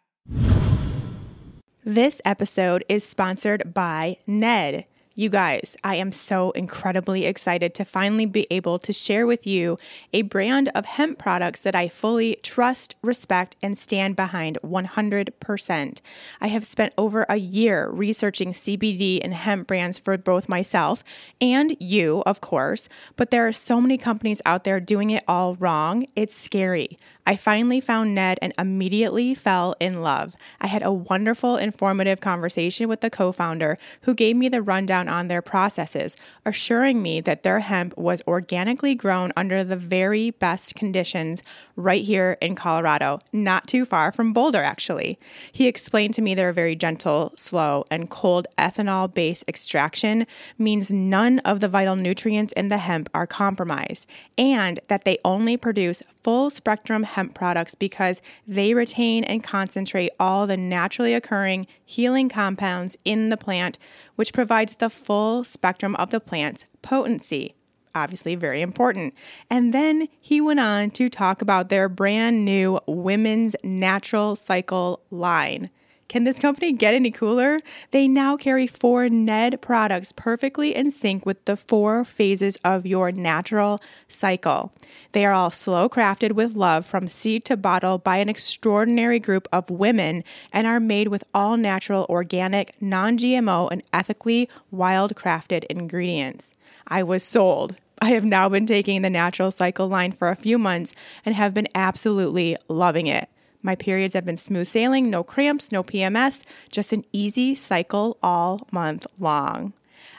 This 1.83 2.21
episode 2.25 2.83
is 2.89 3.05
sponsored 3.05 3.73
by 3.73 4.17
Ned. 4.27 4.85
You 5.19 5.29
guys, 5.29 5.75
I 5.83 5.95
am 5.95 6.11
so 6.11 6.51
incredibly 6.51 7.25
excited 7.25 7.73
to 7.73 7.85
finally 7.85 8.27
be 8.27 8.45
able 8.51 8.77
to 8.77 8.93
share 8.93 9.25
with 9.25 9.47
you 9.47 9.79
a 10.13 10.21
brand 10.21 10.69
of 10.75 10.85
hemp 10.85 11.17
products 11.17 11.61
that 11.61 11.73
I 11.73 11.89
fully 11.89 12.37
trust, 12.43 12.93
respect, 13.01 13.55
and 13.63 13.75
stand 13.75 14.15
behind 14.15 14.59
100%. 14.63 16.01
I 16.39 16.47
have 16.49 16.67
spent 16.67 16.93
over 16.99 17.25
a 17.27 17.37
year 17.37 17.89
researching 17.89 18.53
CBD 18.53 19.19
and 19.23 19.33
hemp 19.33 19.65
brands 19.65 19.97
for 19.97 20.19
both 20.19 20.47
myself 20.47 21.03
and 21.41 21.75
you, 21.79 22.21
of 22.27 22.39
course, 22.39 22.87
but 23.15 23.31
there 23.31 23.47
are 23.47 23.51
so 23.51 23.81
many 23.81 23.97
companies 23.97 24.43
out 24.45 24.65
there 24.65 24.79
doing 24.79 25.09
it 25.09 25.23
all 25.27 25.55
wrong. 25.55 26.05
It's 26.15 26.35
scary. 26.35 26.99
I 27.27 27.35
finally 27.35 27.81
found 27.81 28.15
Ned 28.15 28.39
and 28.41 28.53
immediately 28.57 29.35
fell 29.35 29.75
in 29.81 30.01
love. 30.01 30.33
I 30.61 30.67
had 30.67 30.81
a 30.81 30.93
wonderful, 30.93 31.57
informative 31.57 32.21
conversation 32.21 32.87
with 32.87 33.01
the 33.01 33.09
co 33.09 33.33
founder 33.33 33.77
who 34.03 34.15
gave 34.15 34.37
me 34.37 34.47
the 34.47 34.61
rundown 34.61 35.09
on 35.09 35.27
their 35.27 35.41
processes, 35.41 36.15
assuring 36.45 37.01
me 37.01 37.19
that 37.19 37.43
their 37.43 37.59
hemp 37.59 37.97
was 37.97 38.21
organically 38.29 38.95
grown 38.95 39.33
under 39.35 39.65
the 39.65 39.75
very 39.75 40.31
best 40.31 40.75
conditions 40.75 41.43
right 41.75 42.01
here 42.01 42.37
in 42.41 42.55
Colorado, 42.55 43.19
not 43.33 43.67
too 43.67 43.83
far 43.83 44.13
from 44.13 44.31
Boulder, 44.31 44.63
actually. 44.63 45.19
He 45.51 45.67
explained 45.67 46.13
to 46.13 46.21
me 46.21 46.33
their 46.33 46.53
very 46.53 46.77
gentle, 46.77 47.33
slow, 47.35 47.83
and 47.91 48.09
cold 48.09 48.47
ethanol 48.57 49.13
based 49.13 49.43
extraction 49.49 50.25
means 50.57 50.89
none 50.89 51.39
of 51.39 51.59
the 51.59 51.67
vital 51.67 51.97
nutrients 51.97 52.53
in 52.53 52.69
the 52.69 52.77
hemp 52.77 53.09
are 53.13 53.27
compromised, 53.27 54.07
and 54.37 54.79
that 54.87 55.03
they 55.03 55.17
only 55.25 55.57
produce 55.57 56.01
full 56.27 56.49
spectrum 56.49 57.03
hemp 57.03 57.33
products 57.33 57.73
because 57.73 58.21
they 58.45 58.73
retain 58.73 59.23
and 59.23 59.45
concentrate 59.45 60.11
all 60.19 60.45
the 60.45 60.57
naturally 60.57 61.13
occurring 61.13 61.65
healing 61.85 62.27
compounds 62.27 62.97
in 63.05 63.29
the 63.29 63.37
plant, 63.37 63.77
which 64.17 64.33
provides 64.33 64.75
the 64.75 64.89
full 64.89 65.45
spectrum 65.45 65.95
of 65.95 66.11
the 66.11 66.19
plant's 66.19 66.65
potency. 66.81 67.55
Obviously, 67.95 68.35
very 68.35 68.61
important. 68.61 69.13
And 69.49 69.73
then 69.73 70.09
he 70.19 70.41
went 70.41 70.59
on 70.59 70.91
to 70.91 71.07
talk 71.07 71.41
about 71.41 71.69
their 71.69 71.87
brand 71.87 72.43
new 72.43 72.81
women's 72.87 73.55
natural 73.63 74.35
cycle 74.35 74.99
line. 75.09 75.69
Can 76.07 76.23
this 76.23 76.39
company 76.39 76.71
get 76.71 76.93
any 76.93 77.11
cooler? 77.11 77.59
They 77.91 78.07
now 78.07 78.37
carry 78.37 78.65
four 78.65 79.09
Ned 79.09 79.61
products 79.61 80.13
perfectly 80.13 80.73
in 80.73 80.91
sync 80.91 81.25
with 81.25 81.43
the 81.43 81.57
four 81.57 82.05
phases 82.05 82.57
of 82.63 82.85
your 82.85 83.11
natural 83.11 83.81
cycle. 84.07 84.71
They 85.11 85.25
are 85.25 85.33
all 85.33 85.51
slow 85.51 85.89
crafted 85.89 86.31
with 86.31 86.55
love 86.55 86.85
from 86.85 87.09
seed 87.09 87.43
to 87.45 87.57
bottle 87.57 87.97
by 87.97 88.17
an 88.17 88.29
extraordinary 88.29 89.19
group 89.19 89.49
of 89.51 89.69
women 89.69 90.23
and 90.53 90.65
are 90.65 90.79
made 90.79 91.09
with 91.09 91.25
all 91.33 91.57
natural, 91.57 92.05
organic, 92.09 92.81
non 92.81 93.17
GMO, 93.17 93.69
and 93.69 93.83
ethically 93.91 94.47
wild 94.71 95.13
crafted 95.13 95.65
ingredients. 95.65 96.53
I 96.87 97.03
was 97.03 97.21
sold. 97.21 97.75
I 97.99 98.11
have 98.11 98.23
now 98.23 98.47
been 98.47 98.65
taking 98.65 99.01
the 99.01 99.09
natural 99.09 99.51
cycle 99.51 99.87
line 99.87 100.13
for 100.13 100.29
a 100.29 100.35
few 100.35 100.57
months 100.57 100.93
and 101.25 101.35
have 101.35 101.53
been 101.53 101.67
absolutely 101.75 102.55
loving 102.69 103.07
it. 103.07 103.27
My 103.67 103.75
periods 103.75 104.13
have 104.13 104.23
been 104.23 104.37
smooth 104.37 104.65
sailing, 104.65 105.09
no 105.09 105.25
cramps, 105.25 105.73
no 105.73 105.83
PMS, 105.83 106.41
just 106.71 106.93
an 106.93 107.03
easy 107.11 107.53
cycle 107.53 108.17
all 108.23 108.65
month 108.71 109.05
long. 109.19 109.73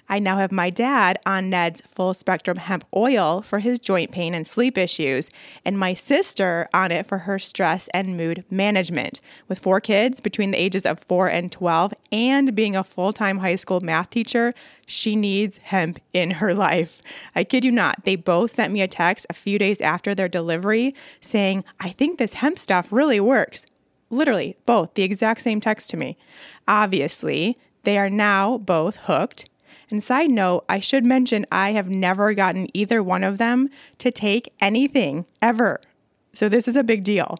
I 0.08 0.18
now 0.18 0.38
have 0.38 0.52
my 0.52 0.70
dad 0.70 1.18
on 1.26 1.50
Ned's 1.50 1.82
full 1.82 2.14
spectrum 2.14 2.56
hemp 2.56 2.84
oil 2.96 3.42
for 3.42 3.58
his 3.58 3.78
joint 3.78 4.10
pain 4.10 4.34
and 4.34 4.46
sleep 4.46 4.78
issues, 4.78 5.28
and 5.64 5.78
my 5.78 5.92
sister 5.94 6.68
on 6.72 6.90
it 6.90 7.06
for 7.06 7.18
her 7.18 7.38
stress 7.38 7.88
and 7.88 8.16
mood 8.16 8.44
management. 8.50 9.20
With 9.48 9.58
four 9.58 9.80
kids 9.80 10.20
between 10.20 10.50
the 10.50 10.58
ages 10.58 10.86
of 10.86 10.98
4 11.00 11.28
and 11.28 11.52
12, 11.52 11.92
and 12.10 12.54
being 12.54 12.74
a 12.74 12.84
full 12.84 13.12
time 13.12 13.38
high 13.38 13.56
school 13.56 13.80
math 13.80 14.10
teacher, 14.10 14.54
she 14.86 15.14
needs 15.14 15.58
hemp 15.58 16.00
in 16.12 16.32
her 16.32 16.54
life. 16.68 17.02
I 17.34 17.44
kid 17.44 17.64
you 17.64 17.72
not, 17.72 18.04
they 18.04 18.16
both 18.16 18.52
sent 18.52 18.72
me 18.72 18.80
a 18.80 18.88
text 18.88 19.26
a 19.28 19.34
few 19.34 19.58
days 19.58 19.80
after 19.80 20.14
their 20.14 20.28
delivery 20.28 20.94
saying, 21.20 21.64
I 21.80 21.90
think 21.90 22.18
this 22.18 22.34
hemp 22.34 22.58
stuff 22.58 22.90
really 22.90 23.20
works. 23.20 23.66
Literally, 24.10 24.56
both 24.64 24.94
the 24.94 25.02
exact 25.02 25.42
same 25.42 25.60
text 25.60 25.90
to 25.90 25.98
me. 25.98 26.16
Obviously, 26.66 27.58
they 27.82 27.98
are 27.98 28.08
now 28.08 28.56
both 28.58 28.96
hooked 28.96 29.48
and 29.90 30.02
side 30.02 30.30
note, 30.30 30.64
I 30.68 30.80
should 30.80 31.04
mention 31.04 31.46
I 31.50 31.72
have 31.72 31.88
never 31.88 32.34
gotten 32.34 32.68
either 32.74 33.02
one 33.02 33.24
of 33.24 33.38
them 33.38 33.68
to 33.98 34.10
take 34.10 34.52
anything 34.60 35.26
ever. 35.40 35.80
So 36.34 36.48
this 36.48 36.68
is 36.68 36.76
a 36.76 36.84
big 36.84 37.04
deal. 37.04 37.38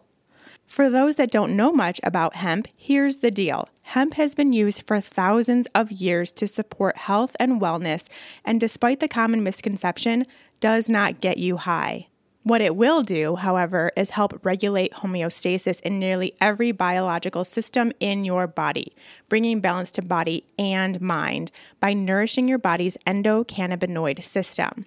For 0.65 0.89
those 0.89 1.15
that 1.15 1.31
don't 1.31 1.55
know 1.55 1.71
much 1.71 1.99
about 2.03 2.35
hemp, 2.35 2.67
here's 2.77 3.17
the 3.17 3.31
deal. 3.31 3.69
Hemp 3.81 4.13
has 4.13 4.35
been 4.35 4.53
used 4.53 4.83
for 4.85 5.01
thousands 5.01 5.67
of 5.73 5.91
years 5.91 6.31
to 6.33 6.47
support 6.47 6.95
health 6.95 7.35
and 7.39 7.59
wellness, 7.59 8.07
and 8.45 8.59
despite 8.59 8.99
the 8.99 9.07
common 9.07 9.43
misconception, 9.43 10.27
does 10.59 10.87
not 10.87 11.21
get 11.21 11.39
you 11.39 11.57
high. 11.57 12.07
What 12.43 12.61
it 12.61 12.75
will 12.75 13.03
do, 13.03 13.35
however, 13.35 13.91
is 13.97 14.11
help 14.11 14.43
regulate 14.45 14.93
homeostasis 14.93 15.81
in 15.81 15.99
nearly 15.99 16.35
every 16.39 16.71
biological 16.71 17.43
system 17.43 17.91
in 17.99 18.23
your 18.23 18.47
body, 18.47 18.95
bringing 19.27 19.59
balance 19.59 19.91
to 19.91 20.01
body 20.01 20.45
and 20.57 21.01
mind 21.01 21.51
by 21.81 21.93
nourishing 21.93 22.47
your 22.47 22.57
body's 22.57 22.97
endocannabinoid 23.05 24.23
system. 24.23 24.85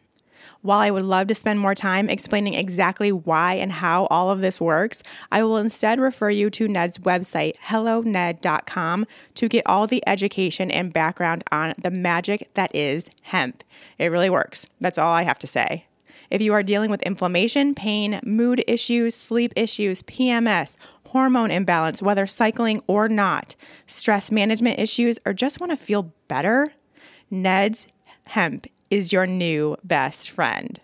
While 0.62 0.78
I 0.78 0.90
would 0.90 1.02
love 1.02 1.26
to 1.26 1.34
spend 1.34 1.60
more 1.60 1.74
time 1.74 2.08
explaining 2.08 2.54
exactly 2.54 3.12
why 3.12 3.54
and 3.54 3.70
how 3.70 4.06
all 4.06 4.30
of 4.30 4.40
this 4.40 4.60
works, 4.60 5.02
I 5.30 5.42
will 5.42 5.58
instead 5.58 6.00
refer 6.00 6.30
you 6.30 6.50
to 6.50 6.68
Ned's 6.68 6.98
website, 6.98 7.56
helloned.com, 7.58 9.06
to 9.34 9.48
get 9.48 9.66
all 9.66 9.86
the 9.86 10.02
education 10.06 10.70
and 10.70 10.92
background 10.92 11.44
on 11.52 11.74
the 11.76 11.90
magic 11.90 12.48
that 12.54 12.74
is 12.74 13.06
hemp. 13.22 13.62
It 13.98 14.06
really 14.06 14.30
works. 14.30 14.66
That's 14.80 14.98
all 14.98 15.12
I 15.12 15.24
have 15.24 15.38
to 15.40 15.46
say. 15.46 15.86
If 16.32 16.40
you 16.40 16.54
are 16.54 16.62
dealing 16.62 16.90
with 16.90 17.02
inflammation, 17.02 17.74
pain, 17.74 18.18
mood 18.24 18.64
issues, 18.66 19.14
sleep 19.14 19.52
issues, 19.54 20.02
PMS, 20.04 20.78
hormone 21.08 21.50
imbalance, 21.50 22.00
whether 22.00 22.26
cycling 22.26 22.82
or 22.86 23.06
not, 23.06 23.54
stress 23.86 24.32
management 24.32 24.78
issues, 24.78 25.18
or 25.26 25.34
just 25.34 25.60
want 25.60 25.72
to 25.72 25.76
feel 25.76 26.14
better, 26.28 26.72
Ned's 27.30 27.86
Hemp 28.24 28.66
is 28.88 29.12
your 29.12 29.26
new 29.26 29.76
best 29.84 30.30
friend. 30.30 30.80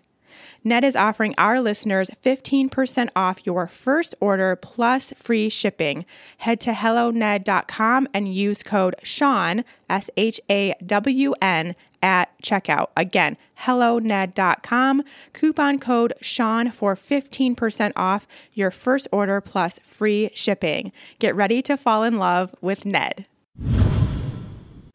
Ned 0.63 0.83
is 0.83 0.95
offering 0.95 1.33
our 1.39 1.59
listeners 1.59 2.11
15% 2.23 3.09
off 3.15 3.43
your 3.43 3.65
first 3.65 4.13
order 4.19 4.55
plus 4.55 5.11
free 5.15 5.49
shipping. 5.49 6.05
Head 6.37 6.59
to 6.61 6.73
helloned.com 6.73 8.07
and 8.13 8.31
use 8.31 8.61
code 8.61 8.95
Shawn, 9.01 9.63
S 9.89 10.11
H 10.15 10.39
A 10.47 10.75
W 10.85 11.33
N, 11.41 11.75
at 12.01 12.29
checkout. 12.41 12.87
Again, 12.95 13.37
helloned.com, 13.55 15.03
coupon 15.33 15.79
code 15.79 16.13
Shawn 16.21 16.71
for 16.71 16.95
15% 16.95 17.91
off 17.95 18.27
your 18.53 18.71
first 18.71 19.07
order 19.11 19.41
plus 19.41 19.79
free 19.79 20.29
shipping. 20.33 20.91
Get 21.19 21.35
ready 21.35 21.61
to 21.63 21.77
fall 21.77 22.03
in 22.03 22.17
love 22.17 22.53
with 22.61 22.85
Ned. 22.85 23.27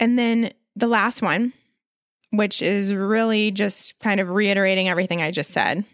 And 0.00 0.18
then 0.18 0.52
the 0.76 0.88
last 0.88 1.22
one, 1.22 1.52
which 2.30 2.62
is 2.62 2.92
really 2.92 3.50
just 3.50 3.98
kind 4.00 4.20
of 4.20 4.30
reiterating 4.30 4.88
everything 4.88 5.22
I 5.22 5.30
just 5.30 5.50
said. 5.50 5.84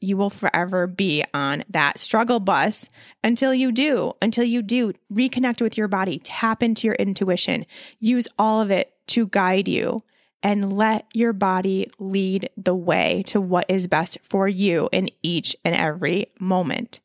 You 0.00 0.16
will 0.16 0.30
forever 0.30 0.86
be 0.86 1.24
on 1.34 1.64
that 1.70 1.98
struggle 1.98 2.38
bus 2.38 2.88
until 3.24 3.52
you 3.52 3.72
do, 3.72 4.12
until 4.22 4.44
you 4.44 4.62
do 4.62 4.92
reconnect 5.12 5.60
with 5.60 5.76
your 5.76 5.88
body, 5.88 6.20
tap 6.22 6.62
into 6.62 6.86
your 6.86 6.94
intuition, 6.94 7.66
use 7.98 8.28
all 8.38 8.62
of 8.62 8.70
it 8.70 8.94
to 9.08 9.26
guide 9.26 9.66
you 9.66 10.04
and 10.42 10.72
let 10.72 11.06
your 11.12 11.32
body 11.32 11.90
lead 11.98 12.48
the 12.56 12.74
way 12.74 13.22
to 13.26 13.40
what 13.40 13.66
is 13.68 13.86
best 13.86 14.18
for 14.22 14.48
you 14.48 14.88
in 14.92 15.08
each 15.22 15.56
and 15.64 15.74
every 15.74 16.26
moment. 16.38 17.00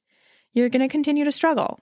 You're 0.53 0.69
going 0.69 0.81
to 0.81 0.87
continue 0.87 1.25
to 1.25 1.31
struggle. 1.31 1.79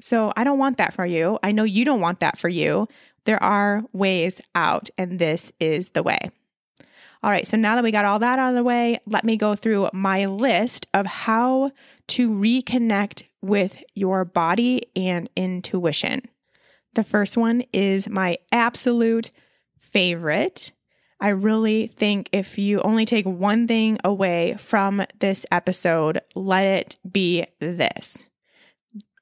So 0.00 0.32
I 0.36 0.44
don't 0.44 0.58
want 0.58 0.78
that 0.78 0.94
for 0.94 1.06
you. 1.06 1.38
I 1.42 1.52
know 1.52 1.64
you 1.64 1.84
don't 1.84 2.00
want 2.00 2.20
that 2.20 2.38
for 2.38 2.48
you. 2.48 2.88
There 3.24 3.42
are 3.42 3.82
ways 3.92 4.40
out, 4.54 4.90
and 4.98 5.18
this 5.18 5.52
is 5.60 5.90
the 5.90 6.02
way. 6.02 6.30
All 7.24 7.30
right, 7.30 7.46
so 7.46 7.56
now 7.56 7.76
that 7.76 7.84
we 7.84 7.92
got 7.92 8.04
all 8.04 8.18
that 8.18 8.40
out 8.40 8.48
of 8.48 8.56
the 8.56 8.64
way, 8.64 8.98
let 9.06 9.24
me 9.24 9.36
go 9.36 9.54
through 9.54 9.90
my 9.92 10.24
list 10.24 10.86
of 10.92 11.06
how 11.06 11.70
to 12.08 12.28
reconnect 12.28 13.22
with 13.42 13.78
your 13.94 14.24
body 14.24 14.90
and 14.96 15.30
intuition. 15.36 16.22
The 16.94 17.04
first 17.04 17.36
one 17.36 17.62
is 17.72 18.08
my 18.08 18.38
absolute 18.50 19.30
favorite. 19.92 20.72
I 21.20 21.28
really 21.28 21.86
think 21.86 22.28
if 22.32 22.58
you 22.58 22.80
only 22.80 23.04
take 23.04 23.26
one 23.26 23.68
thing 23.68 23.98
away 24.02 24.56
from 24.58 25.04
this 25.20 25.46
episode, 25.52 26.20
let 26.34 26.66
it 26.66 26.96
be 27.10 27.46
this 27.60 28.26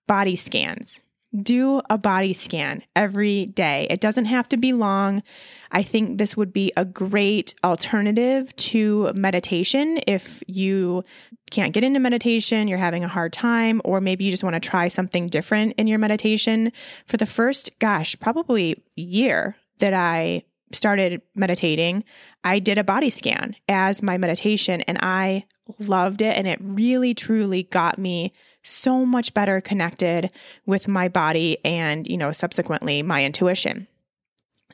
body 0.06 0.34
scans. 0.34 1.00
Do 1.42 1.80
a 1.88 1.96
body 1.96 2.32
scan 2.32 2.82
every 2.96 3.46
day. 3.46 3.86
It 3.88 4.00
doesn't 4.00 4.24
have 4.24 4.48
to 4.48 4.56
be 4.56 4.72
long. 4.72 5.22
I 5.70 5.84
think 5.84 6.18
this 6.18 6.36
would 6.36 6.52
be 6.52 6.72
a 6.76 6.84
great 6.84 7.54
alternative 7.62 8.56
to 8.56 9.12
meditation 9.14 10.00
if 10.08 10.42
you 10.48 11.04
can't 11.52 11.72
get 11.72 11.84
into 11.84 12.00
meditation, 12.00 12.66
you're 12.66 12.78
having 12.78 13.04
a 13.04 13.08
hard 13.08 13.32
time, 13.32 13.80
or 13.84 14.00
maybe 14.00 14.24
you 14.24 14.32
just 14.32 14.42
want 14.42 14.54
to 14.54 14.68
try 14.68 14.88
something 14.88 15.28
different 15.28 15.74
in 15.78 15.86
your 15.86 16.00
meditation. 16.00 16.72
For 17.06 17.16
the 17.16 17.26
first, 17.26 17.78
gosh, 17.78 18.18
probably 18.18 18.82
year 18.96 19.54
that 19.78 19.94
I 19.94 20.42
started 20.72 21.22
meditating, 21.34 22.04
I 22.44 22.58
did 22.58 22.78
a 22.78 22.84
body 22.84 23.10
scan 23.10 23.56
as 23.68 24.02
my 24.02 24.18
meditation 24.18 24.80
and 24.82 24.98
I 25.02 25.42
loved 25.78 26.20
it. 26.20 26.36
And 26.36 26.46
it 26.46 26.58
really, 26.62 27.14
truly 27.14 27.64
got 27.64 27.98
me 27.98 28.32
so 28.62 29.04
much 29.06 29.32
better 29.34 29.60
connected 29.60 30.30
with 30.66 30.88
my 30.88 31.08
body 31.08 31.58
and, 31.64 32.06
you 32.06 32.16
know, 32.16 32.32
subsequently 32.32 33.02
my 33.02 33.24
intuition. 33.24 33.86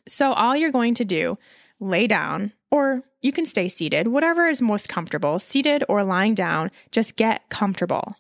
So, 0.09 0.33
all 0.33 0.57
you're 0.57 0.73
going 0.73 0.95
to 0.95 1.05
do, 1.05 1.39
lay 1.81 2.07
down, 2.07 2.53
or 2.71 3.03
you 3.23 3.33
can 3.33 3.47
stay 3.47 3.69
seated, 3.69 4.09
whatever 4.09 4.47
is 4.47 4.63
most 4.63 4.89
comfortable, 4.89 5.39
seated 5.39 5.83
or 5.89 6.05
lying 6.05 6.35
down, 6.35 6.71
just 6.93 7.17
get 7.17 7.49
comfortable 7.49 8.15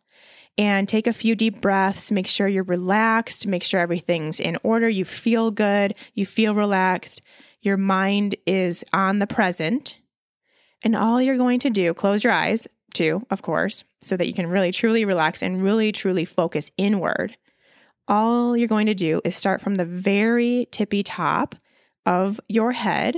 and 0.59 0.89
take 0.89 1.07
a 1.07 1.12
few 1.12 1.35
deep 1.35 1.61
breaths. 1.61 2.11
Make 2.11 2.27
sure 2.27 2.49
you're 2.49 2.64
relaxed, 2.64 3.47
make 3.47 3.62
sure 3.62 3.81
everything's 3.81 4.41
in 4.41 4.59
order. 4.62 4.89
You 4.89 5.05
feel 5.05 5.51
good, 5.51 5.95
you 6.14 6.27
feel 6.27 6.55
relaxed. 6.55 7.20
Your 7.67 7.77
mind 7.77 8.37
is 8.47 8.85
on 8.93 9.19
the 9.19 9.27
present. 9.27 9.99
And 10.85 10.95
all 10.95 11.21
you're 11.21 11.37
going 11.37 11.59
to 11.61 11.71
do, 11.71 11.93
close 11.95 12.23
your 12.23 12.33
eyes 12.33 12.69
too, 12.95 13.27
of 13.29 13.43
course, 13.43 13.83
so 14.01 14.17
that 14.17 14.29
you 14.29 14.33
can 14.33 14.47
really 14.47 14.71
truly 14.71 15.05
relax 15.05 15.43
and 15.43 15.61
really 15.61 15.91
truly 15.91 16.25
focus 16.25 16.71
inward. 16.79 17.37
All 18.07 18.57
you're 18.57 18.69
going 18.69 18.87
to 18.87 18.95
do 18.95 19.21
is 19.25 19.35
start 19.35 19.61
from 19.61 19.75
the 19.75 19.85
very 19.85 20.69
tippy 20.71 21.03
top 21.03 21.57
of 22.07 22.39
your 22.49 22.71
head 22.71 23.17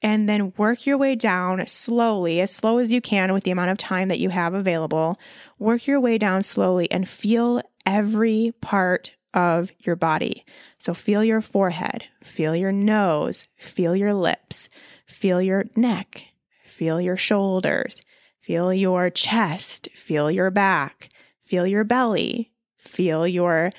and 0.00 0.28
then 0.28 0.52
work 0.56 0.86
your 0.86 0.96
way 0.96 1.16
down 1.16 1.66
slowly, 1.66 2.40
as 2.40 2.52
slow 2.52 2.78
as 2.78 2.92
you 2.92 3.00
can 3.00 3.32
with 3.32 3.42
the 3.42 3.50
amount 3.50 3.72
of 3.72 3.78
time 3.78 4.06
that 4.08 4.20
you 4.20 4.28
have 4.28 4.54
available. 4.54 5.18
Work 5.58 5.88
your 5.88 5.98
way 5.98 6.18
down 6.18 6.44
slowly 6.44 6.88
and 6.88 7.08
feel 7.08 7.62
every 7.84 8.54
part 8.60 9.10
of 9.34 9.70
your 9.80 9.96
body. 9.96 10.44
So 10.78 10.94
feel 10.94 11.22
your 11.22 11.40
forehead, 11.40 12.08
feel 12.22 12.56
your 12.56 12.72
nose, 12.72 13.46
feel 13.56 13.94
your 13.94 14.14
lips, 14.14 14.68
feel 15.06 15.40
your 15.40 15.64
neck, 15.76 16.24
feel 16.64 17.00
your 17.00 17.16
shoulders, 17.16 18.02
feel 18.40 18.72
your 18.72 19.10
chest, 19.10 19.88
feel 19.94 20.30
your 20.30 20.50
back, 20.50 21.10
feel 21.44 21.66
your 21.66 21.84
belly, 21.84 22.52
feel 22.78 23.26
your 23.26 23.70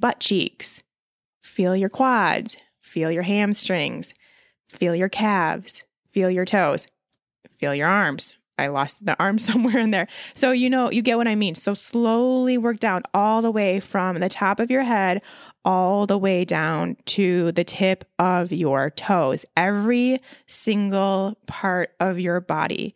butt 0.00 0.20
cheeks, 0.20 0.82
feel 1.42 1.76
your 1.76 1.88
quads, 1.88 2.56
feel 2.80 3.10
your 3.10 3.24
hamstrings, 3.24 4.14
feel 4.68 4.94
your 4.94 5.08
calves, 5.08 5.84
feel 6.10 6.30
your 6.30 6.44
toes, 6.44 6.86
feel 7.58 7.74
your 7.74 7.88
arms, 7.88 8.37
I 8.58 8.68
lost 8.68 9.04
the 9.04 9.16
arm 9.18 9.38
somewhere 9.48 9.78
in 9.78 9.90
there. 9.90 10.08
So, 10.34 10.52
you 10.52 10.68
know, 10.70 10.90
you 10.90 11.02
get 11.02 11.16
what 11.16 11.28
I 11.28 11.34
mean. 11.34 11.54
So, 11.54 11.74
slowly 11.74 12.58
work 12.58 12.80
down 12.80 13.02
all 13.14 13.42
the 13.42 13.50
way 13.50 13.80
from 13.80 14.18
the 14.18 14.28
top 14.28 14.60
of 14.60 14.70
your 14.70 14.82
head 14.82 15.22
all 15.64 16.06
the 16.06 16.16
way 16.16 16.46
down 16.46 16.96
to 17.04 17.52
the 17.52 17.64
tip 17.64 18.04
of 18.18 18.50
your 18.52 18.88
toes, 18.88 19.44
every 19.54 20.18
single 20.46 21.36
part 21.46 21.90
of 22.00 22.18
your 22.18 22.40
body. 22.40 22.94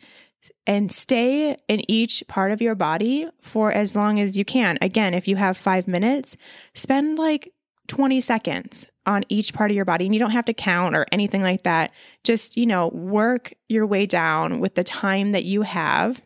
and 0.66 0.90
stay 0.90 1.56
in 1.68 1.88
each 1.90 2.24
part 2.26 2.50
of 2.50 2.60
your 2.60 2.74
body 2.74 3.28
for 3.40 3.70
as 3.72 3.94
long 3.94 4.18
as 4.18 4.36
you 4.36 4.44
can. 4.44 4.76
Again, 4.80 5.14
if 5.14 5.28
you 5.28 5.36
have 5.36 5.56
five 5.56 5.86
minutes, 5.86 6.36
spend 6.74 7.18
like 7.18 7.52
20 7.92 8.22
seconds 8.22 8.86
on 9.04 9.22
each 9.28 9.52
part 9.52 9.70
of 9.70 9.74
your 9.74 9.84
body. 9.84 10.06
And 10.06 10.14
you 10.14 10.18
don't 10.18 10.30
have 10.30 10.46
to 10.46 10.54
count 10.54 10.96
or 10.96 11.04
anything 11.12 11.42
like 11.42 11.64
that. 11.64 11.92
Just, 12.24 12.56
you 12.56 12.64
know, 12.64 12.88
work 12.88 13.52
your 13.68 13.84
way 13.84 14.06
down 14.06 14.60
with 14.60 14.76
the 14.76 14.82
time 14.82 15.32
that 15.32 15.44
you 15.44 15.60
have. 15.60 16.22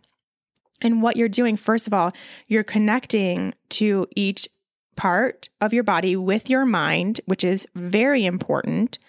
And 0.81 1.03
what 1.03 1.17
you're 1.17 1.29
doing, 1.29 1.57
first 1.57 1.89
of 1.89 1.93
all, 1.93 2.12
you're 2.47 2.62
connecting 2.62 3.53
to 3.71 4.07
each 4.14 4.49
part 4.95 5.49
of 5.61 5.73
your 5.73 5.83
body 5.83 6.14
with 6.14 6.49
your 6.49 6.64
mind, 6.64 7.21
which 7.27 7.43
is 7.43 7.67
very 7.75 8.25
important. 8.25 9.01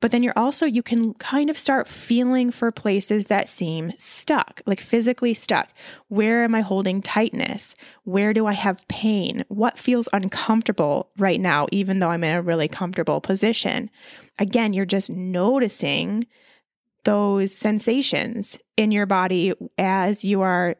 But 0.00 0.12
then 0.12 0.22
you're 0.22 0.36
also, 0.36 0.64
you 0.64 0.82
can 0.82 1.14
kind 1.14 1.50
of 1.50 1.58
start 1.58 1.88
feeling 1.88 2.52
for 2.52 2.70
places 2.70 3.26
that 3.26 3.48
seem 3.48 3.92
stuck, 3.98 4.62
like 4.64 4.80
physically 4.80 5.34
stuck. 5.34 5.70
Where 6.06 6.44
am 6.44 6.54
I 6.54 6.60
holding 6.60 7.02
tightness? 7.02 7.74
Where 8.04 8.32
do 8.32 8.46
I 8.46 8.52
have 8.52 8.86
pain? 8.86 9.44
What 9.48 9.78
feels 9.78 10.08
uncomfortable 10.12 11.10
right 11.18 11.40
now, 11.40 11.66
even 11.72 11.98
though 11.98 12.10
I'm 12.10 12.22
in 12.22 12.36
a 12.36 12.42
really 12.42 12.68
comfortable 12.68 13.20
position? 13.20 13.90
Again, 14.38 14.72
you're 14.72 14.84
just 14.86 15.10
noticing 15.10 16.26
those 17.04 17.52
sensations 17.54 18.58
in 18.76 18.92
your 18.92 19.06
body 19.06 19.52
as 19.78 20.24
you 20.24 20.42
are, 20.42 20.76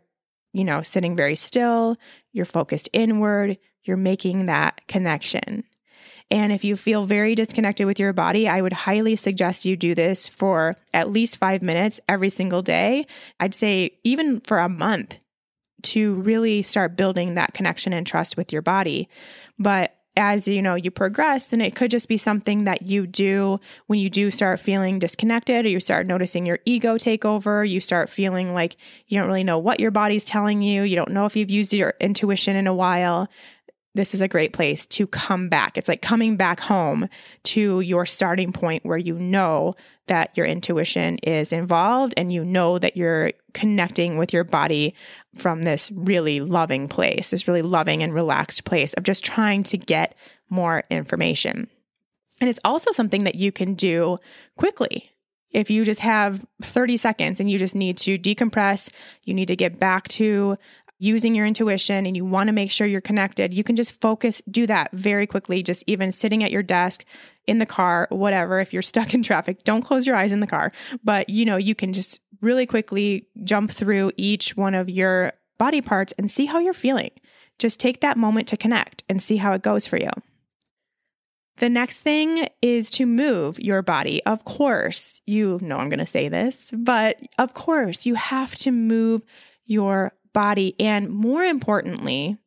you 0.53 0.63
know, 0.63 0.83
sitting 0.83 1.17
very 1.17 1.35
still, 1.35 1.97
you're 2.33 2.45
focused 2.45 2.89
inward, 2.93 3.59
you're 3.83 3.97
making 3.97 4.47
that 4.47 4.87
connection. 4.87 5.65
And 6.31 6.53
if 6.53 6.63
you 6.63 6.77
feel 6.77 7.05
very 7.05 7.35
disconnected 7.35 7.87
with 7.87 7.99
your 7.99 8.13
body, 8.13 8.49
I 8.49 8.61
would 8.61 8.73
highly 8.73 9.17
suggest 9.17 9.65
you 9.65 9.77
do 9.77 9.95
this 9.95 10.29
for 10.29 10.75
at 10.93 11.11
least 11.11 11.39
five 11.39 11.63
minutes 11.63 12.01
every 12.09 12.31
single 12.31 12.61
day. 12.61 13.07
I'd 13.41 13.55
say 13.55 13.99
even 14.05 14.41
for 14.41 14.59
a 14.59 14.69
month 14.69 15.17
to 15.85 16.15
really 16.15 16.63
start 16.63 16.97
building 16.97 17.35
that 17.35 17.55
connection 17.55 17.93
and 17.93 18.07
trust 18.07 18.37
with 18.37 18.53
your 18.53 18.63
body. 18.63 19.09
But 19.59 19.95
as 20.19 20.49
you 20.49 20.61
know 20.61 20.75
you 20.75 20.91
progress 20.91 21.47
then 21.47 21.61
it 21.61 21.77
could 21.77 21.91
just 21.91 22.09
be 22.09 22.17
something 22.17 22.65
that 22.65 22.83
you 22.83 23.07
do 23.07 23.59
when 23.87 24.01
you 24.01 24.11
do 24.11 24.33
start 24.33 24.59
feeling 24.59 24.99
disconnected 24.99 25.65
or 25.65 25.69
you 25.69 25.79
start 25.79 26.09
noticing 26.09 26.45
your 26.45 26.59
ego 26.65 26.99
take 26.99 27.25
over 27.25 27.65
you 27.65 27.81
start 27.81 28.11
feeling 28.11 28.53
like 28.53 28.77
you 29.07 29.17
don't 29.17 29.29
really 29.29 29.45
know 29.45 29.59
what 29.59 29.79
your 29.79 29.93
body's 29.93 30.25
telling 30.25 30.61
you 30.61 30.83
you 30.83 30.97
don't 30.97 31.13
know 31.13 31.25
if 31.25 31.37
you've 31.37 31.51
used 31.51 31.73
your 31.73 31.95
intuition 32.01 32.57
in 32.57 32.67
a 32.67 32.75
while 32.75 33.29
this 33.95 34.15
is 34.15 34.21
a 34.21 34.29
great 34.29 34.53
place 34.53 34.87
to 34.87 35.07
come 35.07 35.49
back. 35.49 35.77
It's 35.77 35.89
like 35.89 36.03
coming 36.03 36.37
back 36.37 36.61
home 36.61 37.09
to 37.45 37.81
your 37.81 38.07
starting 38.07 38.53
point 38.53 38.85
where 38.85 38.99
you 38.99 39.19
know 39.19 39.75
that 40.07 40.37
your 40.37 40.47
intuition 40.47 41.19
is 41.19 41.53
involved 41.53 42.15
and 42.17 42.33
you 42.33 42.45
know 42.45 42.79
that 42.79 42.97
you're 42.97 43.33
connecting 43.55 44.17
with 44.17 44.33
your 44.33 44.45
body 44.45 44.95
from 45.37 45.63
this 45.63 45.91
really 45.93 46.41
loving 46.41 46.89
place, 46.89 47.31
this 47.31 47.49
really 47.49 47.63
loving 47.63 48.03
and 48.03 48.15
relaxed 48.15 48.65
place 48.65 48.93
of 48.95 49.05
just 49.05 49.25
trying 49.25 49.63
to 49.65 49.77
get 49.77 50.15
more 50.49 50.85
information. 50.91 51.69
And 52.41 52.49
it's 52.49 52.61
also 52.65 52.93
something 52.93 53.25
that 53.25 53.35
you 53.35 53.53
can 53.53 53.75
do 53.75 54.17
quickly. 54.57 55.11
If 55.51 55.71
you 55.71 55.85
just 55.85 56.01
have 56.01 56.45
30 56.63 56.97
seconds 56.99 57.41
and 57.41 57.51
you 57.51 57.59
just 57.59 57.75
need 57.75 57.97
to 57.99 58.19
decompress, 58.19 58.91
you 59.25 59.35
need 59.35 59.49
to 59.49 59.57
get 59.57 59.79
back 59.79 60.09
to 60.09 60.57
using 60.99 61.35
your 61.35 61.47
intuition 61.47 62.07
and 62.07 62.17
you 62.17 62.25
want 62.25 62.49
to 62.49 62.53
make 62.53 62.71
sure 62.71 62.87
you're 62.87 63.01
connected, 63.01 63.55
you 63.55 63.63
can 63.63 63.77
just 63.77 64.01
focus, 64.01 64.43
do 64.51 64.67
that 64.67 64.91
very 64.93 65.27
quickly, 65.27 65.63
just 65.63 65.85
even 65.87 66.11
sitting 66.11 66.43
at 66.43 66.51
your 66.51 66.63
desk, 66.63 67.05
in 67.49 67.59
the 67.59 67.67
car, 67.67 68.07
whatever. 68.11 68.61
If 68.61 68.73
you're 68.73 68.83
stuck 68.95 69.15
in 69.15 69.25
traffic, 69.25 69.65
don't 69.65 69.83
close 69.83 70.07
your 70.07 70.15
eyes 70.15 70.31
in 70.31 70.41
the 70.41 70.47
car. 70.47 70.71
But 71.03 71.29
you 71.29 71.45
know, 71.45 71.57
you 71.57 71.75
can 71.75 71.93
just 71.93 72.21
really 72.41 72.67
quickly 72.67 73.27
jump 73.43 73.73
through 73.73 74.13
each 74.17 74.57
one 74.57 74.75
of 74.75 74.89
your 74.89 75.33
body 75.59 75.81
parts 75.81 76.13
and 76.19 76.31
see 76.31 76.47
how 76.47 76.61
you're 76.61 76.73
feeling. 76.73 77.11
Just 77.59 77.81
take 77.81 78.01
that 78.03 78.17
moment 78.17 78.47
to 78.49 78.57
connect 78.57 79.03
and 79.09 79.21
see 79.21 79.39
how 79.39 79.53
it 79.53 79.63
goes 79.63 79.87
for 79.87 79.97
you. 79.97 80.11
The 81.57 81.69
next 81.69 82.03
thing 82.03 82.47
is 82.63 82.89
to 82.91 83.07
move 83.07 83.59
your 83.59 83.83
body. 83.83 84.25
Of 84.25 84.45
course, 84.45 85.21
you 85.27 85.59
know 85.61 85.79
I'm 85.79 85.89
going 85.89 85.99
to 85.99 86.07
say 86.07 86.29
this, 86.29 86.71
but 86.73 87.21
of 87.37 87.55
course, 87.55 88.07
you 88.07 88.15
have 88.15 88.55
to 88.57 88.71
move 88.71 89.23
your 89.67 90.13
body. 90.39 90.77
And 90.79 91.11
more 91.11 91.43
importantly, 91.43 92.39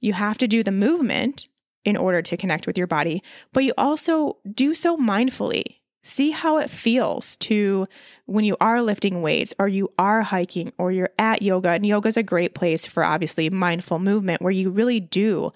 you 0.00 0.14
have 0.14 0.38
to 0.38 0.48
do 0.48 0.62
the 0.62 0.70
movement 0.72 1.46
in 1.84 1.94
order 1.94 2.22
to 2.22 2.38
connect 2.38 2.66
with 2.66 2.78
your 2.78 2.86
body, 2.86 3.22
but 3.52 3.64
you 3.64 3.74
also 3.76 4.38
do 4.54 4.74
so 4.74 4.96
mindfully. 4.96 5.76
See 6.02 6.30
how 6.30 6.56
it 6.56 6.70
feels 6.70 7.36
to 7.36 7.86
when 8.24 8.46
you 8.46 8.56
are 8.62 8.80
lifting 8.80 9.20
weights 9.20 9.52
or 9.58 9.68
you 9.68 9.92
are 9.98 10.22
hiking 10.22 10.72
or 10.78 10.90
you're 10.90 11.10
at 11.18 11.42
yoga. 11.42 11.68
And 11.68 11.84
yoga 11.84 12.08
is 12.08 12.16
a 12.16 12.22
great 12.22 12.54
place 12.54 12.86
for 12.86 13.04
obviously 13.04 13.50
mindful 13.50 13.98
movement 13.98 14.40
where 14.40 14.50
you 14.50 14.70
really 14.70 14.98
do 15.00 15.52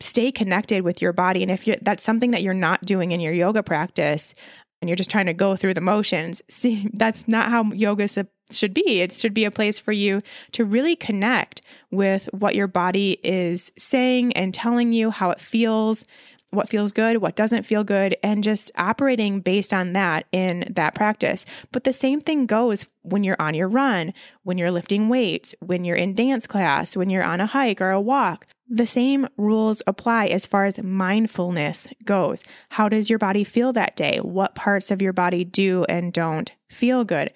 stay 0.00 0.32
connected 0.32 0.82
with 0.82 1.00
your 1.00 1.12
body. 1.12 1.40
And 1.42 1.52
if 1.52 1.66
that's 1.82 2.02
something 2.02 2.32
that 2.32 2.42
you're 2.42 2.52
not 2.52 2.84
doing 2.84 3.12
in 3.12 3.20
your 3.20 3.32
yoga 3.32 3.62
practice, 3.62 4.34
and 4.80 4.88
you're 4.88 4.96
just 4.96 5.10
trying 5.10 5.26
to 5.26 5.34
go 5.34 5.56
through 5.56 5.74
the 5.74 5.80
motions, 5.80 6.42
see, 6.50 6.88
that's 6.92 7.28
not 7.28 7.50
how 7.50 7.64
yoga 7.72 8.08
should 8.50 8.74
be. 8.74 9.00
It 9.00 9.12
should 9.12 9.34
be 9.34 9.44
a 9.44 9.50
place 9.50 9.78
for 9.78 9.92
you 9.92 10.20
to 10.52 10.64
really 10.64 10.96
connect 10.96 11.62
with 11.90 12.28
what 12.32 12.54
your 12.54 12.68
body 12.68 13.18
is 13.22 13.72
saying 13.76 14.32
and 14.34 14.54
telling 14.54 14.92
you 14.92 15.10
how 15.10 15.30
it 15.30 15.40
feels, 15.40 16.04
what 16.50 16.68
feels 16.68 16.92
good, 16.92 17.18
what 17.18 17.34
doesn't 17.34 17.64
feel 17.64 17.82
good, 17.82 18.16
and 18.22 18.44
just 18.44 18.70
operating 18.76 19.40
based 19.40 19.74
on 19.74 19.94
that 19.94 20.26
in 20.30 20.72
that 20.74 20.94
practice. 20.94 21.44
But 21.72 21.84
the 21.84 21.92
same 21.92 22.20
thing 22.20 22.46
goes 22.46 22.86
when 23.02 23.24
you're 23.24 23.40
on 23.40 23.54
your 23.54 23.68
run, 23.68 24.14
when 24.44 24.58
you're 24.58 24.70
lifting 24.70 25.08
weights, 25.08 25.54
when 25.60 25.84
you're 25.84 25.96
in 25.96 26.14
dance 26.14 26.46
class, 26.46 26.96
when 26.96 27.10
you're 27.10 27.24
on 27.24 27.40
a 27.40 27.46
hike 27.46 27.80
or 27.80 27.90
a 27.90 28.00
walk. 28.00 28.46
The 28.68 28.86
same 28.86 29.28
rules 29.36 29.80
apply 29.86 30.26
as 30.26 30.44
far 30.44 30.64
as 30.64 30.82
mindfulness 30.82 31.88
goes. 32.04 32.42
How 32.70 32.88
does 32.88 33.08
your 33.08 33.18
body 33.18 33.44
feel 33.44 33.72
that 33.72 33.94
day? 33.94 34.18
What 34.18 34.56
parts 34.56 34.90
of 34.90 35.00
your 35.00 35.12
body 35.12 35.44
do 35.44 35.84
and 35.88 36.12
don't 36.12 36.50
feel 36.68 37.04
good? 37.04 37.32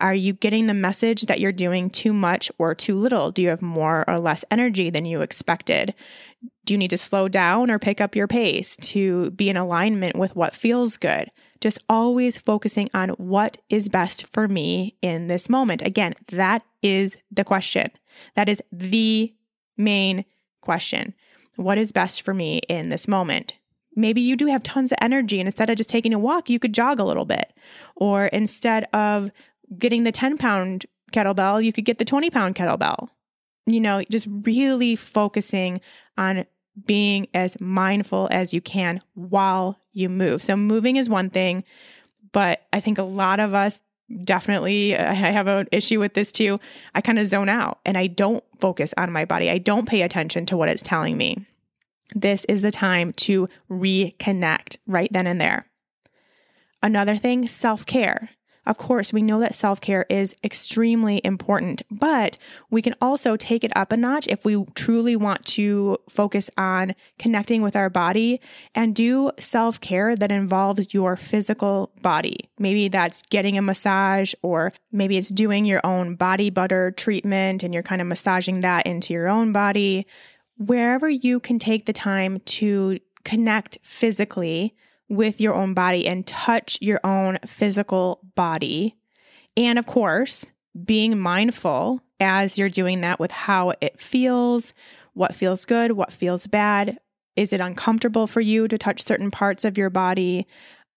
Are 0.00 0.14
you 0.14 0.34
getting 0.34 0.66
the 0.66 0.74
message 0.74 1.22
that 1.22 1.40
you're 1.40 1.52
doing 1.52 1.88
too 1.88 2.12
much 2.12 2.50
or 2.58 2.74
too 2.74 2.98
little? 2.98 3.30
Do 3.30 3.40
you 3.40 3.48
have 3.48 3.62
more 3.62 4.04
or 4.06 4.18
less 4.18 4.44
energy 4.50 4.90
than 4.90 5.06
you 5.06 5.22
expected? 5.22 5.94
Do 6.66 6.74
you 6.74 6.78
need 6.78 6.90
to 6.90 6.98
slow 6.98 7.28
down 7.28 7.70
or 7.70 7.78
pick 7.78 8.02
up 8.02 8.14
your 8.14 8.26
pace 8.26 8.76
to 8.76 9.30
be 9.30 9.48
in 9.48 9.56
alignment 9.56 10.16
with 10.16 10.36
what 10.36 10.54
feels 10.54 10.98
good? 10.98 11.30
Just 11.60 11.78
always 11.88 12.36
focusing 12.36 12.90
on 12.92 13.10
what 13.10 13.56
is 13.70 13.88
best 13.88 14.26
for 14.26 14.48
me 14.48 14.96
in 15.00 15.28
this 15.28 15.48
moment. 15.48 15.80
Again, 15.80 16.14
that 16.32 16.62
is 16.82 17.16
the 17.30 17.44
question. 17.44 17.90
That 18.34 18.50
is 18.50 18.62
the 18.70 19.32
main 19.78 20.26
question. 20.64 21.14
What 21.56 21.78
is 21.78 21.92
best 21.92 22.22
for 22.22 22.34
me 22.34 22.58
in 22.68 22.88
this 22.88 23.06
moment? 23.06 23.54
Maybe 23.96 24.20
you 24.20 24.36
do 24.36 24.46
have 24.46 24.62
tons 24.62 24.90
of 24.90 24.98
energy, 25.00 25.38
and 25.38 25.46
instead 25.46 25.70
of 25.70 25.76
just 25.76 25.88
taking 25.88 26.12
a 26.12 26.18
walk, 26.18 26.50
you 26.50 26.58
could 26.58 26.74
jog 26.74 26.98
a 26.98 27.04
little 27.04 27.24
bit. 27.24 27.52
Or 27.94 28.26
instead 28.26 28.84
of 28.92 29.30
getting 29.78 30.02
the 30.02 30.12
10 30.12 30.36
pound 30.36 30.86
kettlebell, 31.12 31.64
you 31.64 31.72
could 31.72 31.84
get 31.84 31.98
the 31.98 32.04
20 32.04 32.30
pound 32.30 32.56
kettlebell. 32.56 33.08
You 33.66 33.80
know, 33.80 34.02
just 34.10 34.26
really 34.28 34.96
focusing 34.96 35.80
on 36.18 36.44
being 36.86 37.28
as 37.34 37.60
mindful 37.60 38.28
as 38.32 38.52
you 38.52 38.60
can 38.60 39.00
while 39.14 39.78
you 39.92 40.08
move. 40.08 40.42
So, 40.42 40.56
moving 40.56 40.96
is 40.96 41.08
one 41.08 41.30
thing, 41.30 41.62
but 42.32 42.66
I 42.72 42.80
think 42.80 42.98
a 42.98 43.04
lot 43.04 43.38
of 43.38 43.54
us 43.54 43.80
definitely, 44.22 44.96
I 44.96 45.12
have 45.12 45.46
an 45.46 45.66
issue 45.72 46.00
with 46.00 46.14
this 46.14 46.30
too. 46.30 46.58
I 46.94 47.00
kind 47.00 47.18
of 47.18 47.26
zone 47.26 47.48
out 47.48 47.80
and 47.84 47.98
I 47.98 48.06
don't 48.06 48.44
focus 48.60 48.94
on 48.96 49.12
my 49.12 49.24
body, 49.24 49.50
I 49.50 49.58
don't 49.58 49.88
pay 49.88 50.02
attention 50.02 50.46
to 50.46 50.56
what 50.56 50.68
it's 50.68 50.82
telling 50.82 51.16
me. 51.16 51.46
This 52.14 52.44
is 52.46 52.62
the 52.62 52.70
time 52.70 53.12
to 53.14 53.48
reconnect 53.70 54.76
right 54.86 55.08
then 55.12 55.26
and 55.26 55.40
there. 55.40 55.66
Another 56.82 57.16
thing, 57.16 57.48
self 57.48 57.86
care. 57.86 58.30
Of 58.66 58.78
course, 58.78 59.12
we 59.12 59.22
know 59.22 59.40
that 59.40 59.54
self 59.54 59.80
care 59.80 60.06
is 60.08 60.34
extremely 60.42 61.20
important, 61.22 61.82
but 61.90 62.38
we 62.70 62.80
can 62.82 62.94
also 63.00 63.36
take 63.36 63.62
it 63.64 63.76
up 63.76 63.92
a 63.92 63.96
notch 63.96 64.26
if 64.28 64.44
we 64.44 64.64
truly 64.74 65.16
want 65.16 65.44
to 65.46 65.98
focus 66.08 66.48
on 66.56 66.94
connecting 67.18 67.62
with 67.62 67.76
our 67.76 67.90
body 67.90 68.40
and 68.74 68.94
do 68.94 69.30
self 69.38 69.80
care 69.80 70.16
that 70.16 70.32
involves 70.32 70.94
your 70.94 71.16
physical 71.16 71.92
body. 72.00 72.38
Maybe 72.58 72.88
that's 72.88 73.22
getting 73.22 73.58
a 73.58 73.62
massage, 73.62 74.32
or 74.42 74.72
maybe 74.92 75.18
it's 75.18 75.28
doing 75.28 75.64
your 75.64 75.80
own 75.84 76.14
body 76.16 76.50
butter 76.50 76.92
treatment 76.92 77.62
and 77.62 77.74
you're 77.74 77.82
kind 77.82 78.00
of 78.00 78.06
massaging 78.06 78.60
that 78.60 78.86
into 78.86 79.12
your 79.12 79.28
own 79.28 79.52
body. 79.52 80.06
Wherever 80.56 81.08
you 81.08 81.40
can 81.40 81.58
take 81.58 81.86
the 81.86 81.92
time 81.92 82.40
to 82.40 82.98
connect 83.24 83.78
physically 83.82 84.74
with 85.08 85.40
your 85.40 85.54
own 85.54 85.74
body 85.74 86.06
and 86.06 86.26
touch 86.26 86.78
your 86.80 87.00
own 87.04 87.38
physical 87.46 88.20
body. 88.34 88.96
And 89.56 89.78
of 89.78 89.86
course, 89.86 90.50
being 90.84 91.18
mindful 91.18 92.00
as 92.20 92.58
you're 92.58 92.68
doing 92.68 93.00
that 93.02 93.20
with 93.20 93.30
how 93.30 93.72
it 93.80 94.00
feels, 94.00 94.74
what 95.12 95.34
feels 95.34 95.64
good, 95.64 95.92
what 95.92 96.12
feels 96.12 96.46
bad. 96.46 96.98
Is 97.36 97.52
it 97.52 97.60
uncomfortable 97.60 98.26
for 98.26 98.40
you 98.40 98.68
to 98.68 98.78
touch 98.78 99.02
certain 99.02 99.30
parts 99.30 99.64
of 99.64 99.76
your 99.76 99.90
body? 99.90 100.46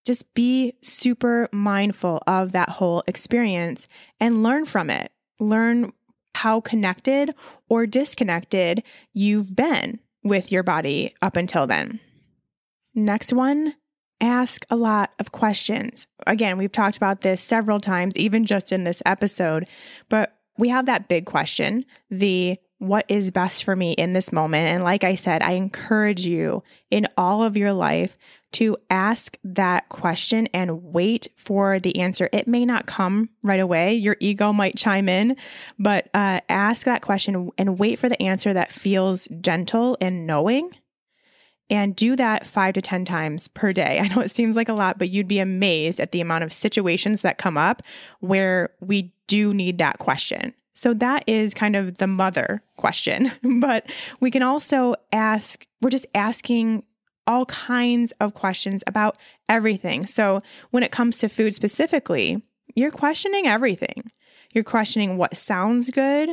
Just 0.05 0.33
be 0.33 0.73
super 0.81 1.49
mindful 1.51 2.21
of 2.27 2.53
that 2.53 2.69
whole 2.69 3.03
experience 3.07 3.87
and 4.19 4.43
learn 4.43 4.65
from 4.65 4.89
it. 4.89 5.11
Learn 5.39 5.91
how 6.35 6.61
connected 6.61 7.31
or 7.67 7.85
disconnected 7.85 8.83
you've 9.13 9.55
been 9.55 9.99
with 10.23 10.51
your 10.51 10.63
body 10.63 11.13
up 11.21 11.35
until 11.35 11.67
then. 11.67 11.99
Next 12.93 13.33
one, 13.33 13.73
ask 14.21 14.65
a 14.69 14.75
lot 14.75 15.11
of 15.19 15.31
questions. 15.31 16.07
Again, 16.25 16.57
we've 16.57 16.71
talked 16.71 16.97
about 16.97 17.21
this 17.21 17.41
several 17.41 17.79
times, 17.79 18.17
even 18.17 18.45
just 18.45 18.71
in 18.71 18.83
this 18.83 19.01
episode, 19.05 19.65
but 20.09 20.37
we 20.57 20.69
have 20.69 20.87
that 20.87 21.07
big 21.07 21.25
question 21.25 21.85
the 22.09 22.57
what 22.79 23.05
is 23.07 23.31
best 23.31 23.63
for 23.63 23.75
me 23.75 23.93
in 23.93 24.11
this 24.11 24.31
moment. 24.31 24.69
And 24.69 24.83
like 24.83 25.03
I 25.03 25.15
said, 25.15 25.41
I 25.41 25.53
encourage 25.53 26.27
you 26.27 26.63
in 26.91 27.07
all 27.17 27.43
of 27.43 27.57
your 27.57 27.73
life 27.73 28.15
to 28.53 28.77
ask 28.89 29.37
that 29.43 29.89
question 29.89 30.47
and 30.53 30.83
wait 30.83 31.27
for 31.35 31.79
the 31.79 31.99
answer. 31.99 32.29
It 32.31 32.47
may 32.47 32.65
not 32.65 32.85
come 32.85 33.29
right 33.41 33.59
away. 33.59 33.95
Your 33.95 34.15
ego 34.19 34.53
might 34.53 34.77
chime 34.77 35.09
in, 35.09 35.35
but 35.79 36.09
uh, 36.13 36.41
ask 36.49 36.85
that 36.85 37.01
question 37.01 37.49
and 37.57 37.79
wait 37.79 37.99
for 37.99 38.09
the 38.09 38.21
answer 38.21 38.53
that 38.53 38.71
feels 38.71 39.27
gentle 39.41 39.97
and 39.99 40.27
knowing. 40.27 40.71
And 41.69 41.95
do 41.95 42.15
that 42.15 42.47
five 42.47 42.73
to 42.75 42.81
10 42.81 43.03
times 43.05 43.47
per 43.47 43.73
day. 43.73 43.99
I 44.03 44.07
know 44.07 44.21
it 44.21 44.31
seems 44.31 44.55
like 44.55 44.69
a 44.69 44.73
lot, 44.73 44.97
but 44.97 45.09
you'd 45.09 45.27
be 45.27 45.39
amazed 45.39 45.99
at 45.99 46.11
the 46.11 46.21
amount 46.21 46.43
of 46.43 46.53
situations 46.53 47.21
that 47.21 47.37
come 47.37 47.57
up 47.57 47.81
where 48.19 48.69
we 48.79 49.11
do 49.27 49.53
need 49.53 49.77
that 49.77 49.99
question. 49.99 50.53
So 50.73 50.93
that 50.93 51.23
is 51.25 51.53
kind 51.53 51.75
of 51.75 51.97
the 51.97 52.07
mother 52.07 52.61
question. 52.77 53.31
But 53.59 53.91
we 54.19 54.29
can 54.29 54.43
also 54.43 54.95
ask, 55.11 55.65
we're 55.81 55.89
just 55.89 56.05
asking 56.13 56.83
all 57.25 57.45
kinds 57.47 58.13
of 58.21 58.35
questions 58.35 58.83
about 58.87 59.17
everything. 59.49 60.05
So 60.05 60.41
when 60.71 60.83
it 60.83 60.91
comes 60.91 61.17
to 61.19 61.29
food 61.29 61.53
specifically, 61.53 62.41
you're 62.75 62.91
questioning 62.91 63.47
everything. 63.47 64.11
You're 64.53 64.63
questioning 64.63 65.17
what 65.17 65.35
sounds 65.35 65.89
good. 65.89 66.29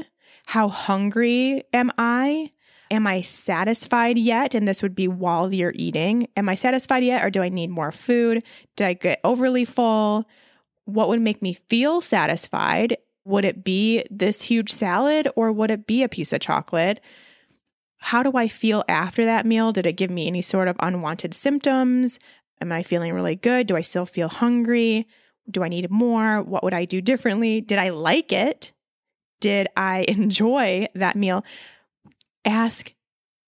How 0.47 0.68
hungry 0.68 1.62
am 1.72 1.91
I? 1.99 2.53
Am 2.91 3.07
I 3.07 3.22
satisfied 3.22 4.18
yet? 4.18 4.55
And 4.55 4.68
this 4.68 4.82
would 4.82 4.95
be 4.95 5.09
while 5.09 5.53
you're 5.53 5.72
eating. 5.74 6.28
Am 6.37 6.49
I 6.49 6.55
satisfied 6.55 7.05
yet, 7.05 7.24
or 7.24 7.30
do 7.30 7.43
I 7.43 7.49
need 7.49 7.70
more 7.70 7.93
food? 7.93 8.43
Did 8.76 8.87
I 8.87 8.93
get 8.95 9.20
overly 9.24 9.64
full? 9.64 10.28
What 10.85 11.09
would 11.09 11.20
make 11.20 11.41
me 11.43 11.55
feel 11.68 12.01
satisfied? 12.01 12.97
Would 13.24 13.45
it 13.45 13.64
be 13.64 14.05
this 14.11 14.43
huge 14.43 14.70
salad 14.70 15.28
or 15.35 15.51
would 15.51 15.70
it 15.70 15.87
be 15.87 16.03
a 16.03 16.09
piece 16.09 16.32
of 16.32 16.41
chocolate? 16.41 17.01
How 17.99 18.22
do 18.22 18.32
I 18.35 18.49
feel 18.49 18.85
after 18.87 19.24
that 19.24 19.47
meal? 19.47 19.72
Did 19.72 19.87
it 19.87 19.95
give 19.95 20.11
me 20.11 20.26
any 20.26 20.43
sort 20.43 20.68
of 20.68 20.76
unwanted 20.80 21.32
symptoms? 21.32 22.18
Am 22.61 22.70
I 22.70 22.82
feeling 22.82 23.14
really 23.14 23.35
good? 23.35 23.66
Do 23.66 23.76
I 23.76 23.80
still 23.80 24.05
feel 24.05 24.28
hungry? 24.28 25.07
Do 25.51 25.62
I 25.62 25.68
need 25.68 25.91
more? 25.91 26.43
What 26.43 26.62
would 26.62 26.74
I 26.74 26.85
do 26.85 27.01
differently? 27.01 27.62
Did 27.62 27.78
I 27.78 27.89
like 27.89 28.30
it? 28.30 28.72
Did 29.41 29.68
I 29.74 30.05
enjoy 30.09 30.87
that 30.95 31.16
meal? 31.16 31.45
Ask 32.45 32.92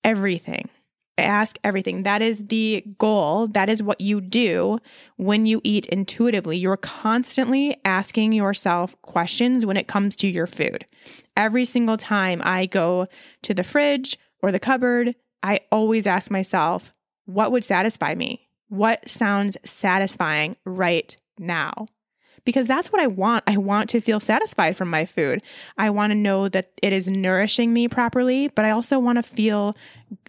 everything 0.03 0.68
ask 1.18 1.59
everything. 1.64 2.03
That 2.03 2.22
is 2.22 2.47
the 2.47 2.84
goal. 2.99 3.47
That 3.49 3.68
is 3.68 3.82
what 3.82 4.01
you 4.01 4.20
do 4.20 4.78
when 5.16 5.47
you 5.47 5.61
eat 5.64 5.86
intuitively. 5.86 6.57
You're 6.57 6.76
constantly 6.76 7.76
asking 7.84 8.32
yourself 8.32 9.01
questions 9.03 9.64
when 9.64 9.76
it 9.76 9.88
comes 9.88 10.16
to 10.16 10.28
your 10.28 10.47
food. 10.47 10.86
Every 11.36 11.64
single 11.64 11.97
time 11.97 12.42
I 12.44 12.66
go 12.66 13.07
to 13.42 13.55
the 13.55 13.64
fridge 13.64 14.18
or 14.42 14.53
the 14.53 14.59
cupboard, 14.59 15.14
I 15.42 15.61
always 15.70 16.07
ask 16.07 16.30
myself, 16.30 16.92
what 17.24 17.53
would 17.53 17.64
satisfy 17.64 18.14
me? 18.14 18.49
What 18.68 19.09
sounds 19.09 19.57
satisfying 19.64 20.57
right 20.64 21.16
now? 21.38 21.86
Because 22.47 22.66
that's 22.66 22.90
what 22.90 23.03
I 23.03 23.07
want. 23.09 23.44
I 23.47 23.59
want 23.59 23.90
to 23.90 24.01
feel 24.01 24.20
satisfied 24.20 24.76
from 24.76 24.88
my 24.88 25.05
food. 25.05 25.42
I 25.76 25.90
want 25.90 26.12
to 26.12 26.14
know 26.14 26.49
that 26.49 26.70
it 26.82 26.94
is 26.94 27.09
nourishing 27.09 27.74
me 27.74 27.88
properly, 27.88 28.49
but 28.55 28.64
I 28.64 28.70
also 28.70 28.99
want 28.99 29.16
to 29.16 29.22
feel 29.22 29.76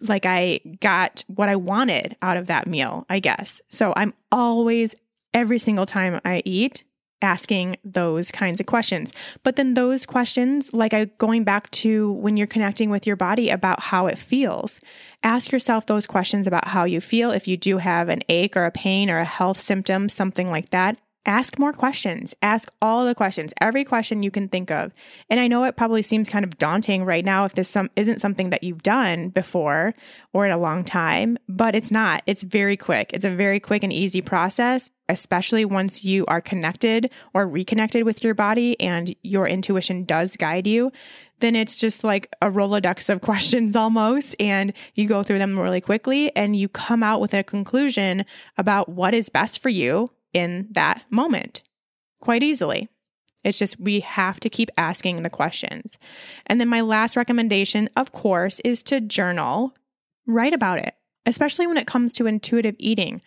like 0.01 0.25
I 0.25 0.59
got 0.81 1.23
what 1.27 1.47
I 1.47 1.55
wanted 1.55 2.17
out 2.21 2.35
of 2.35 2.47
that 2.47 2.67
meal, 2.67 3.05
I 3.09 3.19
guess. 3.19 3.61
So 3.69 3.93
I'm 3.95 4.13
always, 4.31 4.95
every 5.33 5.59
single 5.59 5.85
time 5.85 6.19
I 6.25 6.41
eat, 6.43 6.83
asking 7.21 7.77
those 7.83 8.29
kinds 8.31 8.59
of 8.59 8.65
questions. 8.65 9.11
But 9.43 9.55
then 9.55 9.73
those 9.73 10.05
questions, 10.05 10.73
like 10.73 10.93
I 10.93 11.05
going 11.17 11.43
back 11.43 11.69
to 11.71 12.11
when 12.13 12.37
you're 12.37 12.47
connecting 12.47 12.89
with 12.89 13.07
your 13.07 13.15
body 13.15 13.49
about 13.49 13.79
how 13.79 14.07
it 14.07 14.17
feels, 14.17 14.79
ask 15.23 15.51
yourself 15.51 15.85
those 15.85 16.05
questions 16.05 16.47
about 16.47 16.67
how 16.67 16.83
you 16.83 17.01
feel. 17.01 17.31
If 17.31 17.47
you 17.47 17.57
do 17.57 17.77
have 17.77 18.09
an 18.09 18.21
ache 18.29 18.55
or 18.55 18.65
a 18.65 18.71
pain 18.71 19.09
or 19.09 19.19
a 19.19 19.25
health 19.25 19.59
symptom, 19.59 20.09
something 20.09 20.49
like 20.51 20.69
that, 20.69 20.99
ask 21.27 21.59
more 21.59 21.73
questions. 21.73 22.33
Ask 22.41 22.71
all 22.81 23.05
the 23.05 23.13
questions, 23.13 23.53
every 23.59 23.83
question 23.83 24.23
you 24.23 24.31
can 24.31 24.47
think 24.47 24.71
of. 24.71 24.93
And 25.29 25.39
I 25.39 25.47
know 25.47 25.65
it 25.65 25.75
probably 25.75 26.01
seems 26.01 26.29
kind 26.29 26.45
of 26.45 26.57
daunting 26.57 27.03
right 27.03 27.23
now 27.23 27.45
if 27.45 27.53
this 27.53 27.69
some 27.69 27.89
isn't 27.95 28.21
something 28.21 28.49
that 28.49 28.63
you've 28.63 28.81
done 28.81 29.29
before 29.29 29.93
or 30.33 30.45
in 30.45 30.51
a 30.51 30.57
long 30.57 30.83
time, 30.83 31.37
but 31.47 31.75
it's 31.75 31.91
not. 31.91 32.23
It's 32.25 32.43
very 32.43 32.77
quick. 32.77 33.11
It's 33.13 33.25
a 33.25 33.29
very 33.29 33.59
quick 33.59 33.83
and 33.83 33.91
easy 33.91 34.21
process, 34.21 34.89
especially 35.09 35.65
once 35.65 36.05
you 36.05 36.25
are 36.27 36.41
connected 36.41 37.11
or 37.33 37.47
reconnected 37.47 38.03
with 38.03 38.23
your 38.23 38.33
body 38.33 38.79
and 38.79 39.13
your 39.21 39.47
intuition 39.47 40.05
does 40.05 40.37
guide 40.37 40.65
you. 40.65 40.91
Then 41.39 41.55
it's 41.55 41.79
just 41.79 42.03
like 42.03 42.33
a 42.41 42.49
Rolodex 42.49 43.09
of 43.09 43.21
questions 43.29 43.75
almost, 43.75 44.35
and 44.39 44.73
you 44.95 45.07
go 45.07 45.23
through 45.23 45.39
them 45.39 45.59
really 45.59 45.81
quickly 45.81 46.35
and 46.35 46.55
you 46.55 46.69
come 46.69 47.03
out 47.03 47.19
with 47.19 47.33
a 47.33 47.43
conclusion 47.43 48.25
about 48.57 48.89
what 48.89 49.13
is 49.13 49.29
best 49.29 49.61
for 49.61 49.69
you 49.69 50.09
in 50.37 50.67
that 50.71 51.03
moment 51.09 51.63
quite 52.21 52.43
easily. 52.43 52.87
It's 53.43 53.59
just 53.59 53.79
we 53.79 54.01
have 54.01 54.39
to 54.41 54.49
keep 54.49 54.69
asking 54.77 55.23
the 55.23 55.29
questions. 55.29 55.97
And 56.47 56.59
then 56.59 56.67
my 56.67 56.81
last 56.81 57.15
recommendation, 57.15 57.89
of 57.95 58.11
course, 58.11 58.59
is 58.61 58.83
to 58.83 58.99
journal. 58.99 59.73
Write 60.25 60.53
about 60.53 60.79
it, 60.79 60.95
especially 61.25 61.67
when 61.67 61.77
it 61.77 61.87
comes 61.87 62.11
to 62.13 62.27
intuitive 62.27 62.75
eating. 62.77 63.21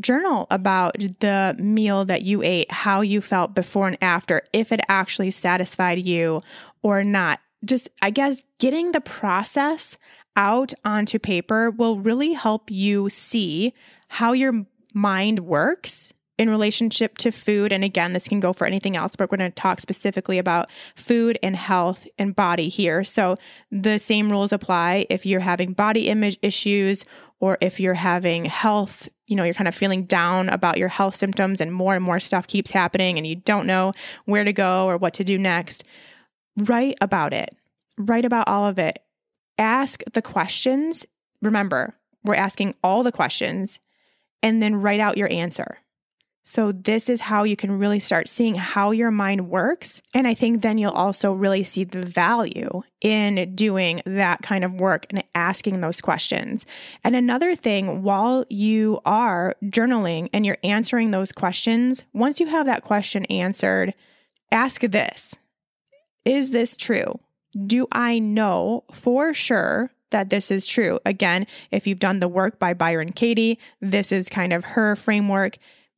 Journal 0.00 0.46
about 0.50 0.98
the 0.98 1.54
meal 1.58 2.04
that 2.06 2.22
you 2.22 2.42
ate, 2.42 2.72
how 2.72 3.00
you 3.00 3.20
felt 3.20 3.54
before 3.54 3.86
and 3.86 3.98
after, 4.02 4.42
if 4.52 4.72
it 4.72 4.80
actually 4.88 5.30
satisfied 5.30 6.00
you 6.00 6.40
or 6.82 7.04
not. 7.04 7.38
Just, 7.64 7.88
I 8.02 8.10
guess, 8.10 8.42
getting 8.58 8.92
the 8.92 9.00
process 9.00 9.96
out 10.36 10.74
onto 10.84 11.18
paper 11.18 11.70
will 11.70 12.00
really 12.00 12.32
help 12.32 12.70
you 12.70 13.08
see 13.08 13.72
how 14.08 14.32
your 14.32 14.66
mind 14.94 15.40
works 15.40 16.12
in 16.38 16.50
relationship 16.50 17.16
to 17.18 17.30
food. 17.30 17.72
And 17.72 17.84
again, 17.84 18.12
this 18.12 18.26
can 18.26 18.40
go 18.40 18.52
for 18.52 18.66
anything 18.66 18.96
else, 18.96 19.14
but 19.16 19.30
we're 19.30 19.36
going 19.36 19.50
to 19.50 19.54
talk 19.54 19.80
specifically 19.80 20.38
about 20.38 20.68
food 20.96 21.38
and 21.42 21.54
health 21.54 22.06
and 22.18 22.34
body 22.34 22.68
here. 22.68 23.04
So 23.04 23.36
the 23.70 23.98
same 23.98 24.30
rules 24.30 24.52
apply 24.52 25.06
if 25.10 25.24
you're 25.24 25.40
having 25.40 25.72
body 25.72 26.08
image 26.08 26.38
issues 26.42 27.04
or 27.38 27.56
if 27.60 27.78
you're 27.78 27.94
having 27.94 28.44
health, 28.44 29.08
you 29.26 29.36
know, 29.36 29.44
you're 29.44 29.54
kind 29.54 29.68
of 29.68 29.74
feeling 29.74 30.04
down 30.04 30.48
about 30.48 30.78
your 30.78 30.88
health 30.88 31.14
symptoms 31.14 31.60
and 31.60 31.72
more 31.72 31.94
and 31.94 32.04
more 32.04 32.20
stuff 32.20 32.46
keeps 32.46 32.70
happening 32.70 33.16
and 33.16 33.26
you 33.26 33.36
don't 33.36 33.66
know 33.66 33.92
where 34.24 34.44
to 34.44 34.52
go 34.52 34.86
or 34.86 34.96
what 34.96 35.14
to 35.14 35.24
do 35.24 35.38
next. 35.38 35.84
Write 36.56 36.96
about 37.00 37.32
it. 37.32 37.54
Write 37.96 38.24
about 38.24 38.48
all 38.48 38.66
of 38.66 38.78
it. 38.78 38.98
Ask 39.56 40.02
the 40.12 40.22
questions. 40.22 41.06
Remember, 41.42 41.94
we're 42.24 42.34
asking 42.34 42.74
all 42.82 43.04
the 43.04 43.12
questions 43.12 43.78
and 44.42 44.60
then 44.62 44.74
write 44.74 45.00
out 45.00 45.16
your 45.16 45.30
answer 45.30 45.78
so, 46.46 46.72
this 46.72 47.08
is 47.08 47.22
how 47.22 47.44
you 47.44 47.56
can 47.56 47.78
really 47.78 47.98
start 47.98 48.28
seeing 48.28 48.54
how 48.54 48.90
your 48.90 49.10
mind 49.10 49.48
works. 49.48 50.02
And 50.12 50.28
I 50.28 50.34
think 50.34 50.60
then 50.60 50.76
you'll 50.76 50.92
also 50.92 51.32
really 51.32 51.64
see 51.64 51.84
the 51.84 52.02
value 52.02 52.82
in 53.00 53.54
doing 53.54 54.02
that 54.04 54.42
kind 54.42 54.62
of 54.62 54.74
work 54.74 55.06
and 55.08 55.24
asking 55.34 55.80
those 55.80 56.02
questions. 56.02 56.66
And 57.02 57.16
another 57.16 57.54
thing, 57.54 58.02
while 58.02 58.44
you 58.50 59.00
are 59.06 59.56
journaling 59.64 60.28
and 60.34 60.44
you're 60.44 60.58
answering 60.62 61.12
those 61.12 61.32
questions, 61.32 62.04
once 62.12 62.40
you 62.40 62.46
have 62.46 62.66
that 62.66 62.84
question 62.84 63.24
answered, 63.26 63.94
ask 64.52 64.82
this 64.82 65.36
Is 66.26 66.50
this 66.50 66.76
true? 66.76 67.20
Do 67.66 67.86
I 67.90 68.18
know 68.18 68.84
for 68.92 69.32
sure 69.32 69.90
that 70.10 70.28
this 70.28 70.50
is 70.50 70.66
true? 70.66 71.00
Again, 71.06 71.46
if 71.70 71.86
you've 71.86 72.00
done 72.00 72.20
the 72.20 72.28
work 72.28 72.58
by 72.58 72.74
Byron 72.74 73.12
Katie, 73.12 73.58
this 73.80 74.12
is 74.12 74.28
kind 74.28 74.52
of 74.52 74.62
her 74.64 74.94
framework 74.94 75.56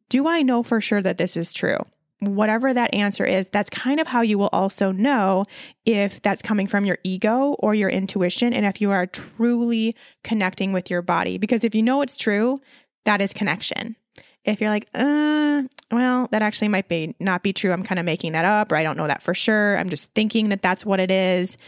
do 0.08 0.26
I 0.28 0.42
know 0.42 0.62
for 0.62 0.80
sure 0.80 1.02
that 1.02 1.18
this 1.18 1.36
is 1.36 1.52
true? 1.52 1.78
Whatever 2.20 2.72
that 2.72 2.94
answer 2.94 3.24
is, 3.24 3.46
that's 3.48 3.68
kind 3.68 4.00
of 4.00 4.06
how 4.06 4.22
you 4.22 4.38
will 4.38 4.48
also 4.52 4.90
know 4.90 5.44
if 5.84 6.22
that's 6.22 6.40
coming 6.40 6.66
from 6.66 6.86
your 6.86 6.96
ego 7.04 7.56
or 7.58 7.74
your 7.74 7.90
intuition 7.90 8.54
and 8.54 8.64
if 8.64 8.80
you 8.80 8.90
are 8.90 9.06
truly 9.06 9.94
connecting 10.24 10.72
with 10.72 10.90
your 10.90 11.02
body. 11.02 11.36
Because 11.36 11.62
if 11.62 11.74
you 11.74 11.82
know 11.82 12.00
it's 12.00 12.16
true, 12.16 12.58
that 13.04 13.20
is 13.20 13.34
connection. 13.34 13.96
If 14.44 14.60
you're 14.60 14.70
like, 14.70 14.88
uh, 14.94 15.64
well, 15.90 16.28
that 16.30 16.40
actually 16.40 16.68
might 16.68 16.88
be 16.88 17.14
not 17.20 17.42
be 17.42 17.52
true. 17.52 17.72
I'm 17.72 17.82
kind 17.82 17.98
of 17.98 18.06
making 18.06 18.32
that 18.32 18.44
up, 18.44 18.72
or 18.72 18.76
I 18.76 18.82
don't 18.82 18.96
know 18.96 19.08
that 19.08 19.22
for 19.22 19.34
sure. 19.34 19.76
I'm 19.76 19.90
just 19.90 20.12
thinking 20.14 20.48
that 20.50 20.62
that's 20.62 20.86
what 20.86 21.00
it 21.00 21.10
is. 21.10 21.58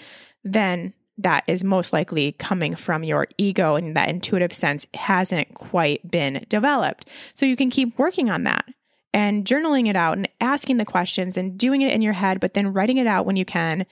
Then 0.44 0.94
that 1.18 1.44
is 1.46 1.64
most 1.64 1.92
likely 1.92 2.32
coming 2.32 2.74
from 2.74 3.04
your 3.04 3.26
ego 3.36 3.74
and 3.74 3.96
that 3.96 4.08
intuitive 4.08 4.52
sense 4.52 4.86
hasn't 4.94 5.52
quite 5.54 6.08
been 6.10 6.46
developed. 6.48 7.08
So 7.34 7.44
you 7.44 7.56
can 7.56 7.70
keep 7.70 7.98
working 7.98 8.30
on 8.30 8.44
that 8.44 8.64
and 9.12 9.44
journaling 9.44 9.88
it 9.88 9.96
out 9.96 10.16
and 10.16 10.28
asking 10.40 10.76
the 10.76 10.84
questions 10.84 11.36
and 11.36 11.58
doing 11.58 11.82
it 11.82 11.92
in 11.92 12.02
your 12.02 12.12
head, 12.12 12.40
but 12.40 12.54
then 12.54 12.72
writing 12.72 12.98
it 12.98 13.06
out 13.06 13.26
when 13.26 13.36
you 13.36 13.44
can, 13.44 13.84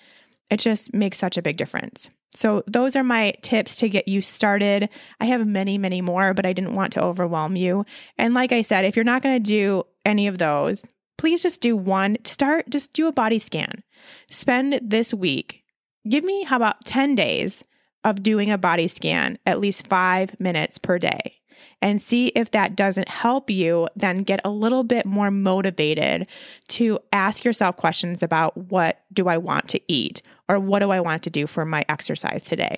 it 0.51 0.61
just 0.61 0.95
makes 0.95 1.19
such 1.19 1.37
a 1.37 1.43
big 1.43 1.57
difference. 1.57 2.09
So, 2.33 2.63
those 2.67 2.97
are 2.97 3.03
my 3.03 3.33
tips 3.41 3.77
to 3.77 3.89
get 3.89 4.09
you 4.09 4.21
started. 4.21 4.91
I 5.21 5.25
have 5.25 5.47
many, 5.47 5.79
many 5.79 6.03
more, 6.03 6.35
but 6.35 6.45
I 6.45 6.53
didn't 6.53 6.75
want 6.75 6.93
to 6.93 7.03
overwhelm 7.03 7.57
you. 7.57 7.87
And 8.19 8.35
like 8.35 8.53
I 8.53 8.61
said, 8.61 8.85
if 8.85 8.95
you're 8.95 9.07
not 9.07 9.23
going 9.23 9.43
to 9.43 9.51
do 9.51 9.85
any 10.05 10.27
of 10.27 10.37
those, 10.37 10.85
please 11.17 11.43
just 11.43 11.63
do 11.63 11.77
one. 11.77 12.19
Start, 12.25 12.69
just 12.69 12.93
do 12.93 13.07
a 13.07 13.13
body 13.13 13.39
scan. 13.39 13.83
Spend 14.31 14.79
this 14.83 15.15
week. 15.15 15.65
Give 16.09 16.25
me, 16.25 16.45
how 16.45 16.57
about 16.57 16.85
10 16.85 17.15
days 17.15 17.65
of 18.05 18.23
doing 18.23 18.51
a 18.51 18.59
body 18.59 18.89
scan, 18.89 19.39
at 19.45 19.61
least 19.61 19.89
five 19.89 20.39
minutes 20.39 20.79
per 20.79 20.99
day 20.99 21.37
and 21.83 22.01
see 22.01 22.29
if 22.29 22.51
that 22.53 22.77
doesn't 22.77 23.09
help 23.09 23.51
you, 23.51 23.87
then 23.97 24.23
get 24.23 24.41
a 24.45 24.51
little 24.51 24.85
bit 24.85 25.05
more 25.05 25.31
motivated 25.31 26.27
to 26.69 26.99
ask 27.13 27.45
yourself 27.45 27.77
questions 27.77 28.23
about 28.23 28.57
what 28.57 29.01
do 29.13 29.29
I 29.29 29.37
want 29.37 29.69
to 29.69 29.81
eat 29.89 30.23
or 30.49 30.59
what 30.59 30.81
do 30.81 30.91
I 30.91 31.01
want 31.01 31.23
to 31.25 31.31
do 31.31 31.47
for 31.47 31.65
my 31.65 31.85
exercise 31.89 32.45
today. 32.45 32.77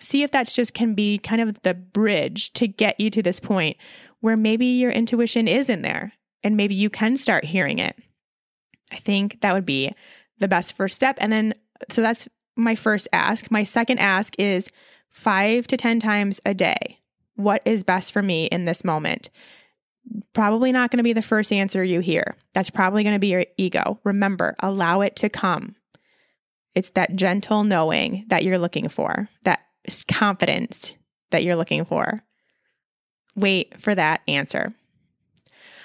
See 0.00 0.22
if 0.22 0.32
that's 0.32 0.54
just 0.54 0.74
can 0.74 0.94
be 0.94 1.18
kind 1.18 1.40
of 1.40 1.62
the 1.62 1.74
bridge 1.74 2.52
to 2.54 2.66
get 2.66 2.98
you 2.98 3.10
to 3.10 3.22
this 3.22 3.38
point 3.38 3.76
where 4.20 4.36
maybe 4.36 4.66
your 4.66 4.90
intuition 4.90 5.46
is 5.46 5.68
in 5.68 5.82
there 5.82 6.12
and 6.42 6.56
maybe 6.56 6.74
you 6.74 6.90
can 6.90 7.16
start 7.16 7.44
hearing 7.44 7.78
it. 7.78 7.96
I 8.90 8.96
think 8.96 9.40
that 9.40 9.54
would 9.54 9.66
be 9.66 9.92
the 10.38 10.48
best 10.48 10.76
first 10.76 10.96
step. 10.96 11.16
And 11.20 11.32
then, 11.32 11.54
so 11.88 12.02
that's 12.02 12.28
my 12.56 12.74
first 12.74 13.08
ask. 13.12 13.50
My 13.50 13.64
second 13.64 13.98
ask 13.98 14.34
is 14.38 14.70
five 15.10 15.66
to 15.68 15.76
10 15.76 16.00
times 16.00 16.40
a 16.44 16.54
day 16.54 16.98
what 17.36 17.62
is 17.64 17.82
best 17.82 18.12
for 18.12 18.22
me 18.22 18.46
in 18.46 18.64
this 18.64 18.84
moment. 18.84 19.30
Probably 20.32 20.72
not 20.72 20.90
going 20.90 20.98
to 20.98 21.04
be 21.04 21.12
the 21.12 21.22
first 21.22 21.52
answer 21.52 21.82
you 21.82 22.00
hear. 22.00 22.24
That's 22.54 22.70
probably 22.70 23.02
going 23.02 23.14
to 23.14 23.20
be 23.20 23.28
your 23.28 23.46
ego. 23.56 23.98
Remember, 24.04 24.54
allow 24.60 25.00
it 25.00 25.16
to 25.16 25.28
come. 25.28 25.76
It's 26.74 26.90
that 26.90 27.16
gentle 27.16 27.64
knowing 27.64 28.24
that 28.28 28.44
you're 28.44 28.58
looking 28.58 28.88
for, 28.88 29.28
that 29.44 29.60
confidence 30.08 30.96
that 31.30 31.44
you're 31.44 31.56
looking 31.56 31.84
for. 31.84 32.20
Wait 33.36 33.78
for 33.80 33.94
that 33.94 34.22
answer. 34.26 34.74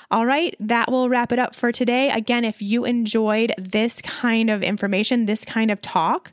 All 0.09 0.25
right, 0.25 0.55
that 0.61 0.89
will 0.89 1.09
wrap 1.09 1.33
it 1.33 1.39
up 1.39 1.53
for 1.53 1.73
today. 1.73 2.09
Again, 2.09 2.45
if 2.45 2.61
you 2.61 2.85
enjoyed 2.85 3.53
this 3.57 4.01
kind 4.01 4.49
of 4.49 4.63
information, 4.63 5.25
this 5.25 5.43
kind 5.43 5.69
of 5.69 5.81
talk, 5.81 6.31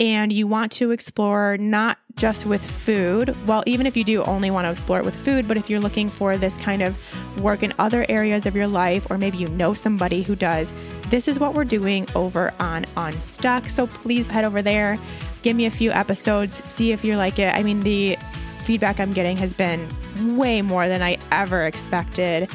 and 0.00 0.32
you 0.32 0.48
want 0.48 0.72
to 0.72 0.90
explore 0.90 1.56
not 1.56 1.98
just 2.16 2.46
with 2.46 2.60
food, 2.60 3.36
well, 3.46 3.62
even 3.64 3.86
if 3.86 3.96
you 3.96 4.02
do 4.02 4.24
only 4.24 4.50
want 4.50 4.64
to 4.64 4.72
explore 4.72 4.98
it 4.98 5.04
with 5.04 5.14
food, 5.14 5.46
but 5.46 5.56
if 5.56 5.70
you're 5.70 5.78
looking 5.78 6.08
for 6.08 6.36
this 6.36 6.58
kind 6.58 6.82
of 6.82 7.00
work 7.40 7.62
in 7.62 7.72
other 7.78 8.04
areas 8.08 8.44
of 8.44 8.56
your 8.56 8.66
life, 8.66 9.08
or 9.08 9.18
maybe 9.18 9.38
you 9.38 9.46
know 9.50 9.72
somebody 9.72 10.24
who 10.24 10.34
does, 10.34 10.74
this 11.08 11.28
is 11.28 11.38
what 11.38 11.54
we're 11.54 11.64
doing 11.64 12.08
over 12.16 12.52
on 12.58 12.84
Unstuck. 12.96 13.68
So 13.68 13.86
please 13.86 14.26
head 14.26 14.44
over 14.44 14.62
there, 14.62 14.98
give 15.42 15.54
me 15.54 15.66
a 15.66 15.70
few 15.70 15.92
episodes, 15.92 16.68
see 16.68 16.90
if 16.90 17.04
you 17.04 17.16
like 17.16 17.38
it. 17.38 17.54
I 17.54 17.62
mean, 17.62 17.82
the 17.82 18.18
feedback 18.62 18.98
I'm 18.98 19.12
getting 19.12 19.36
has 19.36 19.52
been 19.52 19.88
way 20.36 20.60
more 20.60 20.88
than 20.88 21.02
I 21.02 21.18
ever 21.30 21.66
expected 21.66 22.48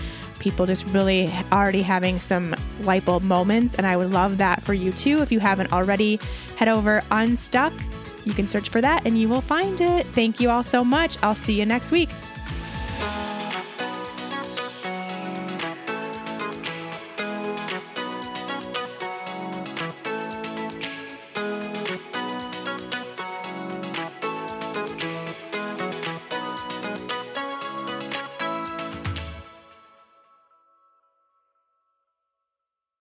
people 0.47 0.65
just 0.65 0.85
really 0.87 1.29
already 1.51 1.81
having 1.81 2.21
some 2.21 2.55
light 2.83 3.03
bulb 3.03 3.21
moments. 3.21 3.75
And 3.75 3.85
I 3.85 3.97
would 3.97 4.11
love 4.11 4.37
that 4.37 4.61
for 4.61 4.73
you 4.73 4.93
too. 4.93 5.21
If 5.21 5.29
you 5.29 5.41
haven't 5.41 5.73
already, 5.73 6.21
head 6.55 6.69
over 6.69 7.03
Unstuck. 7.11 7.73
You 8.23 8.31
can 8.31 8.47
search 8.47 8.69
for 8.69 8.79
that 8.79 9.05
and 9.05 9.19
you 9.19 9.27
will 9.27 9.41
find 9.41 9.81
it. 9.81 10.07
Thank 10.07 10.39
you 10.39 10.49
all 10.49 10.63
so 10.63 10.85
much. 10.85 11.17
I'll 11.21 11.35
see 11.35 11.59
you 11.59 11.65
next 11.65 11.91
week. 11.91 12.09